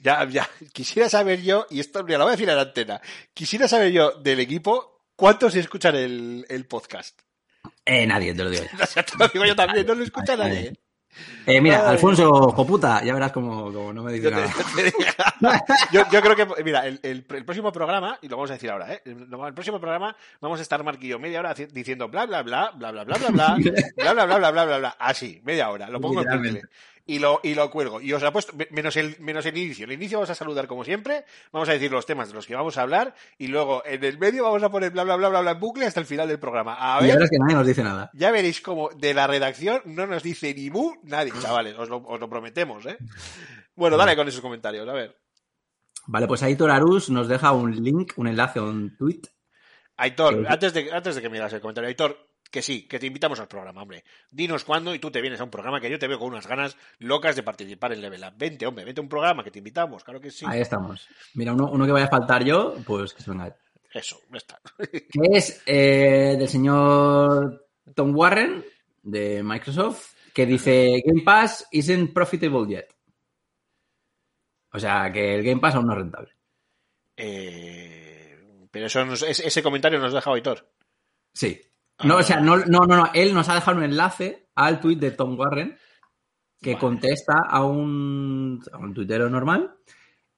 Ya, 0.00 0.28
ya. 0.28 0.46
Quisiera 0.74 1.08
saber 1.08 1.42
yo, 1.42 1.66
y 1.70 1.80
esto 1.80 2.04
mira, 2.04 2.18
lo 2.18 2.24
voy 2.24 2.32
a 2.32 2.36
decir 2.36 2.50
a 2.50 2.54
la 2.54 2.62
antena. 2.62 3.00
Quisiera 3.32 3.66
saber 3.66 3.92
yo 3.92 4.12
del 4.20 4.40
equipo 4.40 5.06
cuántos 5.16 5.54
escuchan 5.54 5.94
el, 5.96 6.44
el 6.50 6.66
podcast. 6.66 7.18
Eh, 7.84 8.06
nadie, 8.06 8.34
te 8.34 8.44
lo 8.44 8.50
digo 8.50 8.64
te 8.94 9.18
lo 9.18 9.28
digo 9.28 9.44
yo 9.46 9.56
también, 9.56 9.86
no 9.86 9.94
lo 9.94 10.04
escucha 10.04 10.36
nadie. 10.36 10.74
¿Eh? 11.46 11.56
Eh, 11.56 11.60
mira, 11.60 11.80
Ay. 11.82 11.92
Alfonso, 11.92 12.30
joputa, 12.52 13.02
ya 13.04 13.14
verás 13.14 13.32
como, 13.32 13.72
como 13.72 13.92
no 13.92 14.02
me 14.02 14.12
dice 14.12 14.24
Yo, 14.24 14.30
te- 14.30 14.36
nada. 14.36 14.52
yo 15.40 15.48
te- 15.64 15.74
yo- 15.92 16.04
yo 16.10 16.20
creo 16.22 16.36
que, 16.54 16.64
mira, 16.64 16.86
el, 16.86 16.98
el- 17.02 17.24
el 17.28 17.44
próximo 17.44 17.72
programa, 17.72 18.18
y 18.22 18.28
lo 18.28 18.36
vamos 18.36 18.50
a 18.50 18.54
decir 18.54 18.70
ahora, 18.70 18.92
¿eh? 18.92 19.02
El, 19.04 19.22
el 19.32 19.54
próximo 19.54 19.78
programa 19.80 20.16
vamos 20.40 20.58
a 20.58 20.62
estar 20.62 20.82
Marquillo 20.82 21.18
media 21.18 21.40
hora 21.40 21.54
diciendo 21.54 22.08
bla, 22.08 22.26
bla, 22.26 22.42
bla, 22.42 22.72
bla, 22.74 22.90
bla, 22.92 23.04
bla, 23.04 23.14
bla, 23.16 23.28
bla, 23.30 23.56
bla, 23.56 24.12
bla, 24.12 24.12
bla, 24.12 24.24
bla, 24.26 24.38
bla, 24.38 24.50
bla, 24.50 24.64
bla, 24.64 24.78
bla, 24.78 24.96
así, 24.98 25.40
media 25.44 25.70
hora, 25.70 25.88
lo 25.88 26.00
pongo 26.00 26.22
en. 26.22 26.60
Y 27.06 27.18
lo, 27.20 27.40
y 27.42 27.54
lo 27.54 27.70
cuelgo. 27.70 28.00
Y 28.00 28.12
os 28.12 28.22
apuesto, 28.22 28.52
me- 28.56 28.66
menos 28.72 28.96
el, 28.96 29.16
menos 29.20 29.46
el 29.46 29.56
inicio. 29.56 29.84
El 29.86 29.92
inicio 29.92 30.18
vamos 30.18 30.30
a 30.30 30.34
saludar 30.34 30.66
como 30.66 30.84
siempre, 30.84 31.24
vamos 31.52 31.68
a 31.68 31.72
decir 31.72 31.90
los 31.92 32.04
temas 32.04 32.28
de 32.28 32.34
los 32.34 32.46
que 32.46 32.54
vamos 32.56 32.76
a 32.78 32.82
hablar, 32.82 33.14
y 33.38 33.46
luego 33.46 33.82
en 33.86 34.02
el 34.04 34.18
medio 34.18 34.42
vamos 34.42 34.62
a 34.62 34.70
poner 34.70 34.90
bla 34.90 35.04
bla 35.04 35.16
bla 35.16 35.28
bla 35.28 35.40
bla 35.40 35.50
en 35.52 35.60
bucle 35.60 35.86
hasta 35.86 36.00
el 36.00 36.06
final 36.06 36.26
del 36.28 36.40
programa. 36.40 36.76
A 36.78 36.98
Y 37.00 37.04
ver, 37.04 37.12
ahora 37.12 37.24
es 37.24 37.30
que 37.30 37.38
nadie 37.38 37.54
nos 37.54 37.66
dice 37.66 37.82
nada. 37.84 38.10
ya 38.12 38.30
veréis 38.30 38.60
como 38.60 38.90
de 38.90 39.14
la 39.14 39.26
redacción 39.26 39.80
no 39.84 40.06
nos 40.06 40.22
dice 40.22 40.52
ni 40.54 40.68
mu 40.70 40.94
nadie, 41.04 41.32
chavales, 41.40 41.78
os 41.78 41.88
lo, 41.88 41.98
os 41.98 42.18
lo 42.20 42.28
prometemos, 42.28 42.84
¿eh? 42.86 42.98
Bueno, 43.76 43.96
dale 43.96 44.16
con 44.16 44.26
esos 44.26 44.40
comentarios, 44.40 44.88
a 44.88 44.92
ver. 44.92 45.16
Vale, 46.08 46.26
pues 46.26 46.42
Aitor 46.42 46.70
Arus 46.70 47.10
nos 47.10 47.28
deja 47.28 47.52
un 47.52 47.72
link, 47.82 48.12
un 48.16 48.28
enlace 48.28 48.60
un 48.60 48.96
tweet. 48.96 49.22
Aitor, 49.96 50.46
antes 50.48 50.74
de, 50.74 50.92
antes 50.92 51.14
de 51.14 51.22
que 51.22 51.28
hagas 51.38 51.52
el 51.54 51.60
comentario, 51.60 51.88
Aitor, 51.88 52.25
que 52.50 52.62
sí, 52.62 52.86
que 52.86 52.98
te 52.98 53.06
invitamos 53.06 53.38
al 53.40 53.48
programa, 53.48 53.82
hombre. 53.82 54.04
Dinos 54.30 54.64
cuándo 54.64 54.94
y 54.94 54.98
tú 54.98 55.10
te 55.10 55.20
vienes 55.20 55.40
a 55.40 55.44
un 55.44 55.50
programa 55.50 55.80
que 55.80 55.90
yo 55.90 55.98
te 55.98 56.06
veo 56.06 56.18
con 56.18 56.28
unas 56.28 56.46
ganas 56.46 56.76
locas 56.98 57.36
de 57.36 57.42
participar 57.42 57.92
en 57.92 58.00
Level 58.00 58.22
Up. 58.22 58.34
Vente, 58.36 58.66
hombre, 58.66 58.84
vente 58.84 59.00
a 59.00 59.02
un 59.02 59.08
programa 59.08 59.42
que 59.44 59.50
te 59.50 59.58
invitamos, 59.58 60.04
claro 60.04 60.20
que 60.20 60.30
sí. 60.30 60.44
Ahí 60.48 60.60
estamos. 60.60 61.08
Mira, 61.34 61.52
uno, 61.52 61.70
uno 61.70 61.84
que 61.86 61.92
vaya 61.92 62.06
a 62.06 62.10
faltar 62.10 62.44
yo, 62.44 62.74
pues 62.86 63.12
que 63.14 63.22
se 63.22 63.30
venga. 63.30 63.56
Eso, 63.92 64.20
está. 64.32 64.60
Que 64.90 65.20
es 65.32 65.62
eh, 65.66 66.36
del 66.38 66.48
señor 66.48 67.66
Tom 67.94 68.14
Warren, 68.14 68.64
de 69.02 69.42
Microsoft, 69.42 70.14
que 70.34 70.44
dice 70.46 71.02
Game 71.04 71.22
Pass 71.22 71.66
isn't 71.72 72.12
profitable 72.12 72.66
yet. 72.68 72.88
O 74.72 74.78
sea, 74.78 75.10
que 75.10 75.34
el 75.34 75.42
Game 75.44 75.60
Pass 75.60 75.74
aún 75.76 75.86
no 75.86 75.92
es 75.94 75.98
rentable. 75.98 76.32
Eh, 77.16 78.38
pero 78.70 78.86
eso 78.86 79.04
nos- 79.04 79.22
ese 79.22 79.62
comentario 79.62 79.98
nos 79.98 80.12
deja 80.12 80.30
Aitor. 80.32 80.68
Sí. 81.32 81.60
No, 82.04 82.14
Ah. 82.14 82.20
o 82.20 82.22
sea, 82.22 82.40
no, 82.40 82.56
no, 82.58 82.80
no, 82.80 82.96
no, 82.96 83.10
él 83.14 83.32
nos 83.34 83.48
ha 83.48 83.54
dejado 83.54 83.78
un 83.78 83.84
enlace 83.84 84.48
al 84.54 84.80
tweet 84.80 84.96
de 84.96 85.10
Tom 85.12 85.38
Warren 85.38 85.76
que 86.60 86.70
Vale. 86.72 86.80
contesta 86.80 87.34
a 87.48 87.64
un, 87.64 88.62
a 88.72 88.78
un 88.78 88.94
tuitero 88.94 89.28
normal 89.30 89.74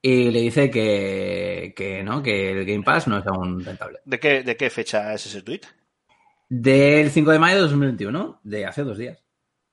y 0.01 0.31
le 0.31 0.39
dice 0.41 0.69
que, 0.69 1.73
que 1.75 2.03
no, 2.03 2.21
que 2.23 2.51
el 2.51 2.65
Game 2.65 2.83
Pass 2.83 3.07
no 3.07 3.17
es 3.17 3.27
aún 3.27 3.63
rentable. 3.63 3.99
¿De 4.05 4.19
qué, 4.19 4.43
¿De 4.43 4.55
qué 4.55 4.69
fecha 4.69 5.13
es 5.13 5.25
ese 5.25 5.41
tweet? 5.41 5.61
Del 6.47 7.11
5 7.11 7.31
de 7.31 7.39
mayo 7.39 7.55
de 7.57 7.61
2021, 7.63 8.39
de 8.43 8.65
hace 8.65 8.83
dos 8.83 8.97
días. 8.97 9.23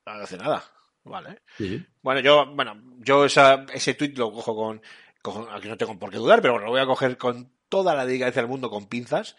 No 0.05 0.13
hace 0.13 0.37
nada. 0.37 0.63
Vale. 1.05 1.41
Sí. 1.57 1.85
Bueno, 2.03 2.21
yo, 2.21 2.47
bueno, 2.55 2.75
yo 2.99 3.25
esa, 3.25 3.65
ese 3.73 3.95
tweet 3.95 4.15
lo 4.17 4.33
cojo 4.33 4.55
con, 4.57 4.83
cojo- 5.23 5.49
aquí 5.53 5.69
no 5.69 5.77
tengo 5.77 5.99
por 5.99 6.11
qué 6.11 6.17
dudar, 6.19 6.43
pero 6.43 6.55
bueno, 6.55 6.67
lo 6.67 6.73
voy 6.73 6.81
a 6.81 6.87
coger 6.87 7.17
con 7.17 7.51
toda 7.69 7.95
la 7.95 8.05
dedicación 8.05 8.45
del 8.45 8.51
mundo 8.51 8.69
con 8.71 8.87
pinzas. 8.87 9.37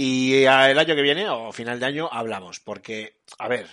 Y 0.00 0.44
el 0.44 0.78
año 0.78 0.94
que 0.94 1.02
viene, 1.02 1.28
o 1.28 1.50
final 1.50 1.80
de 1.80 1.86
año, 1.86 2.08
hablamos. 2.12 2.60
Porque, 2.60 3.16
a 3.36 3.48
ver, 3.48 3.66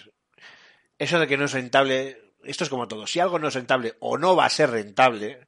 eso 0.98 1.20
de 1.20 1.28
que 1.28 1.38
no 1.38 1.46
es 1.46 1.54
rentable, 1.54 2.18
esto 2.44 2.64
es 2.64 2.70
como 2.72 2.88
todo. 2.88 3.06
Si 3.06 3.20
algo 3.20 3.38
no 3.38 3.50
es 3.50 3.54
rentable 3.54 3.94
o 4.00 4.18
no 4.18 4.36
va 4.36 4.46
a 4.46 4.50
ser 4.50 4.72
rentable, 4.72 5.46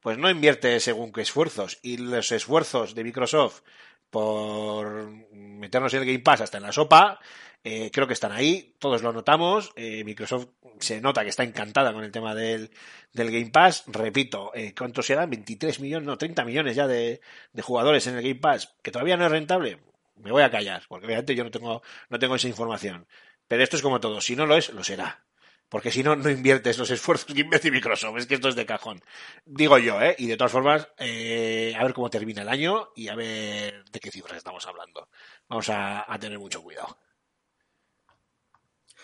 pues 0.00 0.18
no 0.18 0.28
invierte 0.28 0.78
según 0.80 1.10
qué 1.10 1.22
esfuerzos. 1.22 1.78
Y 1.80 1.96
los 1.96 2.32
esfuerzos 2.32 2.94
de 2.94 3.02
Microsoft 3.02 3.62
por 4.10 5.08
meternos 5.32 5.94
en 5.94 6.00
el 6.02 6.06
Game 6.06 6.18
Pass 6.18 6.42
hasta 6.42 6.58
en 6.58 6.64
la 6.64 6.72
sopa, 6.72 7.18
eh, 7.64 7.90
creo 7.90 8.06
que 8.06 8.12
están 8.12 8.32
ahí, 8.32 8.76
todos 8.78 9.02
lo 9.02 9.10
notamos. 9.10 9.72
eh, 9.74 10.04
Microsoft 10.04 10.48
se 10.80 11.00
nota 11.00 11.22
que 11.22 11.30
está 11.30 11.44
encantada 11.44 11.94
con 11.94 12.04
el 12.04 12.12
tema 12.12 12.34
del, 12.34 12.70
del 13.14 13.30
Game 13.30 13.50
Pass. 13.50 13.84
Repito, 13.86 14.52
eh, 14.54 14.74
¿cuántos 14.76 15.06
serán? 15.06 15.30
23 15.30 15.80
millones, 15.80 16.06
no, 16.06 16.18
30 16.18 16.44
millones 16.44 16.76
ya 16.76 16.86
de, 16.86 17.22
de 17.54 17.62
jugadores 17.62 18.06
en 18.06 18.16
el 18.16 18.22
Game 18.22 18.34
Pass, 18.34 18.74
que 18.82 18.90
todavía 18.90 19.16
no 19.16 19.24
es 19.24 19.30
rentable. 19.30 19.78
Me 20.16 20.30
voy 20.30 20.42
a 20.42 20.50
callar, 20.50 20.82
porque 20.88 21.06
obviamente 21.06 21.34
yo 21.34 21.44
no 21.44 21.50
tengo, 21.50 21.82
no 22.08 22.18
tengo 22.18 22.36
esa 22.36 22.48
información. 22.48 23.06
Pero 23.48 23.62
esto 23.62 23.76
es 23.76 23.82
como 23.82 24.00
todo, 24.00 24.20
si 24.20 24.36
no 24.36 24.46
lo 24.46 24.56
es, 24.56 24.70
lo 24.70 24.82
será. 24.84 25.24
Porque 25.68 25.90
si 25.90 26.02
no, 26.04 26.14
no 26.14 26.30
inviertes 26.30 26.78
los 26.78 26.90
esfuerzos 26.90 27.26
que 27.34 27.40
invierte 27.40 27.70
Microsoft. 27.70 28.18
Es 28.18 28.26
que 28.26 28.34
esto 28.34 28.48
es 28.48 28.54
de 28.54 28.64
cajón. 28.66 29.02
Digo 29.44 29.76
yo, 29.78 30.00
¿eh? 30.00 30.14
Y 30.18 30.26
de 30.26 30.36
todas 30.36 30.52
formas, 30.52 30.88
eh, 30.98 31.74
a 31.76 31.82
ver 31.82 31.94
cómo 31.94 32.10
termina 32.10 32.42
el 32.42 32.48
año 32.48 32.90
y 32.94 33.08
a 33.08 33.16
ver 33.16 33.84
de 33.90 34.00
qué 34.00 34.10
cifras 34.10 34.36
estamos 34.36 34.64
hablando. 34.66 35.08
Vamos 35.48 35.68
a, 35.70 36.10
a 36.12 36.18
tener 36.18 36.38
mucho 36.38 36.62
cuidado. 36.62 36.96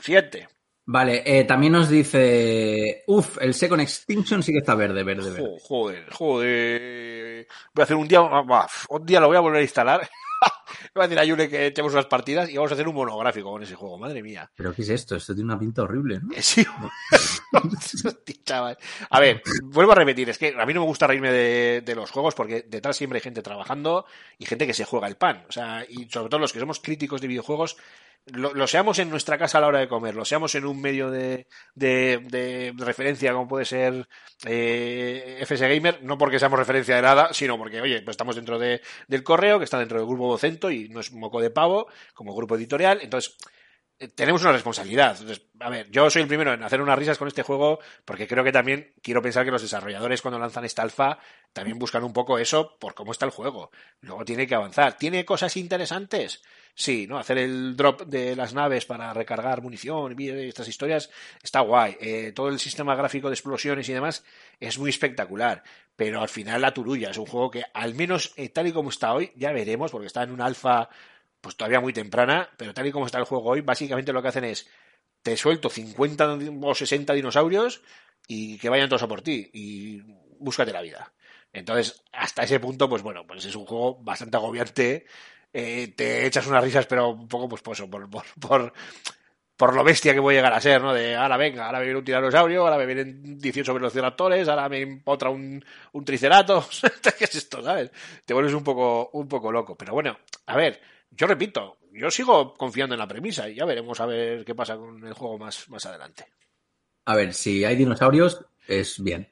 Siguiente. 0.00 0.48
Vale, 0.86 1.22
eh, 1.24 1.44
también 1.44 1.72
nos 1.72 1.88
dice, 1.88 3.04
uff, 3.06 3.38
el 3.40 3.54
Second 3.54 3.82
Extinction 3.82 4.42
sí 4.42 4.52
que 4.52 4.58
está 4.58 4.74
verde, 4.74 5.02
verde, 5.04 5.30
verde. 5.30 5.48
Jo- 5.48 5.58
Joder, 5.60 6.10
joder. 6.10 7.46
Voy 7.72 7.82
a 7.82 7.84
hacer 7.84 7.96
un 7.96 8.08
día, 8.08 8.20
un 8.22 9.06
día 9.06 9.20
lo 9.20 9.28
voy 9.28 9.36
a 9.36 9.40
volver 9.40 9.60
a 9.60 9.62
instalar. 9.62 10.08
voy 10.94 11.04
a 11.04 11.08
decir 11.08 11.18
a 11.18 11.24
Yule 11.24 11.48
que 11.48 11.66
echemos 11.66 11.92
unas 11.92 12.06
partidas 12.06 12.50
y 12.50 12.56
vamos 12.56 12.70
a 12.70 12.74
hacer 12.74 12.88
un 12.88 12.94
monográfico 12.94 13.50
con 13.50 13.62
ese 13.62 13.74
juego. 13.74 13.98
Madre 13.98 14.22
mía. 14.22 14.50
Pero 14.54 14.74
¿qué 14.74 14.82
es 14.82 14.88
esto? 14.90 15.16
Esto 15.16 15.34
tiene 15.34 15.52
una 15.52 15.58
pinta 15.58 15.82
horrible, 15.82 16.20
¿no? 16.20 16.34
Eh, 16.34 16.42
Sí. 16.42 16.66
A 19.10 19.20
ver, 19.20 19.42
vuelvo 19.64 19.92
a 19.92 19.94
repetir, 19.94 20.28
es 20.30 20.38
que 20.38 20.54
a 20.58 20.66
mí 20.66 20.74
no 20.74 20.80
me 20.80 20.86
gusta 20.86 21.06
reírme 21.06 21.30
de, 21.30 21.82
de 21.84 21.94
los 21.94 22.10
juegos 22.10 22.34
porque 22.34 22.64
detrás 22.68 22.96
siempre 22.96 23.18
hay 23.18 23.22
gente 23.22 23.42
trabajando 23.42 24.06
y 24.38 24.46
gente 24.46 24.66
que 24.66 24.74
se 24.74 24.84
juega 24.84 25.06
el 25.06 25.16
pan. 25.16 25.44
O 25.48 25.52
sea, 25.52 25.84
y 25.88 26.08
sobre 26.10 26.28
todo 26.28 26.40
los 26.40 26.52
que 26.52 26.60
somos 26.60 26.80
críticos 26.80 27.20
de 27.20 27.28
videojuegos, 27.28 27.76
lo, 28.26 28.66
seamos 28.66 28.98
en 29.00 29.10
nuestra 29.10 29.38
casa 29.38 29.58
a 29.58 29.60
la 29.62 29.66
hora 29.66 29.78
de 29.80 29.88
comer, 29.88 30.14
lo 30.14 30.24
seamos 30.24 30.54
en 30.54 30.64
un 30.64 30.80
medio 30.80 31.10
de, 31.10 31.46
de- 31.74 32.18
de 32.30 32.72
referencia 32.78 33.32
como 33.32 33.48
puede 33.48 33.64
ser 33.64 34.08
eh, 34.46 35.38
FS 35.40 35.68
Gamer, 35.68 36.02
no 36.02 36.16
porque 36.18 36.38
seamos 36.38 36.58
referencia 36.58 36.94
de 36.96 37.02
nada, 37.02 37.32
sino 37.32 37.58
porque, 37.58 37.80
oye, 37.80 38.02
pues 38.02 38.14
estamos 38.14 38.36
dentro 38.36 38.58
de, 38.58 38.80
del 39.08 39.22
correo, 39.24 39.58
que 39.58 39.64
está 39.64 39.78
dentro 39.78 39.98
del 39.98 40.06
grupo 40.06 40.28
Vocento 40.28 40.70
y 40.70 40.88
no 40.88 41.00
es 41.00 41.12
moco 41.12 41.40
de 41.40 41.50
pavo 41.50 41.88
como 42.14 42.34
grupo 42.34 42.56
editorial. 42.56 43.00
Entonces, 43.02 43.36
eh, 43.98 44.08
tenemos 44.08 44.42
una 44.42 44.52
responsabilidad. 44.52 45.16
Entonces, 45.20 45.46
a 45.58 45.68
ver, 45.70 45.90
yo 45.90 46.08
soy 46.08 46.22
el 46.22 46.28
primero 46.28 46.52
en 46.52 46.62
hacer 46.62 46.80
unas 46.80 46.98
risas 46.98 47.18
con 47.18 47.28
este 47.28 47.42
juego 47.42 47.80
porque 48.04 48.26
creo 48.28 48.44
que 48.44 48.52
también 48.52 48.94
quiero 49.02 49.22
pensar 49.22 49.44
que 49.44 49.50
los 49.50 49.62
desarrolladores 49.62 50.22
cuando 50.22 50.38
lanzan 50.38 50.64
esta 50.64 50.82
alfa 50.82 51.18
también 51.52 51.78
buscan 51.78 52.04
un 52.04 52.12
poco 52.12 52.38
eso 52.38 52.76
por 52.78 52.94
cómo 52.94 53.12
está 53.12 53.24
el 53.26 53.30
juego. 53.32 53.70
Luego 54.00 54.24
tiene 54.24 54.46
que 54.46 54.54
avanzar. 54.54 54.96
¿Tiene 54.96 55.24
cosas 55.24 55.56
interesantes? 55.56 56.42
Sí, 56.74 57.06
¿no? 57.06 57.18
Hacer 57.18 57.38
el 57.38 57.76
drop 57.76 58.02
de 58.02 58.34
las 58.34 58.54
naves 58.54 58.86
para 58.86 59.12
recargar 59.12 59.62
munición 59.62 60.14
y 60.18 60.28
estas 60.28 60.68
historias 60.68 61.10
está 61.42 61.60
guay. 61.60 61.96
Eh, 62.00 62.32
todo 62.34 62.48
el 62.48 62.58
sistema 62.58 62.94
gráfico 62.94 63.28
de 63.28 63.34
explosiones 63.34 63.88
y 63.88 63.92
demás 63.92 64.24
es 64.58 64.78
muy 64.78 64.90
espectacular. 64.90 65.62
Pero 65.96 66.22
al 66.22 66.28
final 66.28 66.62
la 66.62 66.72
turulla 66.72 67.10
es 67.10 67.18
un 67.18 67.26
juego 67.26 67.50
que 67.50 67.64
al 67.74 67.94
menos 67.94 68.32
eh, 68.36 68.48
tal 68.48 68.66
y 68.66 68.72
como 68.72 68.90
está 68.90 69.12
hoy, 69.12 69.32
ya 69.36 69.52
veremos, 69.52 69.90
porque 69.90 70.06
está 70.06 70.22
en 70.22 70.30
un 70.30 70.40
alfa 70.40 70.88
pues 71.40 71.56
todavía 71.56 71.80
muy 71.80 71.92
temprana, 71.92 72.50
pero 72.56 72.74
tal 72.74 72.86
y 72.86 72.92
como 72.92 73.06
está 73.06 73.18
el 73.18 73.24
juego 73.24 73.50
hoy, 73.50 73.62
básicamente 73.62 74.12
lo 74.12 74.22
que 74.22 74.28
hacen 74.28 74.44
es 74.44 74.68
te 75.22 75.36
suelto 75.36 75.68
50 75.68 76.38
o 76.62 76.74
60 76.74 77.12
dinosaurios 77.12 77.82
y 78.26 78.58
que 78.58 78.68
vayan 78.68 78.88
todos 78.88 79.02
a 79.02 79.08
por 79.08 79.22
ti 79.22 79.50
y 79.52 80.00
búscate 80.38 80.72
la 80.72 80.82
vida. 80.82 81.12
Entonces, 81.52 82.04
hasta 82.12 82.44
ese 82.44 82.60
punto, 82.60 82.88
pues 82.88 83.02
bueno, 83.02 83.26
pues 83.26 83.44
es 83.44 83.54
un 83.56 83.66
juego 83.66 83.96
bastante 84.02 84.36
agobiante. 84.36 85.06
Eh, 85.52 85.92
te 85.96 86.26
echas 86.26 86.46
unas 86.46 86.62
risas, 86.62 86.86
pero 86.86 87.10
un 87.10 87.28
poco, 87.28 87.48
pues, 87.48 87.62
pues 87.62 87.82
por, 89.56 89.74
lo 89.74 89.84
bestia 89.84 90.14
que 90.14 90.20
voy 90.20 90.34
a 90.34 90.38
llegar 90.38 90.52
a 90.54 90.60
ser, 90.60 90.80
¿no? 90.80 90.94
De 90.94 91.16
ahora 91.16 91.36
venga, 91.36 91.66
ahora 91.66 91.80
me 91.80 91.84
viene 91.84 91.98
un 91.98 92.04
tiranosaurio, 92.04 92.62
ahora 92.62 92.78
me 92.78 92.86
vienen 92.86 93.38
18 93.38 93.74
velociraptores, 93.74 94.48
ahora 94.48 94.68
me 94.68 94.80
empotra 94.80 95.28
un, 95.28 95.62
un 95.92 96.04
triceratops. 96.04 96.82
¿Qué 97.18 97.24
es 97.24 97.34
esto, 97.34 97.62
sabes? 97.62 97.90
Te 98.24 98.32
vuelves 98.32 98.54
un 98.54 98.64
poco, 98.64 99.10
un 99.12 99.28
poco 99.28 99.52
loco. 99.52 99.76
Pero 99.76 99.92
bueno, 99.92 100.18
a 100.46 100.56
ver, 100.56 100.80
yo 101.10 101.26
repito, 101.26 101.78
yo 101.92 102.10
sigo 102.10 102.54
confiando 102.54 102.94
en 102.94 103.00
la 103.00 103.08
premisa 103.08 103.48
y 103.48 103.56
ya 103.56 103.64
veremos 103.64 104.00
a 104.00 104.06
ver 104.06 104.44
qué 104.44 104.54
pasa 104.54 104.76
con 104.76 105.06
el 105.06 105.12
juego 105.12 105.38
más, 105.38 105.68
más 105.68 105.84
adelante. 105.84 106.26
A 107.04 107.16
ver, 107.16 107.34
si 107.34 107.64
hay 107.64 107.76
dinosaurios, 107.76 108.44
es 108.66 109.02
bien. 109.02 109.28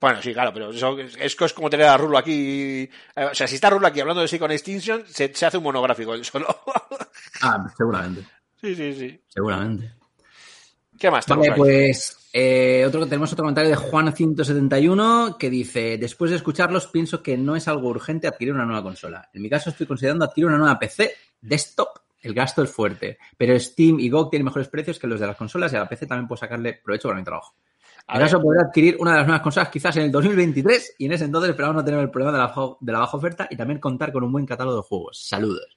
Bueno, 0.00 0.22
sí, 0.22 0.32
claro, 0.32 0.52
pero 0.52 0.70
eso 0.70 0.96
es, 0.98 1.16
es 1.18 1.52
como 1.52 1.68
tener 1.68 1.86
a 1.86 1.96
Rulo 1.96 2.18
aquí. 2.18 2.88
eh, 3.16 3.24
O 3.30 3.34
sea, 3.34 3.48
si 3.48 3.56
está 3.56 3.68
Rulo 3.70 3.86
aquí 3.88 4.00
hablando 4.00 4.22
de 4.22 4.28
Second 4.28 4.52
Extinction, 4.52 5.04
se, 5.06 5.34
se 5.34 5.46
hace 5.46 5.58
un 5.58 5.64
monográfico 5.64 6.14
él 6.14 6.24
solo. 6.24 6.46
Ah, 7.42 7.66
seguramente, 7.76 8.24
sí, 8.60 8.74
sí, 8.74 8.94
sí. 8.94 9.20
seguramente. 9.28 9.92
¿Qué 10.98 11.10
más 11.10 11.26
Vale, 11.26 11.52
pues 11.52 12.28
eh, 12.32 12.84
otro, 12.86 13.06
tenemos 13.06 13.32
otro 13.32 13.44
comentario 13.44 13.70
de 13.70 13.76
Juan171 13.76 15.36
que 15.36 15.50
dice, 15.50 15.96
después 15.98 16.30
de 16.30 16.36
escucharlos 16.36 16.88
pienso 16.88 17.22
que 17.22 17.36
no 17.36 17.54
es 17.54 17.68
algo 17.68 17.88
urgente 17.88 18.26
adquirir 18.26 18.54
una 18.54 18.64
nueva 18.64 18.82
consola. 18.82 19.28
En 19.32 19.42
mi 19.42 19.48
caso 19.48 19.70
estoy 19.70 19.86
considerando 19.86 20.24
adquirir 20.24 20.46
una 20.48 20.58
nueva 20.58 20.78
PC 20.78 21.12
desktop. 21.40 21.98
El 22.20 22.34
gasto 22.34 22.64
es 22.64 22.70
fuerte, 22.70 23.18
pero 23.36 23.58
Steam 23.58 24.00
y 24.00 24.08
GOG 24.10 24.30
tienen 24.30 24.46
mejores 24.46 24.68
precios 24.68 24.98
que 24.98 25.06
los 25.06 25.20
de 25.20 25.26
las 25.28 25.36
consolas 25.36 25.72
y 25.72 25.76
a 25.76 25.80
la 25.80 25.88
PC 25.88 26.06
también 26.06 26.26
puedo 26.26 26.38
sacarle 26.38 26.80
provecho 26.84 27.08
para 27.08 27.18
mi 27.20 27.24
trabajo. 27.24 27.54
Caso 28.08 28.40
podré 28.40 28.60
adquirir 28.62 28.96
una 29.00 29.10
de 29.12 29.16
las 29.18 29.26
nuevas 29.26 29.42
consolas 29.42 29.68
quizás 29.68 29.96
en 29.96 30.04
el 30.04 30.10
2023 30.12 30.94
y 30.98 31.06
en 31.06 31.12
ese 31.12 31.24
entonces 31.24 31.50
esperamos 31.50 31.76
no 31.76 31.84
tener 31.84 32.00
el 32.00 32.10
problema 32.10 32.32
de 32.32 32.38
la, 32.38 32.44
bajo- 32.48 32.78
de 32.80 32.92
la 32.92 33.00
baja 33.00 33.16
oferta 33.16 33.46
y 33.50 33.56
también 33.56 33.78
contar 33.80 34.12
con 34.12 34.24
un 34.24 34.32
buen 34.32 34.46
catálogo 34.46 34.76
de 34.76 34.82
juegos. 34.82 35.26
Saludos. 35.26 35.76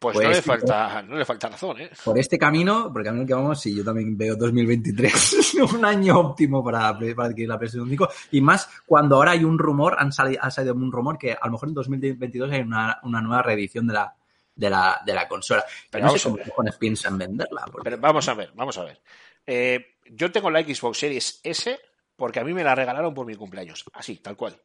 Pues, 0.00 0.14
pues 0.14 0.24
no, 0.26 0.30
le 0.30 0.36
sí, 0.36 0.42
falta, 0.42 1.02
no 1.02 1.16
le 1.16 1.24
falta 1.24 1.48
razón, 1.48 1.80
¿eh? 1.80 1.90
por 2.04 2.16
este 2.16 2.38
camino, 2.38 2.92
por 2.92 3.00
el 3.00 3.06
camino 3.06 3.26
que 3.26 3.34
vamos, 3.34 3.60
sí, 3.60 3.74
yo 3.74 3.82
también 3.82 4.16
veo 4.16 4.36
2023 4.36 5.54
un 5.74 5.84
año 5.84 6.20
óptimo 6.20 6.62
para, 6.62 6.96
para 6.96 7.28
adquirir 7.28 7.48
la 7.48 7.58
PlayStation 7.58 7.88
5. 7.88 8.08
Y 8.30 8.40
más 8.40 8.68
cuando 8.86 9.16
ahora 9.16 9.32
hay 9.32 9.42
un 9.42 9.58
rumor, 9.58 9.96
han 9.98 10.12
salido, 10.12 10.40
ha 10.42 10.52
salido 10.52 10.74
un 10.74 10.92
rumor 10.92 11.18
que 11.18 11.32
a 11.32 11.46
lo 11.46 11.50
mejor 11.52 11.68
en 11.68 11.74
2022 11.74 12.52
hay 12.52 12.60
una, 12.60 13.00
una 13.02 13.20
nueva 13.20 13.42
reedición 13.42 13.88
de 13.88 13.94
la, 13.94 14.14
de 14.54 14.70
la, 14.70 15.00
de 15.04 15.14
la 15.14 15.26
consola. 15.26 15.64
Pero, 15.90 16.06
Pero 16.06 16.06
no 16.12 16.18
sé 16.18 16.52
cómo 16.54 16.70
piensan 16.78 17.18
venderla. 17.18 17.64
porque- 17.72 17.90
Pero 17.90 18.00
vamos 18.00 18.28
a 18.28 18.34
ver, 18.34 18.52
vamos 18.54 18.78
a 18.78 18.84
ver. 18.84 19.00
Eh, 19.44 19.96
yo 20.10 20.30
tengo 20.32 20.50
la 20.50 20.62
Xbox 20.62 20.98
Series 20.98 21.40
S 21.42 21.78
porque 22.16 22.40
a 22.40 22.44
mí 22.44 22.52
me 22.52 22.64
la 22.64 22.74
regalaron 22.74 23.14
por 23.14 23.26
mi 23.26 23.34
cumpleaños. 23.36 23.84
Así, 23.92 24.16
tal 24.16 24.36
cual. 24.36 24.60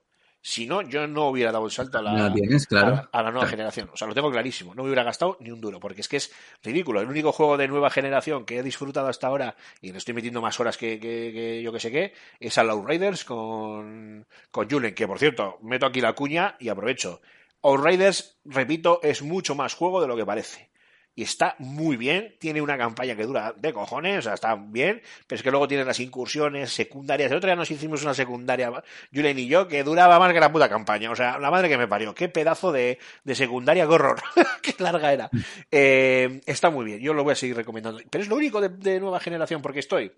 Si 0.45 0.65
no, 0.67 0.81
yo 0.81 1.07
no 1.07 1.29
hubiera 1.29 1.53
dado 1.53 1.63
el 1.65 1.71
salto 1.71 1.99
a 1.99 2.01
la, 2.01 2.13
La 2.27 2.33
tienes, 2.33 2.67
claro. 2.67 2.87
a 2.87 2.91
la- 2.95 3.09
a 3.13 3.23
la 3.23 3.31
nueva 3.31 3.47
generación. 3.47 3.89
O 3.93 3.95
sea, 3.95 4.07
lo 4.09 4.13
tengo 4.13 4.29
clarísimo. 4.29 4.75
No 4.75 4.81
me 4.83 4.89
hubiera 4.89 5.03
gastado 5.03 5.37
ni 5.39 5.51
un 5.51 5.61
duro, 5.61 5.79
porque 5.79 6.01
es 6.01 6.09
que 6.09 6.17
es 6.17 6.33
ridículo. 6.61 6.99
El 6.99 7.07
único 7.07 7.31
juego 7.31 7.55
de 7.55 7.69
nueva 7.69 7.89
generación 7.89 8.43
que 8.43 8.57
he 8.57 8.63
disfrutado 8.63 9.07
hasta 9.07 9.27
ahora, 9.27 9.55
y 9.79 9.93
le 9.93 9.99
estoy 9.99 10.13
metiendo 10.13 10.41
más 10.41 10.59
horas 10.59 10.75
que, 10.75 10.99
que- 10.99 11.31
que 11.33 11.61
yo 11.63 11.71
que 11.71 11.79
sé 11.79 11.91
qué, 11.91 12.13
es 12.41 12.57
a 12.57 12.61
Outriders 12.63 13.23
con, 13.23 14.27
con 14.51 14.69
Julen, 14.69 14.93
que 14.93 15.07
por 15.07 15.17
cierto, 15.17 15.59
meto 15.61 15.85
aquí 15.85 16.01
la 16.01 16.11
cuña 16.13 16.57
y 16.59 16.67
aprovecho. 16.67 17.21
Outriders, 17.61 18.37
repito, 18.43 18.99
es 19.01 19.21
mucho 19.21 19.55
más 19.55 19.73
juego 19.75 20.01
de 20.01 20.07
lo 20.07 20.17
que 20.17 20.25
parece. 20.25 20.69
Y 21.15 21.23
está 21.23 21.55
muy 21.59 21.95
bien, 21.95 22.35
tiene 22.39 22.59
una 22.61 22.75
campaña 22.75 23.15
que 23.15 23.25
dura 23.25 23.53
de 23.55 23.71
cojones, 23.71 24.17
o 24.17 24.21
sea, 24.23 24.33
está 24.33 24.55
bien, 24.55 25.01
pero 25.27 25.37
es 25.37 25.43
que 25.43 25.51
luego 25.51 25.67
tiene 25.67 25.85
las 25.85 25.99
incursiones 25.99 26.71
secundarias. 26.71 27.29
El 27.29 27.37
otro 27.37 27.47
día 27.47 27.55
nos 27.55 27.69
hicimos 27.69 28.01
una 28.01 28.15
secundaria, 28.15 28.71
Julen 29.13 29.37
y 29.37 29.47
yo, 29.47 29.67
que 29.67 29.83
duraba 29.83 30.17
más 30.17 30.33
que 30.33 30.39
la 30.39 30.51
puta 30.51 30.67
campaña. 30.69 31.11
O 31.11 31.15
sea, 31.15 31.37
la 31.37 31.51
madre 31.51 31.69
que 31.69 31.77
me 31.77 31.87
parió. 31.87 32.15
Qué 32.15 32.29
pedazo 32.29 32.71
de, 32.71 32.97
de 33.23 33.35
secundaria, 33.35 33.85
qué 33.85 33.93
horror. 33.93 34.21
qué 34.63 34.73
larga 34.79 35.13
era. 35.13 35.29
Eh, 35.71 36.41
está 36.47 36.71
muy 36.71 36.85
bien, 36.85 36.99
yo 36.99 37.13
lo 37.13 37.23
voy 37.23 37.33
a 37.33 37.35
seguir 37.35 37.55
recomendando. 37.55 38.01
Pero 38.09 38.23
es 38.23 38.29
lo 38.29 38.35
único 38.35 38.59
de, 38.59 38.99
nueva 38.99 39.19
generación, 39.19 39.61
porque 39.61 39.79
estoy. 39.79 40.11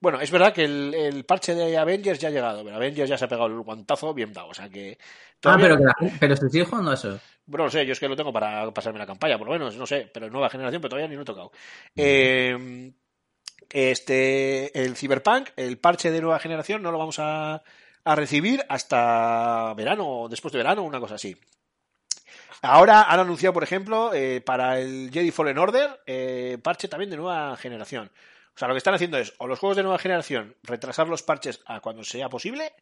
Bueno, 0.00 0.20
es 0.20 0.30
verdad 0.30 0.52
que 0.52 0.64
el, 0.64 0.94
el 0.94 1.24
parche 1.24 1.54
de 1.54 1.76
Avengers 1.76 2.18
ya 2.18 2.28
ha 2.28 2.32
llegado, 2.32 2.64
pero 2.64 2.76
Avengers 2.76 3.08
ya 3.08 3.18
se 3.18 3.26
ha 3.26 3.28
pegado 3.28 3.46
el 3.46 3.60
guantazo 3.60 4.12
bien 4.14 4.32
dado. 4.32 4.48
O 4.48 4.54
sea 4.54 4.68
que. 4.68 4.98
Ah, 5.44 5.56
pero, 5.60 5.76
que 5.78 5.84
la 5.84 5.94
gente- 5.98 6.16
pero 6.20 6.36
sigue 6.36 6.64
jugando 6.64 6.90
a 6.90 6.94
eso. 6.94 7.18
bueno, 7.46 7.64
no 7.64 7.70
sé, 7.70 7.86
yo 7.86 7.92
es 7.92 8.00
que 8.00 8.08
lo 8.08 8.16
tengo 8.16 8.32
para 8.32 8.70
pasarme 8.72 8.98
la 8.98 9.06
campaña, 9.06 9.38
por 9.38 9.46
lo 9.46 9.52
menos, 9.54 9.76
no 9.76 9.86
sé, 9.86 10.10
pero 10.12 10.28
nueva 10.30 10.50
generación, 10.50 10.80
pero 10.82 10.90
todavía 10.90 11.08
ni 11.08 11.16
lo 11.16 11.22
he 11.22 11.24
tocado. 11.24 11.50
Eh, 11.96 12.92
este, 13.70 14.82
el 14.82 14.96
Cyberpunk, 14.96 15.50
el 15.56 15.78
parche 15.78 16.10
de 16.10 16.20
nueva 16.20 16.38
generación, 16.40 16.82
no 16.82 16.90
lo 16.92 16.98
vamos 16.98 17.18
a, 17.18 17.62
a 18.04 18.14
recibir 18.14 18.64
hasta 18.68 19.72
verano, 19.74 20.22
o 20.22 20.28
después 20.28 20.52
de 20.52 20.58
verano, 20.58 20.82
una 20.82 21.00
cosa 21.00 21.14
así. 21.14 21.36
Ahora 22.62 23.04
han 23.04 23.20
anunciado, 23.20 23.54
por 23.54 23.62
ejemplo, 23.62 24.12
eh, 24.12 24.42
para 24.42 24.78
el 24.78 25.10
Jedi 25.12 25.30
Fallen 25.30 25.56
Order, 25.58 26.00
eh, 26.06 26.58
parche 26.62 26.88
también 26.88 27.10
de 27.10 27.16
nueva 27.16 27.56
generación. 27.56 28.10
O 28.54 28.58
sea, 28.58 28.68
lo 28.68 28.74
que 28.74 28.78
están 28.78 28.92
haciendo 28.94 29.16
es, 29.16 29.32
o 29.38 29.46
los 29.46 29.58
juegos 29.58 29.76
de 29.78 29.82
nueva 29.82 29.98
generación, 29.98 30.54
retrasar 30.64 31.08
los 31.08 31.22
parches 31.22 31.60
a 31.64 31.80
cuando 31.80 32.04
sea 32.04 32.28
posible, 32.28 32.72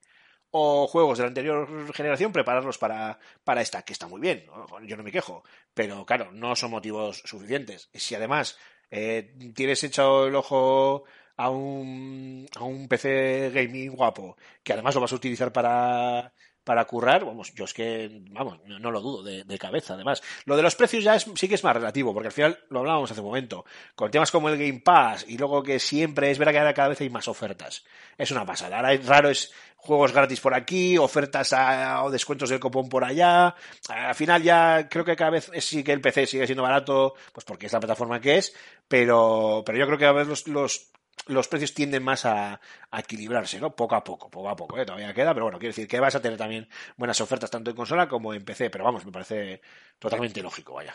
o 0.51 0.87
juegos 0.87 1.19
de 1.19 1.25
la 1.25 1.29
anterior 1.29 1.93
generación 1.95 2.33
prepararlos 2.33 2.79
para, 2.79 3.19
para 3.45 3.61
esta, 3.61 3.83
que 3.83 3.93
está 3.93 4.09
muy 4.09 4.21
bien, 4.21 4.47
yo 4.87 4.97
no 4.97 5.03
me 5.03 5.13
quejo, 5.13 5.45
pero 5.75 6.07
claro, 6.07 6.33
no 6.33 6.57
son 6.57 6.71
motivos 6.71 7.23
suficientes. 7.25 7.91
Si 7.93 8.15
además 8.15 8.59
eh, 8.91 9.35
tienes 9.55 9.85
echado 9.85 10.27
el 10.27 10.35
ojo 10.35 11.05
a 11.37 11.51
un, 11.51 12.47
a 12.57 12.65
un 12.65 12.89
PC 12.89 13.51
gaming 13.55 13.95
guapo, 13.95 14.37
que 14.63 14.73
además 14.73 14.95
lo 14.95 15.03
vas 15.03 15.13
a 15.13 15.17
utilizar 15.17 15.53
para, 15.53 16.33
para 16.69 16.85
currar, 16.85 17.25
vamos, 17.25 17.55
yo 17.55 17.65
es 17.65 17.73
que, 17.73 18.21
vamos, 18.31 18.59
no, 18.67 18.91
lo 18.91 19.01
dudo 19.01 19.23
de, 19.23 19.59
cabeza, 19.59 19.95
además. 19.95 20.23
Lo 20.45 20.55
de 20.55 20.63
los 20.63 20.77
precios 20.77 21.03
ya 21.03 21.17
es, 21.17 21.27
sí 21.35 21.49
que 21.49 21.55
es 21.55 21.65
más 21.65 21.75
relativo, 21.75 22.13
porque 22.13 22.27
al 22.27 22.33
final 22.33 22.59
lo 22.69 22.81
hablábamos 22.81 23.11
hace 23.11 23.23
un 23.23 23.27
momento, 23.29 23.65
con 23.95 24.11
temas 24.11 24.31
como 24.31 24.51
el 24.51 24.59
Game 24.59 24.83
Pass 24.85 25.25
y 25.27 25.39
luego 25.39 25.63
que 25.63 25.79
siempre 25.79 26.31
es 26.31 26.37
verdad 26.37 26.53
que 26.53 26.59
ahora 26.59 26.75
cada 26.75 26.89
vez 26.89 27.01
hay 27.01 27.09
más 27.09 27.27
ofertas. 27.27 27.87
Es 28.19 28.31
una 28.33 28.45
pasada. 28.45 28.77
Ahora 28.77 28.93
es 28.93 29.07
raro 29.07 29.31
es 29.31 29.51
juegos 29.77 30.13
gratis 30.13 30.41
por 30.41 30.53
aquí, 30.53 30.99
ofertas 30.99 31.55
o 32.03 32.11
descuentos 32.11 32.51
del 32.51 32.61
copón 32.61 32.91
por 32.91 33.03
allá. 33.03 33.55
Al 33.89 34.15
final 34.15 34.43
ya 34.43 34.91
creo 34.91 35.07
que 35.07 35.17
cada 35.17 35.31
vez 35.31 35.51
sí 35.61 35.83
que 35.83 35.95
el 35.95 36.03
PC 36.03 36.27
sigue 36.27 36.45
siendo 36.45 36.65
barato, 36.65 37.15
pues 37.33 37.47
porque 37.47 37.65
es 37.65 37.73
la 37.73 37.81
plataforma 37.81 38.21
que 38.21 38.37
es, 38.37 38.55
pero, 38.87 39.63
pero 39.65 39.79
yo 39.79 39.87
creo 39.87 39.97
que 39.97 40.05
a 40.05 40.13
los, 40.13 40.47
los, 40.49 40.91
los 41.27 41.49
precios 41.49 41.75
tienden 41.75 42.03
más 42.03 42.25
a, 42.25 42.61
a 42.91 43.01
equilibrarse, 43.01 43.61
¿no? 43.61 43.75
Poco 43.75 43.95
a 43.95 44.05
poco, 44.05 44.31
poco 44.31 44.49
a 44.49 44.57
poco, 44.57 44.79
¿eh? 44.79 44.87
Todavía 44.87 45.13
queda, 45.13 45.35
pero 45.35 45.47
bueno, 45.47 45.59
quiero 45.59 45.71
decir 45.71 45.89
que 45.89 46.01
vas 46.01 46.15
a 46.15 46.23
tener 46.23 46.39
también 46.39 46.69
buenas 46.97 47.21
ofertas 47.21 47.51
tanto 47.51 47.71
en 47.71 47.77
consola 47.77 48.09
como 48.09 48.33
en 48.33 48.45
PC, 48.45 48.71
pero 48.71 48.85
vamos, 48.85 49.05
me 49.05 49.13
parece 49.13 49.61
totalmente 49.99 50.43
lógico, 50.43 50.75
vaya. 50.75 50.95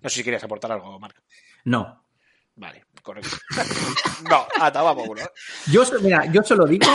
No 0.00 0.08
sé 0.08 0.16
si 0.16 0.24
querías 0.24 0.44
aportar 0.44 0.72
algo, 0.72 0.98
Marc. 0.98 1.22
No. 1.64 2.04
Vale, 2.54 2.84
correcto. 3.02 3.36
no, 4.30 4.46
ata, 4.60 4.82
vamos, 4.82 5.08
uno. 5.08 5.22
Yo, 5.70 5.82
mira, 6.00 6.30
yo 6.30 6.42
solo 6.42 6.66
digo 6.66 6.86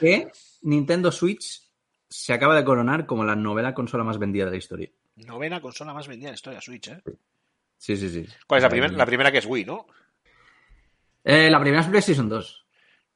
que 0.00 0.30
Nintendo 0.62 1.10
Switch 1.12 1.62
se 2.08 2.32
acaba 2.32 2.54
de 2.54 2.64
coronar 2.64 3.06
como 3.06 3.24
la 3.24 3.36
novela 3.36 3.74
consola 3.74 4.04
más 4.04 4.18
vendida 4.18 4.44
de 4.44 4.50
la 4.52 4.56
historia. 4.56 4.90
Novena 5.16 5.60
consola 5.60 5.94
más 5.94 6.08
vendida 6.08 6.28
en 6.28 6.32
la 6.32 6.36
historia 6.36 6.60
Switch, 6.60 6.88
¿eh? 6.88 7.02
Sí, 7.76 7.96
sí, 7.96 8.08
sí. 8.08 8.26
¿Cuál 8.46 8.58
es 8.58 8.62
la 8.62 8.68
primera? 8.70 8.92
La 8.92 9.06
primera 9.06 9.32
que 9.32 9.38
es 9.38 9.46
Wii, 9.46 9.64
¿no? 9.64 9.86
Eh, 11.24 11.48
la 11.50 11.60
primera 11.60 11.80
es 11.82 11.88
PlayStation 11.88 12.28
2. 12.28 12.66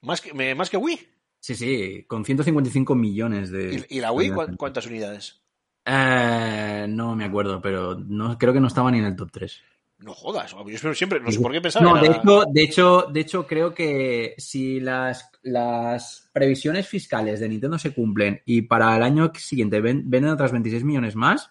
Más 0.01 0.19
que, 0.21 0.33
me- 0.33 0.55
más 0.55 0.69
que 0.69 0.77
Wii. 0.77 0.99
Sí, 1.39 1.55
sí, 1.55 2.03
con 2.07 2.25
155 2.25 2.95
millones 2.95 3.49
de... 3.51 3.85
¿Y, 3.89 3.97
y 3.97 4.01
la 4.01 4.11
Wii 4.11 4.31
cuán- 4.31 4.55
cuántas 4.57 4.87
unidades? 4.87 5.41
Eh, 5.85 6.85
no 6.89 7.15
me 7.15 7.25
acuerdo, 7.25 7.61
pero 7.61 7.95
no, 7.95 8.37
creo 8.37 8.53
que 8.53 8.59
no 8.59 8.67
estaba 8.67 8.91
ni 8.91 8.99
en 8.99 9.05
el 9.05 9.15
top 9.15 9.29
3. 9.31 9.61
No 9.99 10.13
jodas, 10.13 10.51
yo 10.51 10.63
espero 10.69 10.95
siempre, 10.95 11.19
no 11.19 11.29
sé 11.29 11.39
por 11.41 11.51
qué 11.51 11.59
pensaba. 11.59 11.85
No, 11.85 12.01
de 12.01 12.07
hecho, 12.07 12.43
de 12.53 12.61
hecho, 12.61 13.01
de 13.11 13.19
hecho, 13.19 13.45
creo 13.47 13.73
que 13.73 14.33
si 14.37 14.79
las, 14.79 15.29
las 15.41 16.29
previsiones 16.31 16.87
fiscales 16.87 17.41
de 17.41 17.49
Nintendo 17.49 17.77
se 17.77 17.93
cumplen 17.93 18.41
y 18.45 18.61
para 18.61 18.95
el 18.95 19.03
año 19.03 19.31
siguiente 19.35 19.81
ven- 19.81 20.03
venden 20.09 20.31
otras 20.31 20.53
26 20.53 20.85
millones 20.85 21.15
más, 21.17 21.49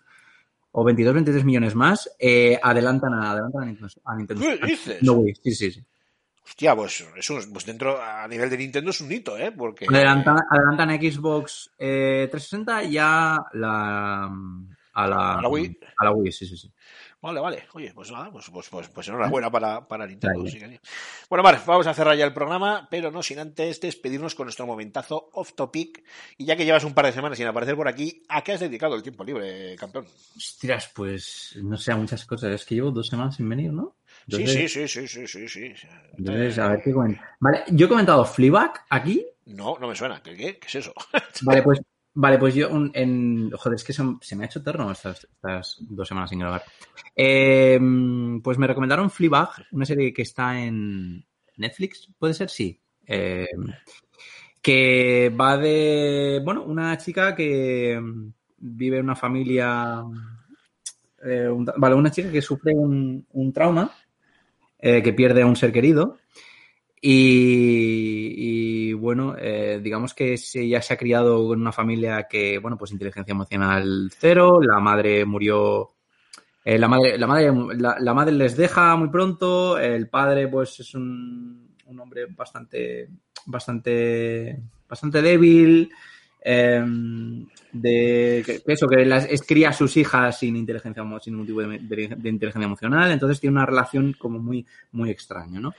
o 0.72 0.82
22, 0.82 1.12
23 1.14 1.44
millones 1.44 1.74
más, 1.74 2.10
eh, 2.18 2.58
adelantan, 2.62 3.12
a, 3.14 3.32
adelantan 3.32 3.62
a 3.62 3.66
Nintendo. 3.66 3.92
A 4.04 4.16
Nintendo 4.16 4.42
¿Qué 4.42 4.66
dices? 4.66 5.02
No, 5.02 5.12
güey, 5.14 5.34
sí, 5.34 5.52
sí, 5.54 5.70
sí. 5.70 5.84
Hostia, 6.48 6.74
pues, 6.74 7.04
es 7.16 7.30
un- 7.30 7.52
pues 7.52 7.66
dentro, 7.66 8.02
a 8.02 8.26
nivel 8.26 8.48
de 8.50 8.56
Nintendo 8.56 8.90
es 8.90 9.00
un 9.00 9.12
hito, 9.12 9.36
¿eh? 9.36 9.52
Porque... 9.52 9.86
Adelantan, 10.50 10.90
Xbox 11.00 11.70
eh, 11.78 12.26
360 12.30 12.84
y 12.84 12.98
a 12.98 13.38
la, 13.52 14.24
a 14.94 15.06
la, 15.06 15.34
¿A 15.34 15.42
la 15.42 15.48
Wii? 15.48 15.78
A 15.98 16.04
la 16.04 16.12
Wii, 16.12 16.32
sí, 16.32 16.46
sí, 16.46 16.56
sí. 16.56 16.72
Vale, 17.20 17.40
vale. 17.40 17.66
Oye, 17.74 17.92
pues 17.94 18.10
nada, 18.12 18.30
pues, 18.30 18.48
pues, 18.48 18.68
pues, 18.68 18.88
pues 18.88 19.08
enhorabuena 19.08 19.50
para, 19.50 19.86
para 19.86 20.06
Nintendo. 20.06 20.46
Sí. 20.46 20.58
Bueno, 21.28 21.42
vale, 21.42 21.58
vamos 21.66 21.86
a 21.86 21.92
cerrar 21.94 22.16
ya 22.16 22.24
el 22.24 22.32
programa, 22.32 22.86
pero 22.90 23.10
no 23.10 23.22
sin 23.22 23.40
antes 23.40 23.80
despedirnos 23.80 24.34
con 24.36 24.46
nuestro 24.46 24.66
momentazo 24.66 25.28
off 25.34 25.52
topic. 25.54 26.02
Y 26.36 26.44
ya 26.46 26.56
que 26.56 26.64
llevas 26.64 26.84
un 26.84 26.94
par 26.94 27.06
de 27.06 27.12
semanas 27.12 27.36
sin 27.36 27.46
aparecer 27.46 27.76
por 27.76 27.88
aquí, 27.88 28.22
¿a 28.28 28.42
qué 28.42 28.52
has 28.52 28.60
dedicado 28.60 28.94
el 28.94 29.02
tiempo 29.02 29.24
libre, 29.24 29.76
campeón? 29.76 30.06
Hostias, 30.36 30.90
pues 30.94 31.58
no 31.62 31.76
sé, 31.76 31.92
a 31.92 31.96
muchas 31.96 32.24
cosas. 32.24 32.52
Es 32.52 32.64
que 32.64 32.76
llevo 32.76 32.90
dos 32.92 33.08
semanas 33.08 33.34
sin 33.36 33.48
venir, 33.48 33.72
¿no? 33.72 33.96
Sí, 34.28 34.36
Entonces- 34.36 34.72
sí, 34.72 34.88
sí, 34.88 35.08
sí, 35.08 35.26
sí, 35.26 35.48
sí, 35.48 35.74
sí. 35.74 35.88
Entonces, 36.18 36.58
a 36.58 36.68
ver 36.68 36.82
qué 36.82 36.92
comento. 36.92 37.20
Vale, 37.40 37.64
yo 37.70 37.86
he 37.86 37.88
comentado 37.88 38.24
Fleabag 38.24 38.72
aquí. 38.90 39.24
No, 39.46 39.78
no 39.78 39.88
me 39.88 39.94
suena. 39.96 40.22
¿Qué, 40.22 40.36
qué? 40.36 40.58
¿Qué 40.58 40.66
es 40.66 40.74
eso? 40.74 40.92
Vale, 41.42 41.62
pues, 41.62 41.80
vale, 42.12 42.36
pues 42.38 42.54
yo 42.54 42.68
en. 42.92 43.50
Joder, 43.52 43.76
es 43.76 43.84
que 43.84 43.92
se 43.94 44.36
me 44.36 44.42
ha 44.44 44.46
hecho 44.46 44.58
eterno 44.58 44.90
estas, 44.92 45.24
estas 45.24 45.76
dos 45.80 46.06
semanas 46.06 46.28
sin 46.30 46.40
grabar. 46.40 46.62
Eh, 47.16 47.80
pues 48.42 48.58
me 48.58 48.66
recomendaron 48.66 49.10
Fleabag, 49.10 49.48
una 49.72 49.86
serie 49.86 50.12
que 50.12 50.22
está 50.22 50.60
en 50.60 51.24
Netflix, 51.56 52.08
¿puede 52.18 52.34
ser? 52.34 52.50
Sí. 52.50 52.78
Eh, 53.06 53.46
que 54.60 55.34
va 55.40 55.56
de. 55.56 56.40
Bueno, 56.44 56.64
una 56.64 56.96
chica 56.98 57.34
que 57.34 57.98
vive 58.58 58.98
en 58.98 59.04
una 59.04 59.16
familia. 59.16 60.02
eh, 61.24 61.48
un- 61.48 61.64
vale, 61.76 61.94
una 61.94 62.10
chica 62.10 62.30
que 62.30 62.42
sufre 62.42 62.72
un, 62.74 63.26
un 63.32 63.52
trauma, 63.52 63.90
eh, 64.78 65.02
que 65.02 65.12
pierde 65.12 65.42
a 65.42 65.46
un 65.46 65.56
ser 65.56 65.72
querido. 65.72 66.18
Y, 67.00 68.90
y, 68.90 68.92
bueno, 68.92 69.36
eh, 69.38 69.80
digamos 69.82 70.14
que 70.14 70.36
ella 70.54 70.82
se 70.82 70.94
ha 70.94 70.96
criado 70.96 71.52
en 71.54 71.60
una 71.60 71.72
familia 71.72 72.26
que, 72.28 72.58
bueno, 72.58 72.76
pues 72.76 72.90
inteligencia 72.90 73.32
emocional 73.32 74.10
cero, 74.18 74.60
la 74.60 74.80
madre 74.80 75.24
murió, 75.24 75.90
eh, 76.64 76.76
la, 76.76 76.88
madre, 76.88 77.16
la, 77.16 77.26
madre, 77.28 77.52
la, 77.76 78.14
madre 78.14 78.32
les 78.32 78.56
deja 78.56 78.96
muy 78.96 79.10
pronto, 79.10 79.78
el 79.78 80.08
padre 80.08 80.48
pues 80.48 80.80
es 80.80 80.92
un 80.94 81.76
hombre 82.00 82.26
bastante, 82.26 83.08
bastante, 83.46 84.60
bastante 84.88 85.22
débil, 85.22 85.90
eh, 86.42 86.84
de 87.72 88.42
que- 88.46 88.62
eso, 88.72 88.86
que 88.88 89.04
las, 89.04 89.26
es 89.26 89.42
cría 89.42 89.70
a 89.70 89.72
sus 89.72 89.96
hijas 89.96 90.38
sin 90.38 90.56
inteligencia, 90.56 91.02
sin 91.22 91.34
ningún 91.34 91.46
tipo 91.46 91.60
de, 91.62 91.78
de- 91.78 92.16
de 92.16 92.28
inteligencia 92.28 92.64
emocional, 92.66 93.10
entonces 93.10 93.40
tiene 93.40 93.56
una 93.56 93.66
relación 93.66 94.14
como 94.14 94.38
muy, 94.38 94.66
muy 94.92 95.10
extraña, 95.10 95.60
¿no? 95.60 95.74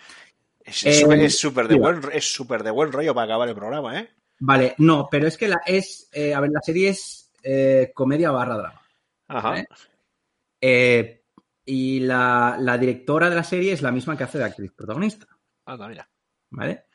Es 0.64 0.86
Eh, 0.86 1.30
súper 1.30 1.68
de, 1.68 1.76
buen, 1.76 2.02
es 2.14 2.38
de 2.64 2.72
buen 2.72 2.92
rollo 2.92 3.16
para 3.16 3.26
acabar 3.26 3.50
el 3.50 3.56
programa, 3.56 4.00
¿eh? 4.00 4.10
Vale, 4.40 4.76
no, 4.78 5.08
pero 5.10 5.28
es 5.28 5.36
que 5.38 5.48
la 5.48 5.62
es, 5.66 6.10
eh, 6.14 6.34
a 6.34 6.40
ver, 6.40 6.52
la 6.52 6.62
serie 6.62 6.90
es 6.90 7.32
eh, 7.44 7.92
comedia 7.94 8.32
barra 8.32 8.56
drama. 8.58 8.82
Ajá. 9.28 9.66
Y 11.66 12.00
la, 12.00 12.58
la 12.60 12.78
directora 12.78 13.30
de 13.30 13.36
la 13.36 13.44
serie 13.44 13.74
es 13.74 13.82
la 13.82 13.92
misma 13.92 14.18
que 14.18 14.24
hace 14.24 14.38
de 14.40 14.44
actriz 14.46 14.72
protagonista, 14.72 15.28
Anda, 15.66 15.88
mira. 15.88 16.10
¿vale? 16.50 16.86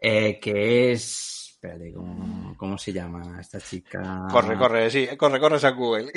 Que 0.00 0.92
es, 0.92 1.41
Espérate, 1.64 1.92
¿cómo, 1.92 2.56
cómo 2.56 2.76
se 2.76 2.92
llama 2.92 3.40
esta 3.40 3.60
chica? 3.60 4.26
Corre, 4.32 4.58
corre, 4.58 4.90
sí, 4.90 5.06
corre, 5.16 5.38
corre 5.38 5.58
esa 5.58 5.70
Google. 5.70 6.10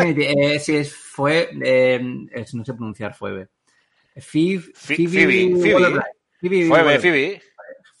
Eh, 0.00 0.58
sí, 0.58 0.74
es- 0.74 0.92
fue. 0.92 1.50
eh, 1.62 2.00
es- 2.32 2.52
no 2.54 2.64
sé 2.64 2.74
pronunciar 2.74 3.14
Phoebe. 3.14 3.46
Phoebe. 4.20 4.60
Phoebe, 4.74 5.06
Phoebe. 5.08 6.02
Phoebe. 6.40 6.66
Fue 6.66 6.82
Waller- 6.82 7.00
Phoebe. 7.00 7.42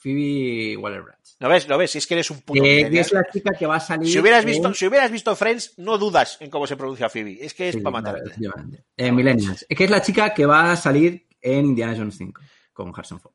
Puebbe 0.02 0.76
Waller-Bridge. 0.76 1.36
¿Lo 1.38 1.48
ves? 1.48 1.68
¿Lo 1.68 1.78
ves? 1.78 1.90
Si 1.92 1.98
es 1.98 2.06
que 2.08 2.14
eres 2.14 2.30
un 2.32 2.40
puto 2.40 2.62
que 2.62 2.80
es 2.98 3.12
la 3.12 3.24
chica 3.32 3.52
que 3.56 3.66
va 3.66 3.76
a 3.76 3.80
salir. 3.80 4.10
Si 4.10 4.18
hubieras, 4.18 4.44
visto, 4.44 4.74
si 4.74 4.86
hubieras 4.86 5.12
visto 5.12 5.36
Friends, 5.36 5.74
no 5.78 5.98
dudas 5.98 6.36
en 6.40 6.50
cómo 6.50 6.66
se 6.66 6.76
pronuncia 6.76 7.08
Phoebe. 7.08 7.38
Es 7.40 7.54
que 7.54 7.68
es 7.68 7.74
Sí, 7.76 7.80
para 7.80 8.00
claro, 8.00 8.06
matarte. 8.18 8.30
efectivamente. 8.30 8.84
Eh, 8.96 9.12
Millennials. 9.12 9.66
Es 9.68 9.78
que 9.78 9.84
es 9.84 9.90
la 9.90 10.02
chica 10.02 10.34
que 10.34 10.46
va 10.46 10.72
a 10.72 10.76
salir 10.76 11.28
en 11.40 11.64
Indiana 11.66 11.94
Jones 11.96 12.16
5 12.16 12.40
con 12.72 12.92
Harrison 12.92 13.20
Ford. 13.20 13.34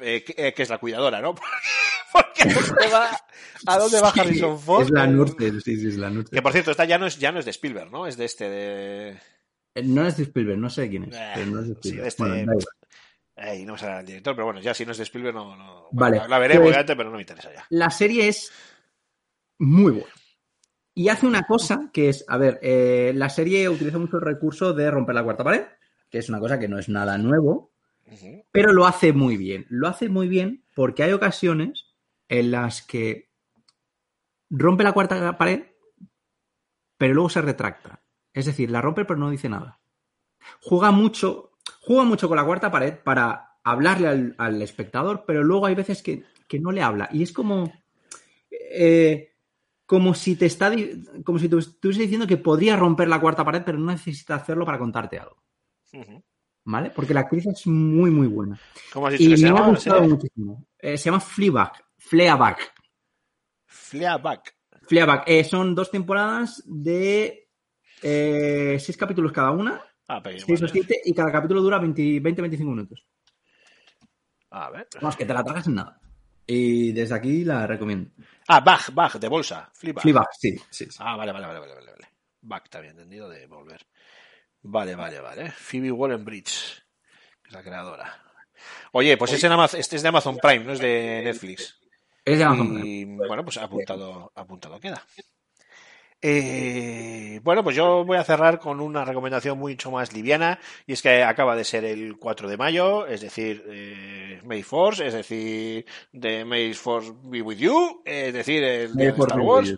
Eh, 0.00 0.22
que, 0.24 0.34
eh, 0.48 0.54
que 0.54 0.62
es 0.62 0.68
la 0.68 0.78
cuidadora, 0.78 1.20
¿no? 1.20 1.34
Porque 2.12 2.42
¿a 2.42 2.46
dónde 2.54 2.86
va, 2.92 3.10
¿a 3.66 3.78
dónde 3.78 4.00
va 4.00 4.08
Harrison 4.10 4.58
Ford? 4.58 4.84
Es 4.84 4.90
la 4.90 5.06
Nurse, 5.06 5.60
sí, 5.60 5.76
sí, 5.76 5.88
es 5.88 5.96
la 5.96 6.08
Nurse. 6.10 6.30
Que 6.34 6.40
por 6.42 6.52
cierto, 6.52 6.70
esta 6.70 6.84
ya 6.84 6.96
no 6.98 7.06
es, 7.06 7.18
ya 7.18 7.32
no 7.32 7.38
es 7.38 7.44
de 7.44 7.50
Spielberg, 7.50 7.90
¿no? 7.90 8.06
Es 8.06 8.16
de 8.16 8.24
este 8.24 8.48
de. 8.48 9.08
Eh, 9.74 9.82
No 9.84 10.06
es 10.06 10.16
de 10.16 10.22
Spielberg, 10.24 10.58
no 10.58 10.70
sé 10.70 10.88
quién 10.88 11.04
es. 11.04 11.14
Eh, 11.16 11.30
pero 11.34 11.46
no 11.50 11.60
es 11.60 11.68
de 11.68 11.74
sí, 11.74 11.78
Spielberg. 11.90 12.02
de 12.02 12.08
este- 12.08 12.22
Bueno. 12.24 12.52
Ey, 13.40 13.64
no 13.64 13.74
me 13.74 13.78
sale 13.78 14.00
el 14.00 14.06
director, 14.06 14.34
pero 14.34 14.46
bueno, 14.46 14.60
ya 14.60 14.74
si 14.74 14.84
no 14.84 14.90
es 14.92 14.98
de 14.98 15.04
Spielberg, 15.04 15.34
no. 15.34 15.54
no 15.56 15.88
Vale, 15.92 16.16
la, 16.18 16.28
la 16.28 16.38
veré, 16.40 16.54
pues- 16.56 16.68
obviamente, 16.68 16.96
pero 16.96 17.10
no 17.10 17.16
me 17.16 17.22
interesa 17.22 17.52
ya. 17.52 17.64
la 17.70 17.90
serie 17.90 18.26
es 18.28 18.50
muy 19.58 19.92
buena. 19.92 20.12
Y 20.94 21.08
hace 21.10 21.26
una 21.26 21.42
cosa 21.42 21.90
que 21.92 22.08
es, 22.08 22.24
a 22.26 22.36
ver, 22.38 22.58
eh, 22.62 23.12
la 23.14 23.28
serie 23.28 23.68
utiliza 23.68 23.98
mucho 23.98 24.16
el 24.16 24.22
recurso 24.24 24.72
de 24.72 24.90
romper 24.90 25.14
la 25.14 25.22
cuarta 25.22 25.44
pared, 25.44 25.66
que 26.10 26.18
es 26.18 26.28
una 26.28 26.40
cosa 26.40 26.58
que 26.58 26.66
no 26.68 26.78
es 26.78 26.88
nada 26.88 27.16
nuevo, 27.18 27.72
Pero 28.52 28.72
lo 28.72 28.86
hace 28.86 29.12
muy 29.12 29.36
bien. 29.36 29.66
Lo 29.68 29.88
hace 29.88 30.08
muy 30.08 30.28
bien 30.28 30.64
porque 30.74 31.02
hay 31.02 31.12
ocasiones 31.12 31.86
en 32.28 32.50
las 32.50 32.82
que 32.82 33.30
rompe 34.50 34.84
la 34.84 34.92
cuarta 34.92 35.36
pared, 35.38 35.64
pero 36.96 37.14
luego 37.14 37.30
se 37.30 37.42
retracta. 37.42 38.02
Es 38.32 38.46
decir, 38.46 38.70
la 38.70 38.80
rompe 38.80 39.04
pero 39.04 39.18
no 39.18 39.30
dice 39.30 39.48
nada. 39.48 39.80
Juega 40.62 40.90
mucho, 40.90 41.52
juega 41.80 42.04
mucho 42.04 42.28
con 42.28 42.36
la 42.36 42.44
cuarta 42.44 42.70
pared 42.70 42.94
para 43.02 43.58
hablarle 43.64 44.08
al, 44.08 44.34
al 44.38 44.62
espectador, 44.62 45.24
pero 45.26 45.44
luego 45.44 45.66
hay 45.66 45.74
veces 45.74 46.02
que, 46.02 46.24
que 46.48 46.60
no 46.60 46.72
le 46.72 46.82
habla. 46.82 47.08
Y 47.12 47.22
es 47.22 47.32
como. 47.32 47.72
eh, 48.50 49.34
como 49.86 50.14
si 50.14 50.36
te 50.36 50.46
está 50.46 50.72
como 51.24 51.38
si 51.38 51.48
te 51.48 51.58
estuviese 51.58 52.02
diciendo 52.02 52.26
que 52.26 52.36
podría 52.38 52.76
romper 52.76 53.08
la 53.08 53.20
cuarta 53.20 53.44
pared, 53.44 53.62
pero 53.64 53.78
no 53.78 53.92
necesita 53.92 54.36
hacerlo 54.36 54.66
para 54.66 54.78
contarte 54.78 55.18
algo. 55.18 55.42
¿Vale? 56.70 56.90
Porque 56.90 57.14
la 57.14 57.20
actriz 57.20 57.46
es 57.46 57.66
muy, 57.66 58.10
muy 58.10 58.26
buena. 58.26 58.60
¿Cómo 58.92 59.06
has 59.06 59.14
dicho 59.14 59.24
Y 59.24 59.30
que 59.30 59.36
se 59.38 59.42
me 59.44 59.48
ha 59.48 59.52
llama? 59.54 59.68
gustado 59.68 60.02
muchísimo. 60.02 60.66
Eh, 60.78 60.98
se 60.98 61.06
llama 61.06 61.18
Fleabag. 61.20 61.72
Fleabag. 61.96 62.58
Fleabag. 63.64 64.42
Fleabag. 64.82 65.24
Eh, 65.26 65.44
son 65.44 65.74
dos 65.74 65.90
temporadas 65.90 66.62
de 66.66 67.48
eh, 68.02 68.76
seis 68.78 68.98
capítulos 68.98 69.32
cada 69.32 69.50
una. 69.50 69.82
Ah, 70.08 70.20
pero 70.22 70.38
Seis 70.38 70.60
o 70.60 70.68
siete. 70.68 71.00
Y 71.06 71.14
cada 71.14 71.32
capítulo 71.32 71.62
dura 71.62 71.80
20-25 71.80 72.58
minutos. 72.58 73.02
A 74.50 74.68
ver. 74.68 74.88
Vamos, 75.00 75.16
que 75.16 75.24
te 75.24 75.32
la 75.32 75.42
tragas 75.42 75.66
en 75.68 75.74
nada. 75.76 75.98
Y 76.46 76.92
desde 76.92 77.14
aquí 77.14 77.44
la 77.44 77.66
recomiendo. 77.66 78.10
Ah, 78.46 78.60
Bag, 78.60 78.92
Bag, 78.92 79.18
de 79.18 79.28
bolsa. 79.28 79.70
Fleabag. 79.72 80.02
Fleabag, 80.02 80.28
sí, 80.38 80.54
sí, 80.68 80.84
sí. 80.84 80.98
Ah, 81.00 81.16
vale, 81.16 81.32
vale, 81.32 81.46
vale, 81.46 81.60
vale, 81.60 81.74
vale. 81.76 81.90
vale. 81.92 82.08
Bag 82.42 82.68
también 82.68 82.92
entendido 82.92 83.26
de 83.30 83.46
volver. 83.46 83.86
Vale, 84.62 84.94
vale, 84.94 85.20
vale. 85.20 85.50
Phoebe 85.50 85.92
Waller-Bridge, 85.92 86.82
que 87.42 87.48
es 87.48 87.52
la 87.52 87.62
creadora. 87.62 88.22
Oye, 88.92 89.16
pues 89.16 89.32
es 89.32 89.44
en 89.44 89.52
Amazon, 89.52 89.80
este 89.80 89.96
es 89.96 90.02
de 90.02 90.08
Amazon 90.08 90.36
Prime, 90.38 90.64
no 90.64 90.72
es 90.72 90.80
de 90.80 91.22
Netflix. 91.24 91.78
Es 92.24 92.38
de 92.38 92.44
Amazon 92.44 92.74
Prime. 92.74 92.88
Y 92.88 93.04
bueno, 93.04 93.44
pues 93.44 93.56
apuntado, 93.58 94.32
apuntado 94.34 94.80
queda. 94.80 95.04
Eh, 96.20 97.38
bueno, 97.44 97.62
pues 97.62 97.76
yo 97.76 98.04
voy 98.04 98.16
a 98.16 98.24
cerrar 98.24 98.58
con 98.58 98.80
una 98.80 99.04
recomendación 99.04 99.56
mucho 99.56 99.92
más 99.92 100.12
liviana 100.12 100.58
y 100.84 100.94
es 100.94 101.00
que 101.02 101.22
acaba 101.22 101.54
de 101.54 101.62
ser 101.62 101.84
el 101.84 102.16
4 102.18 102.48
de 102.48 102.56
mayo, 102.56 103.06
es 103.06 103.20
decir, 103.20 103.64
eh, 103.68 104.40
May 104.44 104.64
Force, 104.64 105.06
es 105.06 105.14
decir, 105.14 105.86
de 106.10 106.44
May 106.44 106.74
Force 106.74 107.12
be 107.22 107.40
with 107.40 107.58
you, 107.58 108.02
es 108.04 108.34
decir, 108.34 108.64
el 108.64 108.96
día 108.96 109.12
de 109.12 109.22
Star 109.22 109.40
Wars. 109.40 109.76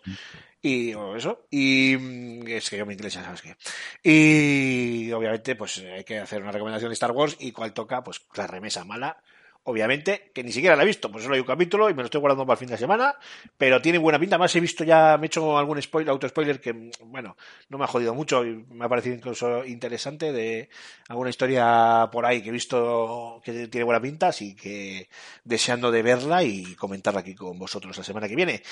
Y 0.63 0.91
eso. 1.17 1.47
Y 1.51 1.97
mm, 1.99 2.49
es 2.49 2.69
que 2.69 2.77
yo 2.77 2.87
mi 2.87 2.95
inglés 2.95 3.15
ya 3.15 3.25
sabes 3.25 3.43
que. 3.43 3.57
Y 4.03 5.11
obviamente, 5.13 5.57
pues 5.57 5.79
hay 5.79 6.05
que 6.05 6.19
hacer 6.19 6.43
una 6.43 6.53
recomendación 6.53 6.91
de 6.91 6.95
Star 6.95 7.13
Wars. 7.13 7.37
Y 7.39 7.53
cuál 7.53 7.73
toca, 7.73 8.03
pues 8.05 8.21
la 8.35 8.47
remesa 8.47 8.85
mala. 8.85 9.23
Obviamente, 9.65 10.31
que 10.35 10.43
ni 10.43 10.53
siquiera 10.53 10.75
la 10.75 10.83
he 10.83 10.87
visto, 10.87 11.13
pues 11.13 11.23
solo 11.23 11.35
hay 11.35 11.41
un 11.41 11.47
capítulo 11.47 11.91
y 11.91 11.95
me 11.95 12.01
lo 12.03 12.07
estoy 12.07 12.21
guardando 12.21 12.47
para 12.47 12.55
el 12.55 12.59
fin 12.59 12.69
de 12.71 12.79
semana, 12.79 13.15
pero 13.59 13.81
tiene 13.83 13.99
buena 13.99 14.19
pinta. 14.19 14.39
Más 14.39 14.57
he 14.57 14.61
visto 14.61 14.85
ya, 14.85 15.17
me 15.19 15.27
he 15.27 15.29
hecho 15.29 15.59
algún 15.59 15.81
spoiler, 15.83 16.11
auto 16.11 16.27
spoiler 16.29 16.61
que, 16.61 16.91
bueno, 17.05 17.37
no 17.69 17.77
me 17.77 17.85
ha 17.85 17.87
jodido 17.87 18.15
mucho 18.15 18.45
y 18.45 18.65
me 18.71 18.87
ha 18.87 18.89
parecido 18.89 19.15
incluso 19.17 19.65
interesante 19.67 20.33
de 20.33 20.71
alguna 21.09 21.29
historia 21.29 22.09
por 22.11 22.25
ahí 22.25 22.43
que 22.43 22.49
he 22.49 22.53
visto 22.53 23.41
que 23.45 23.69
tiene 23.69 23.85
buena 23.85 24.01
pinta, 24.01 24.29
así 24.29 24.57
que 24.57 25.09
deseando 25.45 25.91
de 25.91 26.03
verla 26.03 26.43
y 26.43 26.75
comentarla 26.75 27.21
aquí 27.21 27.35
con 27.35 27.59
vosotros 27.59 27.97
la 27.99 28.03
semana 28.05 28.29
que 28.29 28.37
viene. 28.37 28.63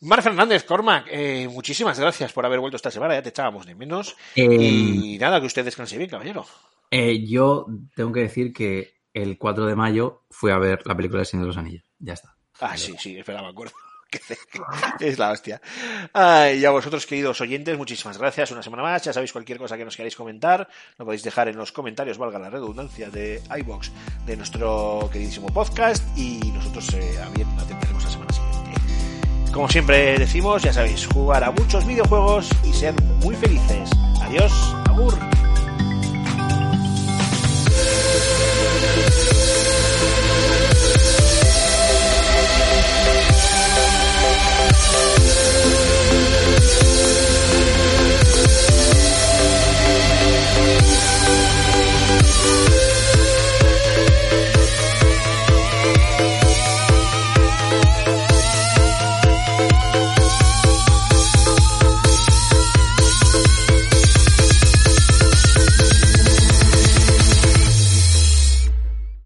Mar 0.00 0.22
Fernández, 0.22 0.64
Cormac, 0.64 1.06
eh, 1.10 1.48
muchísimas 1.48 2.00
gracias 2.00 2.32
por 2.32 2.46
haber 2.46 2.60
vuelto 2.60 2.76
esta 2.76 2.90
semana, 2.90 3.14
ya 3.14 3.22
te 3.22 3.28
echábamos 3.28 3.66
de 3.66 3.74
menos. 3.74 4.16
Eh, 4.34 4.46
Y 4.48 5.18
nada, 5.18 5.38
que 5.38 5.46
usted 5.46 5.64
descanse 5.66 5.98
bien, 5.98 6.08
caballero. 6.08 6.46
eh, 6.90 7.24
yo 7.26 7.66
tengo 7.94 8.10
que 8.12 8.20
decir 8.20 8.52
que 8.54 8.99
el 9.20 9.38
4 9.38 9.66
de 9.66 9.76
mayo 9.76 10.24
fui 10.30 10.50
a 10.50 10.58
ver 10.58 10.80
la 10.86 10.96
película 10.96 11.20
de 11.20 11.26
Señor 11.26 11.44
de 11.44 11.48
los 11.48 11.56
Anillos. 11.56 11.84
Ya 11.98 12.14
está. 12.14 12.36
Ah, 12.60 12.76
sí, 12.76 12.94
sí, 12.98 13.18
espera, 13.18 13.42
me 13.42 13.48
acuerdo. 13.48 13.72
Es 15.00 15.18
la 15.18 15.30
hostia. 15.30 15.60
Ay, 16.12 16.58
y 16.58 16.64
a 16.64 16.70
vosotros, 16.70 17.06
queridos 17.06 17.40
oyentes, 17.40 17.76
muchísimas 17.76 18.18
gracias. 18.18 18.50
Una 18.50 18.62
semana 18.62 18.82
más. 18.82 19.04
Ya 19.04 19.12
sabéis, 19.12 19.32
cualquier 19.32 19.58
cosa 19.58 19.76
que 19.76 19.84
nos 19.84 19.96
queráis 19.96 20.16
comentar, 20.16 20.68
lo 20.98 21.04
podéis 21.04 21.22
dejar 21.22 21.48
en 21.48 21.56
los 21.56 21.72
comentarios, 21.72 22.18
valga 22.18 22.38
la 22.38 22.50
redundancia, 22.50 23.10
de 23.10 23.42
iBox 23.58 23.92
de 24.26 24.36
nuestro 24.36 25.08
queridísimo 25.12 25.48
podcast. 25.48 26.04
Y 26.18 26.40
nosotros 26.52 26.92
eh, 26.94 27.18
a 27.22 27.28
bien 27.30 27.48
atenderemos 27.58 28.04
la 28.04 28.10
semana 28.10 28.32
siguiente. 28.32 29.52
Como 29.52 29.68
siempre 29.68 30.18
decimos, 30.18 30.62
ya 30.62 30.72
sabéis, 30.72 31.06
jugar 31.06 31.42
a 31.42 31.50
muchos 31.50 31.86
videojuegos 31.86 32.48
y 32.64 32.72
ser 32.72 32.94
muy 33.22 33.34
felices. 33.34 33.90
Adiós, 34.20 34.52
agur. 34.88 35.39